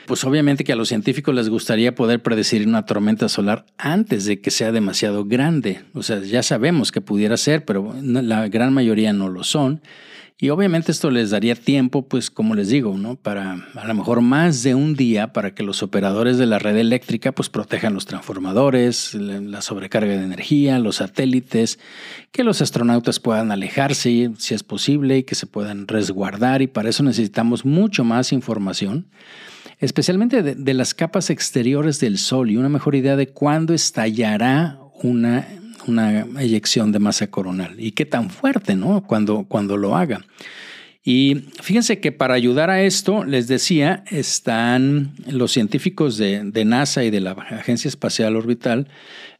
pues 0.06 0.24
obviamente 0.24 0.64
que 0.64 0.72
a 0.72 0.76
los 0.76 0.88
científicos 0.88 1.34
les 1.34 1.48
gustaría 1.48 1.94
poder 1.94 2.22
predecir 2.22 2.66
una 2.66 2.86
tormenta 2.86 3.28
solar 3.28 3.66
antes 3.78 4.24
de 4.24 4.40
que 4.40 4.50
sea 4.50 4.72
demasiado 4.72 5.24
grande. 5.24 5.80
O 5.94 6.02
sea, 6.02 6.20
ya 6.20 6.42
sabemos 6.42 6.92
que 6.92 7.00
pudiera 7.00 7.36
ser, 7.36 7.64
pero 7.64 7.94
la 8.02 8.48
gran 8.48 8.72
mayoría 8.72 9.12
no 9.12 9.28
lo 9.28 9.44
son. 9.44 9.82
Y 10.38 10.50
obviamente 10.50 10.92
esto 10.92 11.10
les 11.10 11.30
daría 11.30 11.54
tiempo, 11.54 12.08
pues 12.08 12.30
como 12.30 12.54
les 12.54 12.68
digo, 12.68 12.98
¿no? 12.98 13.16
Para 13.16 13.52
a 13.74 13.86
lo 13.86 13.94
mejor 13.94 14.20
más 14.20 14.62
de 14.62 14.74
un 14.74 14.94
día 14.94 15.32
para 15.32 15.54
que 15.54 15.62
los 15.62 15.82
operadores 15.82 16.36
de 16.36 16.44
la 16.44 16.58
red 16.58 16.76
eléctrica 16.76 17.32
pues 17.32 17.48
protejan 17.48 17.94
los 17.94 18.04
transformadores, 18.04 19.14
la 19.14 19.62
sobrecarga 19.62 20.12
de 20.12 20.24
energía, 20.24 20.78
los 20.78 20.96
satélites, 20.96 21.78
que 22.32 22.44
los 22.44 22.60
astronautas 22.60 23.18
puedan 23.18 23.50
alejarse 23.50 24.30
si 24.36 24.54
es 24.54 24.62
posible 24.62 25.16
y 25.16 25.22
que 25.22 25.34
se 25.34 25.46
puedan 25.46 25.88
resguardar 25.88 26.60
y 26.60 26.66
para 26.66 26.90
eso 26.90 27.02
necesitamos 27.02 27.64
mucho 27.64 28.04
más 28.04 28.30
información 28.30 29.06
especialmente 29.78 30.42
de, 30.42 30.74
las 30.74 30.94
capas 30.94 31.30
exteriores 31.30 32.00
del 32.00 32.18
Sol 32.18 32.50
y 32.50 32.56
una 32.56 32.68
mejor 32.68 32.94
idea 32.94 33.16
de 33.16 33.28
cuándo 33.28 33.74
estallará 33.74 34.78
una, 35.02 35.46
una 35.86 36.26
eyección 36.40 36.92
de 36.92 36.98
masa 36.98 37.28
coronal 37.28 37.74
y 37.78 37.92
qué 37.92 38.06
tan 38.06 38.30
fuerte, 38.30 38.76
¿no? 38.76 39.02
Cuando, 39.06 39.44
cuando 39.44 39.76
lo 39.76 39.96
haga. 39.96 40.24
Y 41.08 41.44
fíjense 41.62 42.00
que 42.00 42.10
para 42.10 42.34
ayudar 42.34 42.68
a 42.68 42.82
esto, 42.82 43.24
les 43.24 43.46
decía, 43.46 44.02
están 44.10 45.12
los 45.30 45.52
científicos 45.52 46.16
de, 46.16 46.64
NASA 46.64 47.04
y 47.04 47.10
de 47.10 47.20
la 47.20 47.30
Agencia 47.30 47.88
Espacial 47.88 48.34
Orbital, 48.34 48.88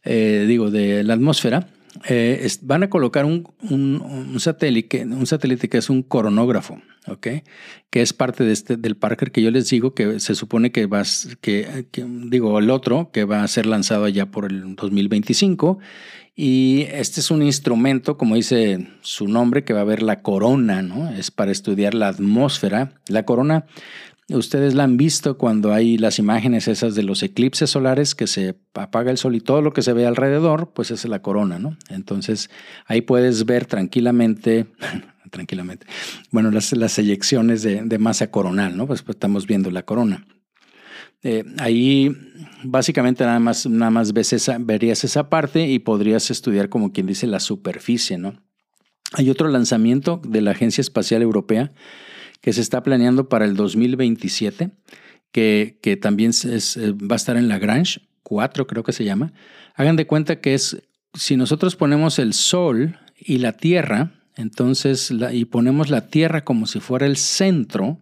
eh, 0.05 0.45
digo, 0.47 0.71
de 0.71 1.03
la 1.03 1.15
atmósfera, 1.15 1.67
eh, 2.07 2.47
van 2.61 2.83
a 2.83 2.89
colocar 2.89 3.25
un, 3.25 3.49
un, 3.69 4.39
satélite, 4.39 5.03
un 5.03 5.25
satélite 5.25 5.67
que 5.67 5.79
es 5.79 5.89
un 5.89 6.03
coronógrafo, 6.03 6.81
¿ok? 7.07 7.27
Que 7.89 8.01
es 8.01 8.13
parte 8.13 8.43
de 8.43 8.53
este, 8.53 8.77
del 8.77 8.95
Parker 8.95 9.31
que 9.31 9.41
yo 9.41 9.51
les 9.51 9.69
digo 9.69 9.93
que 9.93 10.19
se 10.19 10.35
supone 10.35 10.71
que 10.71 10.85
va, 10.85 11.03
que, 11.41 11.85
digo, 12.29 12.59
el 12.59 12.69
otro 12.69 13.11
que 13.11 13.23
va 13.23 13.43
a 13.43 13.47
ser 13.47 13.65
lanzado 13.65 14.05
allá 14.05 14.31
por 14.31 14.45
el 14.45 14.75
2025. 14.75 15.79
Y 16.35 16.85
este 16.91 17.19
es 17.19 17.31
un 17.31 17.41
instrumento, 17.41 18.17
como 18.17 18.35
dice 18.35 18.87
su 19.01 19.27
nombre, 19.27 19.63
que 19.63 19.73
va 19.73 19.81
a 19.81 19.85
ver 19.85 20.03
la 20.03 20.21
corona, 20.21 20.83
¿no? 20.83 21.09
Es 21.09 21.31
para 21.31 21.51
estudiar 21.51 21.95
la 21.95 22.09
atmósfera. 22.09 22.93
La 23.07 23.23
corona 23.23 23.65
Ustedes 24.29 24.75
la 24.75 24.83
han 24.83 24.97
visto 24.97 25.37
cuando 25.37 25.71
hay 25.71 25.97
las 25.97 26.19
imágenes 26.19 26.67
esas 26.67 26.95
de 26.95 27.03
los 27.03 27.23
eclipses 27.23 27.69
solares 27.69 28.13
que 28.13 28.27
se 28.27 28.57
apaga 28.73 29.09
el 29.09 29.17
sol 29.17 29.35
y 29.35 29.39
todo 29.39 29.61
lo 29.61 29.71
que 29.71 29.81
se 29.81 29.93
ve 29.93 30.05
alrededor, 30.05 30.71
pues 30.73 30.91
es 30.91 31.05
la 31.05 31.21
corona, 31.21 31.59
¿no? 31.59 31.77
Entonces 31.89 32.49
ahí 32.87 32.99
puedes 32.99 33.45
ver 33.45 33.65
tranquilamente, 33.65 34.67
tranquilamente, 35.29 35.87
bueno, 36.31 36.51
las, 36.51 36.71
las 36.73 36.97
eyecciones 36.99 37.63
de, 37.63 37.97
masa 37.99 38.31
coronal, 38.31 38.77
¿no? 38.77 38.87
Pues, 38.87 39.01
pues, 39.01 39.15
estamos 39.15 39.47
viendo 39.47 39.71
la 39.71 39.83
corona. 39.83 40.25
Eh, 41.23 41.43
ahí 41.57 42.15
básicamente 42.63 43.23
nada 43.23 43.39
más, 43.39 43.65
nada 43.65 43.91
más 43.91 44.13
ves 44.13 44.33
esa, 44.33 44.57
verías 44.59 45.03
esa 45.03 45.29
parte 45.29 45.67
y 45.67 45.79
podrías 45.79 46.29
estudiar 46.29 46.69
como 46.69 46.91
quien 46.91 47.07
dice 47.07 47.27
la 47.27 47.39
superficie, 47.39 48.17
¿no? 48.17 48.41
Hay 49.13 49.29
otro 49.29 49.47
lanzamiento 49.47 50.21
de 50.23 50.41
la 50.41 50.51
Agencia 50.51 50.81
Espacial 50.81 51.21
Europea 51.21 51.71
que 52.41 52.53
se 52.53 52.61
está 52.61 52.83
planeando 52.83 53.29
para 53.29 53.45
el 53.45 53.55
2027, 53.55 54.71
que, 55.31 55.79
que 55.81 55.97
también 55.97 56.31
va 56.31 57.15
a 57.15 57.17
estar 57.17 57.37
en 57.37 57.47
Lagrange 57.47 58.01
4, 58.23 58.67
creo 58.67 58.83
que 58.83 58.91
se 58.91 59.05
llama. 59.05 59.31
Hagan 59.75 59.95
de 59.95 60.05
cuenta 60.05 60.41
que 60.41 60.53
es, 60.53 60.83
si 61.13 61.37
nosotros 61.37 61.75
ponemos 61.75 62.19
el 62.19 62.33
Sol 62.33 62.99
y 63.17 63.37
la 63.37 63.53
Tierra, 63.53 64.16
entonces, 64.37 65.11
y 65.31 65.45
ponemos 65.45 65.89
la 65.89 66.07
Tierra 66.07 66.43
como 66.43 66.67
si 66.67 66.79
fuera 66.79 67.05
el 67.05 67.17
centro 67.17 67.99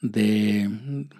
de, 0.00 0.68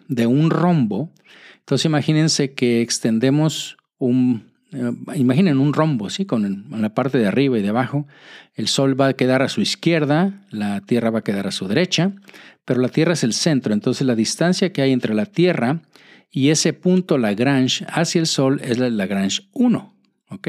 de 0.08 0.26
un 0.26 0.50
rombo, 0.50 1.12
entonces 1.60 1.86
imagínense 1.86 2.54
que 2.54 2.82
extendemos 2.82 3.76
un, 3.98 4.52
eh, 4.72 4.92
imaginen 5.14 5.58
un 5.58 5.72
rombo, 5.72 6.10
¿sí? 6.10 6.24
Con 6.24 6.66
la 6.70 6.94
parte 6.94 7.18
de 7.18 7.26
arriba 7.26 7.58
y 7.58 7.62
de 7.62 7.68
abajo. 7.68 8.06
El 8.54 8.68
Sol 8.68 9.00
va 9.00 9.08
a 9.08 9.12
quedar 9.12 9.42
a 9.42 9.48
su 9.48 9.60
izquierda, 9.60 10.44
la 10.50 10.80
Tierra 10.80 11.10
va 11.10 11.20
a 11.20 11.24
quedar 11.24 11.46
a 11.46 11.52
su 11.52 11.68
derecha, 11.68 12.12
pero 12.64 12.80
la 12.80 12.88
Tierra 12.88 13.12
es 13.12 13.22
el 13.22 13.32
centro. 13.32 13.72
Entonces 13.72 14.06
la 14.06 14.14
distancia 14.14 14.72
que 14.72 14.82
hay 14.82 14.92
entre 14.92 15.14
la 15.14 15.26
Tierra 15.26 15.82
y 16.30 16.48
ese 16.48 16.72
punto 16.72 17.18
Lagrange 17.18 17.84
hacia 17.88 18.20
el 18.20 18.26
Sol 18.26 18.60
es 18.64 18.78
la 18.78 18.88
Lagrange 18.88 19.42
1. 19.52 19.94
¿ok? 20.30 20.48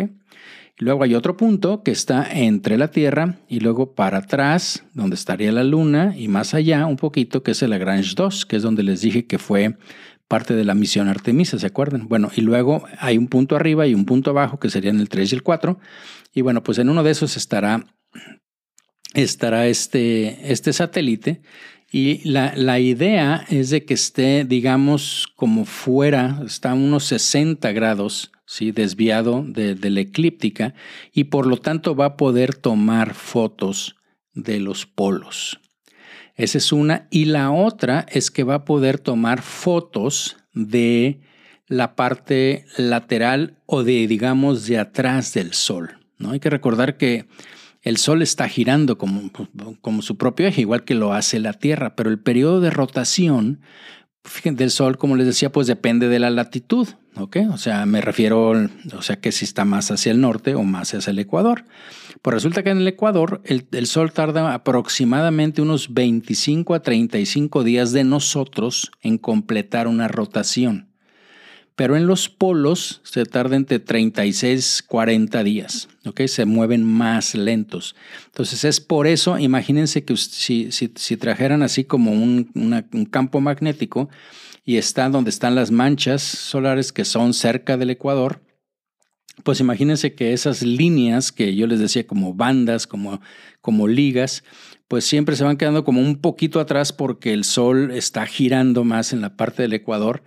Luego 0.78 1.04
hay 1.04 1.16
otro 1.16 1.38
punto 1.38 1.84
que 1.84 1.92
está 1.92 2.28
entre 2.32 2.78
la 2.78 2.90
Tierra 2.90 3.40
y 3.48 3.60
luego 3.60 3.94
para 3.94 4.20
atrás, 4.20 4.86
donde 4.94 5.16
estaría 5.16 5.52
la 5.52 5.64
Luna, 5.64 6.14
y 6.18 6.28
más 6.28 6.54
allá 6.54 6.86
un 6.86 6.98
poquito, 6.98 7.44
que 7.44 7.52
es 7.52 7.62
el 7.62 7.72
Lagrange 7.72 8.14
2, 8.16 8.46
que 8.46 8.58
es 8.58 8.64
donde 8.64 8.84
les 8.84 9.02
dije 9.02 9.26
que 9.26 9.40
fue 9.40 9.78
parte 10.28 10.56
de 10.56 10.66
la 10.66 10.74
misión 10.74 11.10
Artemisa, 11.10 11.60
¿se 11.60 11.68
acuerdan? 11.68 12.08
Bueno, 12.08 12.32
y 12.36 12.42
luego 12.42 12.84
hay 12.98 13.18
un 13.18 13.28
punto 13.28 13.56
arriba 13.56 13.86
y 13.86 13.94
un 13.94 14.06
punto 14.06 14.32
abajo 14.32 14.60
que 14.60 14.70
serían 14.70 15.00
el 15.00 15.10
3 15.10 15.32
y 15.32 15.36
el 15.36 15.44
4. 15.44 15.80
Y 16.34 16.42
bueno, 16.42 16.64
pues 16.64 16.80
en 16.80 16.90
uno 16.90 17.04
de 17.04 17.12
esos 17.12 17.38
estará, 17.38 17.86
estará 19.14 19.68
este, 19.68 20.52
este 20.52 20.74
satélite. 20.74 21.42
Y 21.92 22.28
la, 22.28 22.54
la, 22.56 22.80
idea 22.80 23.46
es 23.50 23.70
de 23.70 23.86
que 23.86 23.94
esté, 23.94 24.46
digamos, 24.46 25.28
como 25.36 25.66
fuera, 25.66 26.42
está 26.44 26.72
a 26.72 26.74
unos 26.74 27.04
60 27.04 27.72
grados, 27.72 28.32
desviado 28.74 29.44
de, 29.48 29.76
de 29.76 29.90
la 29.90 30.02
eclíptica, 30.02 30.74
y 31.12 31.26
por 31.26 31.48
lo 31.48 31.58
tanto 31.58 31.96
va 31.96 32.06
a 32.06 32.18
poder 32.18 32.56
tomar 32.56 33.14
fotos 33.14 33.96
de 34.34 34.60
los 34.60 34.86
polos. 34.86 35.60
Esa 36.36 36.58
es 36.58 36.72
una. 36.72 37.08
Y 37.12 37.26
la 37.26 37.52
otra 37.52 38.06
es 38.10 38.32
que 38.32 38.44
va 38.44 38.56
a 38.56 38.66
poder 38.66 39.00
tomar 39.00 39.42
fotos 39.42 40.38
de 40.54 41.22
la 41.68 41.96
parte 41.96 42.66
lateral 42.78 43.58
o 43.66 43.84
de, 43.84 44.08
digamos, 44.08 44.66
de 44.68 44.80
atrás 44.80 45.34
del 45.34 45.54
Sol. 45.54 46.00
¿no? 46.18 46.32
Hay 46.32 46.40
que 46.40 46.50
recordar 46.50 46.98
que 46.98 47.28
el 47.82 47.98
Sol 47.98 48.22
está 48.22 48.48
girando 48.48 48.98
como, 48.98 49.32
como 49.82 50.02
su 50.02 50.18
propio 50.18 50.48
eje, 50.48 50.62
igual 50.62 50.84
que 50.84 50.96
lo 50.96 51.14
hace 51.14 51.40
la 51.40 51.54
Tierra, 51.54 51.96
pero 51.96 52.10
el 52.10 52.20
periodo 52.20 52.62
de 52.62 52.70
rotación 52.70 53.62
del 54.44 54.72
Sol, 54.72 54.98
como 54.98 55.16
les 55.16 55.28
decía, 55.28 55.52
pues 55.52 55.68
depende 55.68 56.08
de 56.08 56.20
la 56.20 56.30
latitud. 56.30 56.88
¿ok? 57.16 57.38
O 57.52 57.58
sea, 57.58 57.86
me 57.86 58.02
refiero, 58.02 58.54
o 58.96 59.02
sea, 59.02 59.20
que 59.20 59.32
si 59.32 59.46
está 59.46 59.66
más 59.66 59.92
hacia 59.92 60.12
el 60.12 60.22
norte 60.22 60.56
o 60.56 60.64
más 60.64 60.94
hacia 60.94 61.12
el 61.12 61.20
Ecuador. 61.20 61.66
Pues 62.22 62.34
resulta 62.34 62.64
que 62.64 62.70
en 62.70 62.78
el 62.78 62.88
Ecuador 62.88 63.42
el, 63.46 63.68
el, 63.72 63.88
Sol 63.88 64.14
tarda 64.14 64.54
aproximadamente 64.54 65.62
unos 65.62 65.94
25 65.94 66.74
a 66.74 66.82
35 66.82 67.64
días 67.64 67.92
de 67.92 68.04
nosotros 68.04 68.92
en 69.02 69.18
completar 69.18 69.88
una 69.88 70.08
rotación. 70.08 70.93
Pero 71.76 71.96
en 71.96 72.06
los 72.06 72.30
polos 72.30 73.02
se 73.04 73.26
tarda 73.26 73.56
entre 73.56 73.80
36 73.80 74.84
40 74.88 75.44
días, 75.44 75.90
¿ok? 76.06 76.22
Se 76.28 76.46
mueven 76.46 76.84
más 76.84 77.34
lentos. 77.34 77.96
Entonces 78.28 78.64
es 78.64 78.80
por 78.80 79.08
eso, 79.08 79.40
imagínense 79.40 80.04
que 80.04 80.16
si, 80.18 80.72
si, 80.72 81.18
trajeran 81.18 81.64
así 81.64 81.84
como 81.84 82.12
un, 82.12 82.52
un 82.54 83.06
campo 83.06 83.42
magnético, 83.42 84.10
y 84.66 84.78
está 84.78 85.10
donde 85.10 85.30
están 85.30 85.56
las 85.56 85.72
manchas 85.72 86.22
solares 86.22 86.94
que 86.94 87.06
son 87.06 87.34
cerca 87.34 87.76
del 87.78 87.90
Ecuador, 87.90 88.42
pues 89.44 89.60
imagínense 89.60 90.14
que 90.14 90.34
esas 90.34 90.62
líneas 90.62 91.32
que 91.32 91.56
yo 91.56 91.68
les 91.68 91.80
decía 91.80 92.06
como 92.06 92.34
bandas, 92.34 92.88
como, 92.88 93.20
como 93.62 93.88
ligas, 93.88 94.44
pues 94.88 95.06
siempre 95.06 95.36
se 95.36 95.44
van 95.44 95.58
quedando 95.58 95.84
como 95.84 96.02
un 96.02 96.18
poquito 96.18 96.60
atrás 96.60 96.94
porque 96.94 97.34
el 97.34 97.44
Sol 97.44 97.92
está 97.92 98.26
girando 98.26 98.84
más 98.84 99.12
en 99.12 99.22
la 99.22 99.36
parte 99.36 99.64
del 99.64 99.74
Ecuador. 99.74 100.24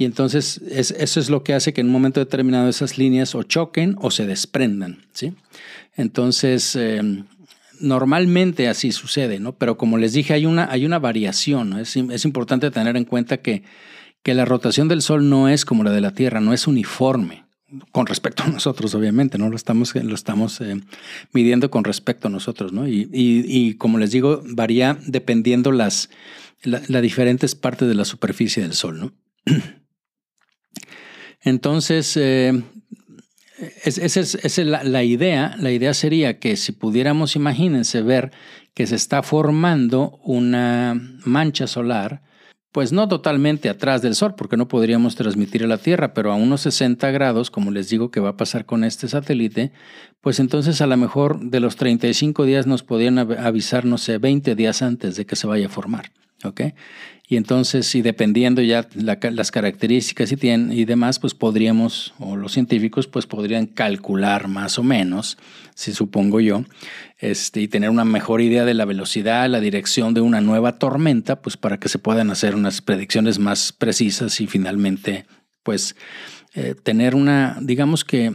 Y 0.00 0.04
entonces 0.04 0.60
eso 0.70 1.18
es 1.18 1.28
lo 1.28 1.42
que 1.42 1.54
hace 1.54 1.72
que 1.72 1.80
en 1.80 1.88
un 1.88 1.92
momento 1.92 2.20
determinado 2.20 2.68
esas 2.68 2.98
líneas 2.98 3.34
o 3.34 3.42
choquen 3.42 3.96
o 3.98 4.12
se 4.12 4.26
desprendan. 4.26 5.04
¿sí? 5.12 5.34
Entonces, 5.96 6.76
em, 6.76 7.24
normalmente 7.80 8.68
así 8.68 8.92
sucede, 8.92 9.40
¿no? 9.40 9.56
Pero 9.56 9.76
como 9.76 9.98
les 9.98 10.12
dije, 10.12 10.34
hay 10.34 10.46
una, 10.46 10.70
hay 10.70 10.86
una 10.86 11.00
variación. 11.00 11.80
Es, 11.80 11.96
es, 11.96 12.24
importante 12.24 12.70
tener 12.70 12.96
en 12.96 13.04
cuenta 13.04 13.38
que, 13.38 13.64
que 14.22 14.34
la 14.34 14.44
rotación 14.44 14.86
del 14.86 15.02
Sol 15.02 15.28
no 15.28 15.48
es 15.48 15.64
como 15.64 15.82
la 15.82 15.90
de 15.90 16.00
la 16.00 16.12
Tierra, 16.12 16.40
no 16.40 16.52
es 16.52 16.68
uniforme. 16.68 17.44
Con 17.90 18.06
respecto 18.06 18.44
a 18.44 18.48
nosotros, 18.48 18.94
obviamente, 18.94 19.36
¿no? 19.36 19.50
Lo 19.50 19.56
estamos, 19.56 19.94
lo 19.94 20.14
estamos 20.14 20.60
eh, 20.60 20.80
midiendo 21.32 21.70
con 21.70 21.82
respecto 21.82 22.28
a 22.28 22.30
nosotros, 22.30 22.72
¿no? 22.72 22.86
Y, 22.86 23.10
y, 23.12 23.74
como 23.74 23.98
les 23.98 24.12
digo, 24.12 24.42
varía 24.46 24.96
dependiendo 25.06 25.70
las, 25.70 26.08
las 26.62 27.02
diferentes 27.02 27.56
partes 27.56 27.88
de 27.88 27.94
la 27.94 28.06
superficie 28.06 28.62
del 28.62 28.72
Sol, 28.72 29.00
¿no? 29.00 29.12
Entonces, 31.48 32.16
eh, 32.16 32.62
esa 33.84 34.20
es, 34.20 34.58
la, 34.58 35.02
idea. 35.02 35.56
La 35.58 35.70
idea 35.70 35.94
sería 35.94 36.38
que 36.38 36.56
si 36.56 36.72
pudiéramos, 36.72 37.36
imagínense, 37.36 38.02
ver 38.02 38.30
que 38.74 38.86
se 38.86 38.94
está 38.94 39.22
formando 39.22 40.20
una 40.22 40.94
mancha 41.24 41.66
solar, 41.66 42.22
pues 42.70 42.92
no 42.92 43.08
totalmente 43.08 43.68
atrás 43.68 44.02
del 44.02 44.14
Sol, 44.14 44.34
porque 44.36 44.56
no 44.56 44.68
podríamos 44.68 45.16
transmitir 45.16 45.64
a 45.64 45.66
la 45.66 45.78
Tierra, 45.78 46.14
pero 46.14 46.30
a 46.30 46.36
unos 46.36 46.60
60 46.60 47.10
grados, 47.10 47.50
como 47.50 47.70
les 47.70 47.88
digo 47.88 48.10
que 48.10 48.20
va 48.20 48.30
a 48.30 48.36
pasar 48.36 48.66
con 48.66 48.84
este 48.84 49.08
satélite, 49.08 49.72
pues 50.20 50.38
entonces 50.38 50.80
a 50.80 50.86
lo 50.86 50.96
mejor 50.96 51.40
de 51.40 51.60
los 51.60 51.76
35 51.76 52.44
días 52.44 52.66
nos 52.66 52.82
podrían 52.82 53.18
avisar, 53.18 53.84
no 53.84 53.98
sé, 53.98 54.18
20 54.18 54.54
días 54.54 54.82
antes 54.82 55.16
de 55.16 55.26
que 55.26 55.34
se 55.34 55.46
vaya 55.46 55.66
a 55.66 55.70
formar. 55.70 56.12
¿Ok? 56.44 56.60
Y 57.30 57.36
entonces, 57.36 57.94
y 57.94 58.00
dependiendo 58.00 58.62
ya 58.62 58.88
las 58.94 59.50
características 59.50 60.32
y 60.32 60.84
demás, 60.86 61.18
pues 61.18 61.34
podríamos, 61.34 62.14
o 62.18 62.36
los 62.36 62.52
científicos, 62.52 63.06
pues 63.06 63.26
podrían 63.26 63.66
calcular 63.66 64.48
más 64.48 64.78
o 64.78 64.82
menos, 64.82 65.36
si 65.74 65.92
supongo 65.92 66.40
yo, 66.40 66.64
este, 67.18 67.60
y 67.60 67.68
tener 67.68 67.90
una 67.90 68.06
mejor 68.06 68.40
idea 68.40 68.64
de 68.64 68.72
la 68.72 68.86
velocidad, 68.86 69.46
la 69.50 69.60
dirección 69.60 70.14
de 70.14 70.22
una 70.22 70.40
nueva 70.40 70.78
tormenta, 70.78 71.42
pues 71.42 71.58
para 71.58 71.78
que 71.78 71.90
se 71.90 71.98
puedan 71.98 72.30
hacer 72.30 72.54
unas 72.54 72.80
predicciones 72.80 73.38
más 73.38 73.74
precisas 73.74 74.40
y 74.40 74.46
finalmente, 74.46 75.26
pues, 75.62 75.96
eh, 76.54 76.74
tener 76.82 77.14
una, 77.14 77.58
digamos 77.60 78.06
que 78.06 78.32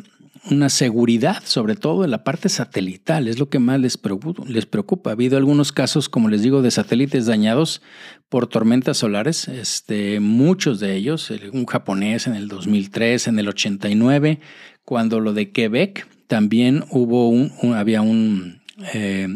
una 0.51 0.69
seguridad, 0.69 1.41
sobre 1.45 1.75
todo 1.75 2.03
en 2.03 2.11
la 2.11 2.23
parte 2.23 2.49
satelital, 2.49 3.27
es 3.27 3.39
lo 3.39 3.49
que 3.49 3.59
más 3.59 3.79
les 3.79 3.97
preocupa, 3.97 4.43
les 4.47 4.65
preocupa. 4.65 5.09
Ha 5.09 5.13
habido 5.13 5.37
algunos 5.37 5.71
casos, 5.71 6.09
como 6.09 6.29
les 6.29 6.41
digo, 6.41 6.61
de 6.61 6.71
satélites 6.71 7.25
dañados 7.25 7.81
por 8.29 8.47
tormentas 8.47 8.97
solares, 8.97 9.47
este, 9.47 10.19
muchos 10.19 10.79
de 10.79 10.95
ellos, 10.95 11.31
un 11.53 11.65
japonés 11.65 12.27
en 12.27 12.35
el 12.35 12.47
2003, 12.47 13.27
en 13.27 13.39
el 13.39 13.47
89, 13.47 14.39
cuando 14.83 15.19
lo 15.19 15.33
de 15.33 15.51
Quebec, 15.51 16.07
también 16.27 16.83
hubo 16.89 17.29
un, 17.29 17.51
había 17.75 18.01
un, 18.01 18.61
eh, 18.93 19.27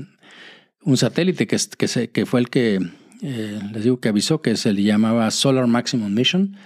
un 0.82 0.98
satélite 0.98 1.48
que, 1.48 1.58
que, 2.12 2.26
fue 2.26 2.40
el 2.40 2.50
que, 2.50 2.80
eh, 3.22 3.60
les 3.72 3.84
digo 3.84 4.00
que 4.00 4.10
avisó, 4.10 4.42
que 4.42 4.58
se 4.58 4.74
le 4.74 4.84
llamaba 4.84 5.30
Solar 5.32 5.68
Maximum 5.68 6.14
Mission, 6.14 6.58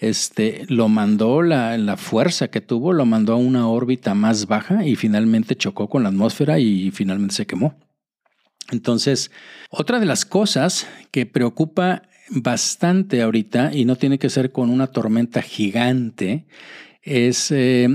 este, 0.00 0.64
lo 0.68 0.88
mandó, 0.88 1.42
la, 1.42 1.78
la, 1.78 1.96
fuerza 1.96 2.48
que 2.48 2.60
tuvo, 2.60 2.92
lo 2.92 3.04
mandó 3.06 3.34
a 3.34 3.36
una 3.36 3.68
órbita 3.68 4.14
más 4.14 4.46
baja 4.46 4.84
y 4.84 4.96
finalmente 4.96 5.54
chocó 5.54 5.88
con 5.88 6.02
la 6.02 6.08
atmósfera 6.08 6.58
y 6.58 6.90
finalmente 6.90 7.34
se 7.34 7.46
quemó. 7.46 7.78
Entonces, 8.70 9.30
otra 9.68 10.00
de 10.00 10.06
las 10.06 10.24
cosas 10.24 10.86
que 11.10 11.26
preocupa 11.26 12.02
bastante 12.30 13.22
ahorita, 13.22 13.74
y 13.74 13.84
no 13.84 13.96
tiene 13.96 14.18
que 14.18 14.30
ser 14.30 14.52
con 14.52 14.70
una 14.70 14.86
tormenta 14.86 15.42
gigante, 15.42 16.46
es 17.02 17.50
eh, 17.50 17.88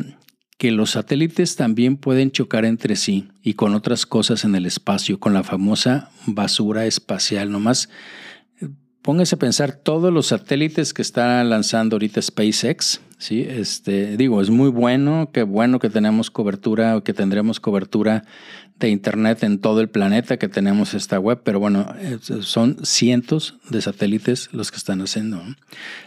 que 0.58 0.72
los 0.72 0.91
satélites 0.91 1.56
también 1.56 1.97
pueden 1.97 2.32
chocar 2.32 2.66
entre 2.66 2.95
sí 2.95 3.30
y 3.41 3.53
con 3.53 3.74
otras 3.74 4.06
cosas 4.06 4.43
en 4.43 4.56
el 4.56 4.66
espacio, 4.66 5.20
con 5.20 5.34
la 5.34 5.43
famosa 5.43 6.12
basura 6.26 6.86
espacial. 6.86 7.51
Nomás 7.51 7.89
póngase 9.06 9.36
a 9.36 9.38
pensar 9.38 9.72
todos 9.72 10.12
los 10.12 10.26
satélites 10.28 10.91
que 10.91 11.03
está 11.03 11.43
lanzando 11.43 11.95
ahorita 11.95 12.20
SpaceX. 12.24 13.01
Sí, 13.20 13.45
este, 13.47 14.18
digo, 14.18 14.41
es 14.41 14.49
muy 14.49 14.70
bueno, 14.70 15.30
qué 15.32 15.43
bueno 15.43 15.78
que 15.78 15.91
tenemos 15.91 16.32
cobertura 16.32 16.99
que 17.06 17.14
tendremos 17.14 17.60
cobertura 17.60 18.24
de 18.80 18.89
Internet 18.89 19.43
en 19.43 19.60
todo 19.60 19.80
el 19.80 19.89
planeta, 19.89 20.38
que 20.38 20.49
tenemos 20.49 20.95
esta 20.95 21.20
web, 21.20 21.39
pero 21.43 21.60
bueno, 21.60 21.88
son 22.41 22.84
cientos 22.84 23.58
de 23.70 23.82
satélites 23.82 24.49
los 24.51 24.72
que 24.72 24.78
están 24.78 25.01
haciendo. 25.01 25.41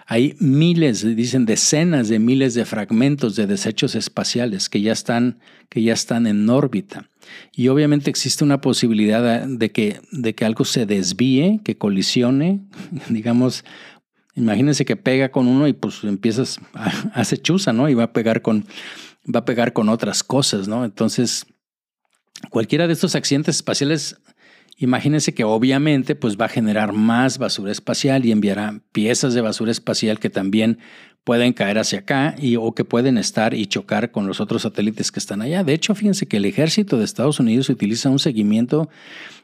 Hay 0.07 0.35
miles, 0.41 1.03
dicen 1.17 1.47
decenas 1.47 2.09
de 2.09 2.19
miles 2.19 2.55
de 2.55 2.65
fragmentos 2.65 3.37
de 3.37 3.47
desechos 3.47 3.95
espaciales 3.95 4.69
que 4.69 4.81
ya 4.83 4.93
están, 4.93 5.39
que 5.69 5.83
ya 5.83 5.93
están 5.93 6.27
en 6.27 6.51
órbita. 6.51 7.09
Y 7.55 7.69
obviamente 7.69 8.11
existe 8.11 8.45
una 8.45 8.61
posibilidad 8.61 9.47
de 9.47 9.73
que, 9.73 10.01
de 10.13 10.35
que 10.35 10.45
algo 10.45 10.65
se 10.65 10.87
desvíe, 10.87 11.61
que 11.65 11.77
colisione, 11.77 12.61
digamos, 13.09 13.65
imagínense 14.35 14.85
que 14.85 14.97
pega 14.97 15.31
con 15.31 15.49
uno 15.49 15.67
y 15.67 15.73
pues 15.73 16.05
empiezas, 16.05 16.61
a, 16.75 16.87
hace 17.15 17.39
chuza, 17.39 17.73
¿no? 17.73 17.89
Y 17.89 17.95
va 17.95 18.05
a 18.05 18.13
pegar 18.13 18.43
con, 18.43 18.67
va 19.25 19.41
a 19.41 19.45
pegar 19.45 19.73
con 19.73 19.89
otras 19.89 20.23
cosas, 20.23 20.69
¿no? 20.69 20.85
Entonces, 20.85 21.47
cualquiera 22.51 22.87
de 22.87 22.93
estos 22.93 23.15
accidentes 23.15 23.57
espaciales, 23.57 24.17
imagínense 24.77 25.35
que 25.35 25.45
obviamente 25.45 26.15
pues 26.15 26.37
va 26.37 26.47
a 26.47 26.51
generar 26.51 26.93
más 26.93 27.39
basura 27.39 27.73
espacial 27.73 28.25
y 28.25 28.33
enviará 28.33 28.81
piezas 28.93 29.35
de 29.35 29.41
basura 29.41 29.73
espacial 29.73 30.21
que 30.21 30.31
también 30.31 30.79
pueden 31.29 31.53
caer 31.53 31.79
hacia 31.79 31.99
acá 31.99 32.35
y, 32.39 32.57
o 32.57 32.73
que 32.73 32.87
pueden 32.87 33.19
estar 33.19 33.53
y 33.53 33.67
chocar 33.67 34.13
con 34.13 34.27
los 34.27 34.41
otros 34.41 34.63
satélites 34.63 35.13
que 35.13 35.19
están 35.19 35.43
allá. 35.43 35.63
De 35.63 35.75
hecho, 35.75 35.95
fíjense 35.95 36.27
que 36.27 36.39
el 36.39 36.47
ejército 36.47 36.97
de 36.97 37.05
Estados 37.05 37.39
Unidos 37.39 37.69
utiliza 37.69 38.09
un 38.09 38.19
seguimiento 38.19 38.89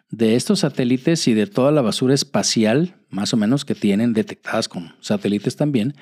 de 0.08 0.34
estos 0.34 0.60
satélites 0.60 1.28
y 1.28 1.34
de 1.34 1.46
toda 1.46 1.72
la 1.72 1.82
basura 1.82 2.14
espacial, 2.14 2.94
más 3.10 3.34
o 3.34 3.36
menos, 3.36 3.66
que 3.66 3.74
tienen 3.74 4.14
detectadas 4.14 4.66
con 4.66 4.94
satélites 5.00 5.56
también, 5.56 5.94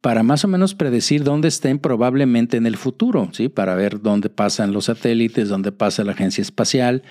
para 0.00 0.24
más 0.24 0.44
o 0.44 0.48
menos 0.48 0.74
predecir 0.74 1.22
dónde 1.22 1.46
estén 1.46 1.78
probablemente 1.78 2.56
en 2.56 2.66
el 2.66 2.76
futuro, 2.76 3.30
¿sí? 3.32 3.48
para 3.48 3.76
ver 3.76 4.02
dónde 4.02 4.30
pasan 4.30 4.72
los 4.72 4.86
satélites, 4.86 5.48
dónde 5.48 5.70
pasa 5.70 6.02
la 6.02 6.10
agencia 6.10 6.42
espacial 6.42 7.04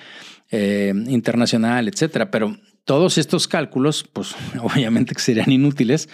eh, 0.51 0.91
internacional, 1.07 1.87
etcétera. 1.87 2.31
Pero 2.31 2.57
todos 2.89 3.19
estos 3.19 3.47
cálculos, 3.47 4.03
pues 4.11 4.33
obviamente 4.63 5.13
que 5.13 5.21
serían 5.21 5.51
inútiles 5.51 6.09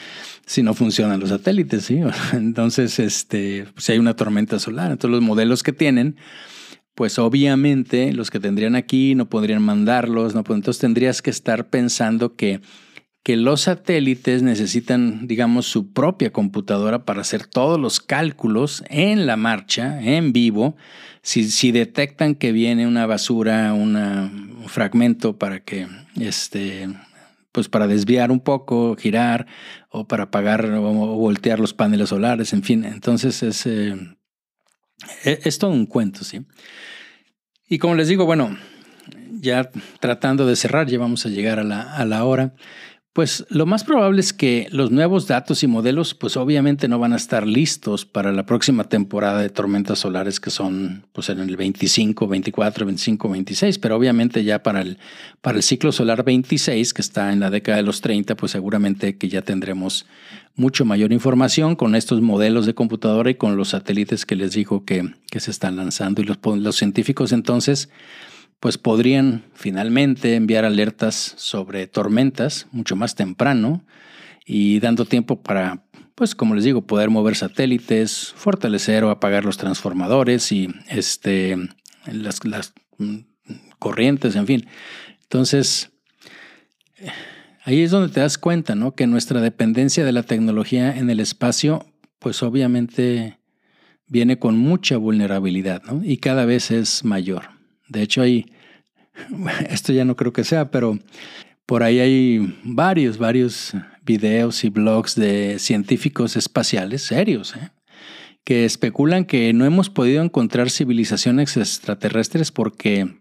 si 0.46 0.62
no 0.62 0.74
funcionan 0.74 1.22
los 1.22 1.30
satélites, 1.30 1.86
¿sí? 1.86 2.02
Entonces, 2.34 3.00
este, 3.00 3.66
si 3.78 3.94
hay 3.94 3.98
una 3.98 4.18
tormenta 4.18 4.60
solar, 4.60 4.92
entonces 4.92 5.12
los 5.12 5.22
modelos 5.22 5.64
que 5.64 5.72
tienen, 5.72 6.18
pues 6.94 7.18
obviamente 7.18 8.12
los 8.12 8.30
que 8.30 8.42
tendrían 8.42 8.76
aquí 8.76 9.16
no 9.16 9.30
podrían 9.30 9.62
mandarlos, 9.62 10.36
entonces 10.36 10.80
tendrías 10.80 11.22
que 11.22 11.30
estar 11.30 11.70
pensando 11.70 12.36
que 12.36 12.60
que 13.26 13.38
los 13.38 13.62
satélites 13.62 14.44
necesitan, 14.44 15.26
digamos, 15.26 15.66
su 15.66 15.92
propia 15.92 16.32
computadora 16.32 17.06
para 17.06 17.22
hacer 17.22 17.48
todos 17.48 17.80
los 17.80 18.00
cálculos 18.00 18.84
en 18.88 19.26
la 19.26 19.36
marcha, 19.36 20.00
en 20.00 20.32
vivo. 20.32 20.78
Si, 21.24 21.50
si 21.50 21.72
detectan 21.72 22.36
que 22.36 22.52
viene 22.52 22.86
una 22.86 23.08
basura, 23.08 23.74
un 23.74 24.68
fragmento 24.68 25.40
para 25.40 25.62
que, 25.62 25.88
este, 26.22 26.88
pues 27.52 27.68
para 27.68 27.88
desviar 27.88 28.30
un 28.30 28.42
poco, 28.42 28.96
girar 28.96 29.48
o 29.90 30.08
para 30.08 30.26
apagar 30.26 30.64
o, 30.66 30.84
voltear 30.92 31.60
los 31.60 31.74
paneles 31.74 32.10
solares, 32.10 32.54
en 32.54 32.62
fin. 32.62 32.86
Entonces 32.86 33.42
es, 33.42 33.66
eh, 33.66 33.98
e, 35.24 35.52
todo 35.58 35.72
un 35.72 35.88
cuento, 35.88 36.24
¿sí? 36.24 36.46
Y 37.68 37.80
como 37.80 37.96
les 37.96 38.08
digo, 38.08 38.28
bueno, 38.28 38.56
ya 39.40 39.72
tratando 40.00 40.46
de 40.46 40.56
cerrar, 40.56 40.86
ya 40.86 41.00
vamos 41.00 41.26
a 41.26 41.30
llegar 41.30 41.58
a 41.58 41.64
la, 41.64 41.82
a 41.82 42.06
la 42.06 42.24
hora. 42.24 42.54
Pues 43.16 43.46
lo 43.48 43.66
más 43.66 43.86
probable 43.86 44.20
es 44.20 44.34
que 44.34 44.68
los 44.72 44.92
nuevos 44.92 45.26
datos 45.26 45.64
y 45.64 45.68
modelos 45.68 46.14
pues 46.14 46.36
obviamente 46.36 46.90
no 46.90 47.00
van 47.00 47.14
a 47.14 47.16
estar 47.16 47.48
listos 47.48 48.04
para 48.06 48.34
la 48.34 48.46
próxima 48.46 48.90
temporada 48.90 49.40
de 49.40 49.50
tormentas 49.50 50.00
solares 50.00 50.42
que 50.42 50.50
son 50.50 51.06
pues 51.14 51.30
en 51.30 51.40
el 51.40 51.56
25, 51.56 52.28
24, 52.28 52.86
25, 52.86 53.30
26, 53.30 53.80
pero 53.80 53.96
obviamente 53.96 54.44
ya 54.44 54.62
para 54.64 54.82
el, 54.82 54.98
para 55.40 55.56
el 55.56 55.64
ciclo 55.64 55.94
solar 55.94 56.26
26 56.26 56.94
que 56.94 57.02
está 57.02 57.32
en 57.32 57.40
la 57.40 57.50
década 57.50 57.78
de 57.78 57.84
los 57.84 58.02
30 58.02 58.36
pues 58.36 58.52
seguramente 58.52 59.16
que 59.16 59.30
ya 59.30 59.44
tendremos 59.44 60.06
mucho 60.58 60.84
mayor 60.84 61.14
información 61.14 61.78
con 61.78 61.96
estos 61.96 62.20
modelos 62.20 62.66
de 62.66 62.76
computadora 62.76 63.30
y 63.30 63.36
con 63.36 63.56
los 63.56 63.70
satélites 63.70 64.26
que 64.26 64.36
les 64.36 64.52
digo 64.52 64.84
que, 64.84 65.16
que 65.32 65.40
se 65.40 65.52
están 65.52 65.78
lanzando 65.78 66.22
y 66.22 66.26
los, 66.26 66.38
los 66.44 66.76
científicos 66.76 67.32
entonces 67.32 67.88
pues 68.60 68.78
podrían 68.78 69.46
finalmente 69.54 70.36
enviar 70.36 70.66
alertas 70.66 71.36
sobre 71.38 71.88
tormentas 71.88 72.68
mucho 72.72 72.96
más 72.96 73.16
temprano 73.16 73.86
y 74.46 74.80
dando 74.80 75.06
tiempo 75.06 75.42
para, 75.42 75.86
pues 76.16 76.36
como 76.36 76.56
les 76.56 76.64
digo, 76.64 76.86
poder 76.86 77.10
mover 77.10 77.36
satélites, 77.36 78.34
fortalecer 78.36 79.04
o 79.04 79.10
apagar 79.10 79.46
los 79.46 79.58
transformadores 79.58 80.52
y 80.52 80.70
este, 80.88 81.58
las, 82.06 82.46
las 82.46 82.74
mm, 82.98 83.18
corrientes, 83.80 84.36
en 84.36 84.46
fin. 84.46 84.68
Entonces, 85.24 85.92
ahí 87.64 87.82
es 87.82 87.92
donde 87.92 88.14
te 88.14 88.20
das 88.20 88.38
cuenta, 88.38 88.76
¿no? 88.76 88.96
Que 88.96 89.08
nuestra 89.08 89.42
dependencia 89.42 90.06
de 90.06 90.12
la 90.12 90.24
tecnología 90.24 90.96
en 90.96 91.10
el 91.10 91.20
espacio, 91.20 91.86
pues 92.20 92.44
obviamente 92.44 93.40
viene 94.08 94.38
con 94.38 94.58
mucha 94.58 94.98
vulnerabilidad, 94.98 95.84
¿no? 95.84 96.02
Y 96.04 96.18
cada 96.18 96.46
vez 96.46 96.72
es 96.72 97.04
mayor. 97.04 97.55
De 97.88 98.02
hecho, 98.02 98.22
hay, 98.22 98.46
esto 99.70 99.94
ya 99.94 100.06
no 100.06 100.16
creo 100.16 100.34
que 100.34 100.44
sea, 100.44 100.72
pero 100.72 101.00
por 101.66 101.84
ahí 101.84 102.00
hay 102.00 102.60
varios, 102.64 103.18
varios 103.18 103.74
videos 104.04 104.64
y 104.64 104.70
blogs 104.70 105.16
de 105.16 105.58
científicos 105.60 106.36
espaciales 106.36 107.02
serios, 107.02 107.56
¿eh? 107.56 107.72
que 108.44 108.66
especulan 108.66 109.26
que 109.26 109.52
no 109.54 109.66
hemos 109.66 109.90
podido 109.90 110.24
encontrar 110.24 110.70
civilizaciones 110.70 111.58
extraterrestres 111.58 112.52
porque 112.52 113.18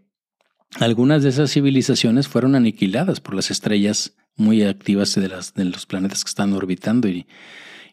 algunas 0.79 1.23
de 1.23 1.31
esas 1.31 1.51
civilizaciones 1.51 2.29
fueron 2.29 2.55
aniquiladas 2.55 3.21
por 3.21 3.35
las 3.35 3.51
estrellas 3.51 4.15
muy 4.37 4.63
activas 4.63 5.15
de, 5.15 5.29
las, 5.29 5.55
de 5.55 5.65
los 5.65 5.87
planetas 5.87 6.25
que 6.25 6.29
están 6.29 6.53
orbitando 6.53 7.09
y 7.09 7.27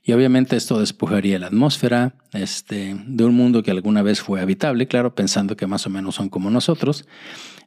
y 0.03 0.13
obviamente 0.13 0.55
esto 0.55 0.79
despojaría 0.79 1.37
la 1.37 1.47
atmósfera 1.47 2.15
este, 2.33 2.95
de 3.05 3.23
un 3.23 3.35
mundo 3.35 3.61
que 3.61 3.69
alguna 3.69 4.01
vez 4.01 4.19
fue 4.19 4.41
habitable, 4.41 4.87
claro, 4.87 5.13
pensando 5.13 5.55
que 5.55 5.67
más 5.67 5.85
o 5.85 5.91
menos 5.91 6.15
son 6.15 6.29
como 6.29 6.49
nosotros. 6.49 7.05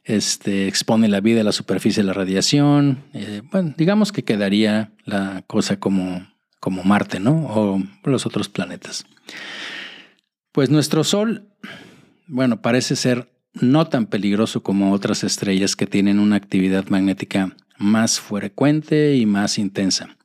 Este, 0.03 0.67
expone 0.67 1.07
la 1.07 1.21
vida 1.21 1.41
a 1.41 1.43
la 1.45 1.53
superficie 1.53 2.03
de 2.03 2.07
la 2.07 2.13
radiación. 2.13 3.03
Eh, 3.13 3.41
bueno, 3.51 3.73
digamos 3.77 4.11
que 4.11 4.23
quedaría 4.23 4.91
la 5.05 5.43
cosa 5.47 5.79
como, 5.79 6.27
como 6.59 6.83
Marte, 6.83 7.21
¿no? 7.21 7.45
O 7.47 7.81
los 8.03 8.25
otros 8.25 8.49
planetas. 8.49 9.05
Pues 10.51 10.69
nuestro 10.69 11.05
Sol, 11.05 11.47
bueno, 12.27 12.61
parece 12.61 12.97
ser 12.97 13.31
no 13.53 13.87
tan 13.87 14.07
peligroso 14.07 14.61
como 14.61 14.91
otras 14.91 15.23
estrellas 15.23 15.77
que 15.77 15.87
tienen 15.87 16.19
una 16.19 16.35
actividad 16.35 16.89
magnética 16.89 17.55
más 17.77 18.19
frecuente 18.19 19.15
y 19.15 19.25
más 19.25 19.57
intensa 19.57 20.17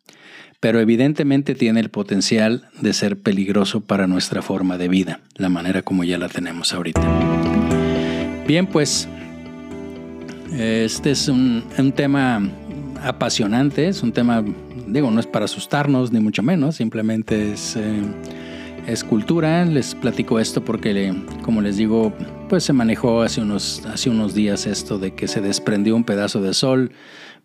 pero 0.61 0.79
evidentemente 0.79 1.55
tiene 1.55 1.81
el 1.81 1.89
potencial 1.89 2.69
de 2.81 2.93
ser 2.93 3.19
peligroso 3.19 3.81
para 3.81 4.07
nuestra 4.07 4.43
forma 4.43 4.77
de 4.77 4.89
vida, 4.89 5.21
la 5.37 5.49
manera 5.49 5.83
como 5.83 6.05
ya 6.05 6.19
la 6.19 6.29
tenemos 6.29 6.75
ahorita. 6.75 7.01
Bien, 8.47 8.67
pues 8.67 9.09
este 10.53 11.13
es 11.13 11.29
un, 11.29 11.65
tema 11.95 12.43
apasionante, 13.03 13.89
es 13.89 14.03
un 14.03 14.13
tema, 14.13 14.45
digo, 14.87 15.11
no 15.11 15.21
es 15.21 15.27
para 15.27 15.47
asustarnos 15.47 16.13
ni 16.13 16.21
mucho 16.21 16.43
menos, 16.43 16.77
simplemente 16.77 17.53
es, 17.53 17.77
eh, 17.77 18.03
cultura. 19.09 19.65
Les 19.65 19.95
platico 19.95 20.41
esto 20.41 20.65
porque, 20.65 21.15
como 21.43 21.63
les 21.63 21.77
digo, 21.77 22.13
pues 22.49 22.65
se 22.65 22.73
manejó 22.73 23.23
hace 23.23 23.41
unos, 23.41 23.87
hace 23.87 24.11
unos 24.11 24.35
días 24.35 24.67
esto 24.67 24.99
de 24.99 25.15
que 25.15 25.29
se 25.29 25.41
desprendió 25.41 25.95
un 25.95 26.03
pedazo 26.03 26.43
de 26.43 26.53
sol 26.53 26.91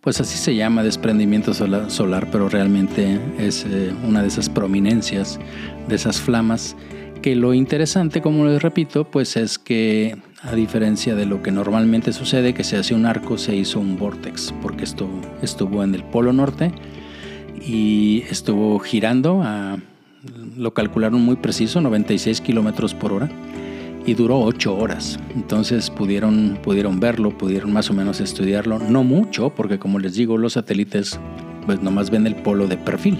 pues 0.05 0.21
así 0.21 0.37
se 0.37 0.55
llama 0.55 0.83
desprendimiento 0.83 1.51
solar, 1.55 2.29
pero 2.31 2.47
realmente 2.47 3.19
es 3.39 3.65
eh, 3.67 3.91
una 4.07 4.21
de 4.21 4.27
esas 4.27 4.49
prominencias, 4.49 5.39
de 5.87 5.95
esas 5.95 6.21
flamas, 6.21 6.75
que 7.23 7.35
lo 7.35 7.55
interesante, 7.55 8.21
como 8.21 8.45
les 8.45 8.61
repito, 8.61 9.05
pues 9.05 9.35
es 9.35 9.57
que 9.57 10.15
a 10.43 10.53
diferencia 10.53 11.15
de 11.15 11.25
lo 11.25 11.41
que 11.41 11.49
normalmente 11.49 12.13
sucede, 12.13 12.53
que 12.53 12.63
se 12.63 12.77
hace 12.77 12.93
un 12.93 13.07
arco, 13.07 13.39
se 13.39 13.55
hizo 13.55 13.79
un 13.79 13.97
vortex, 13.97 14.53
porque 14.61 14.83
esto 14.83 15.09
estuvo 15.41 15.83
en 15.83 15.95
el 15.95 16.03
polo 16.03 16.33
norte 16.33 16.71
y 17.65 18.25
estuvo 18.29 18.77
girando 18.77 19.41
a, 19.41 19.79
lo 20.55 20.71
calcularon 20.75 21.19
muy 21.23 21.37
preciso, 21.37 21.81
96 21.81 22.41
kilómetros 22.41 22.93
por 22.93 23.11
hora 23.11 23.31
y 24.05 24.13
duró 24.13 24.39
ocho 24.39 24.75
horas. 24.75 25.19
Entonces 25.35 25.89
pudieron, 25.89 26.57
pudieron 26.61 26.99
verlo, 26.99 27.37
pudieron 27.37 27.73
más 27.73 27.89
o 27.89 27.93
menos 27.93 28.21
estudiarlo. 28.21 28.79
No 28.79 29.03
mucho, 29.03 29.49
porque 29.49 29.79
como 29.79 29.99
les 29.99 30.15
digo, 30.15 30.37
los 30.37 30.53
satélites 30.53 31.19
pues 31.65 31.81
nomás 31.81 32.09
ven 32.09 32.27
el 32.27 32.35
polo 32.35 32.67
de 32.67 32.77
perfil. 32.77 33.19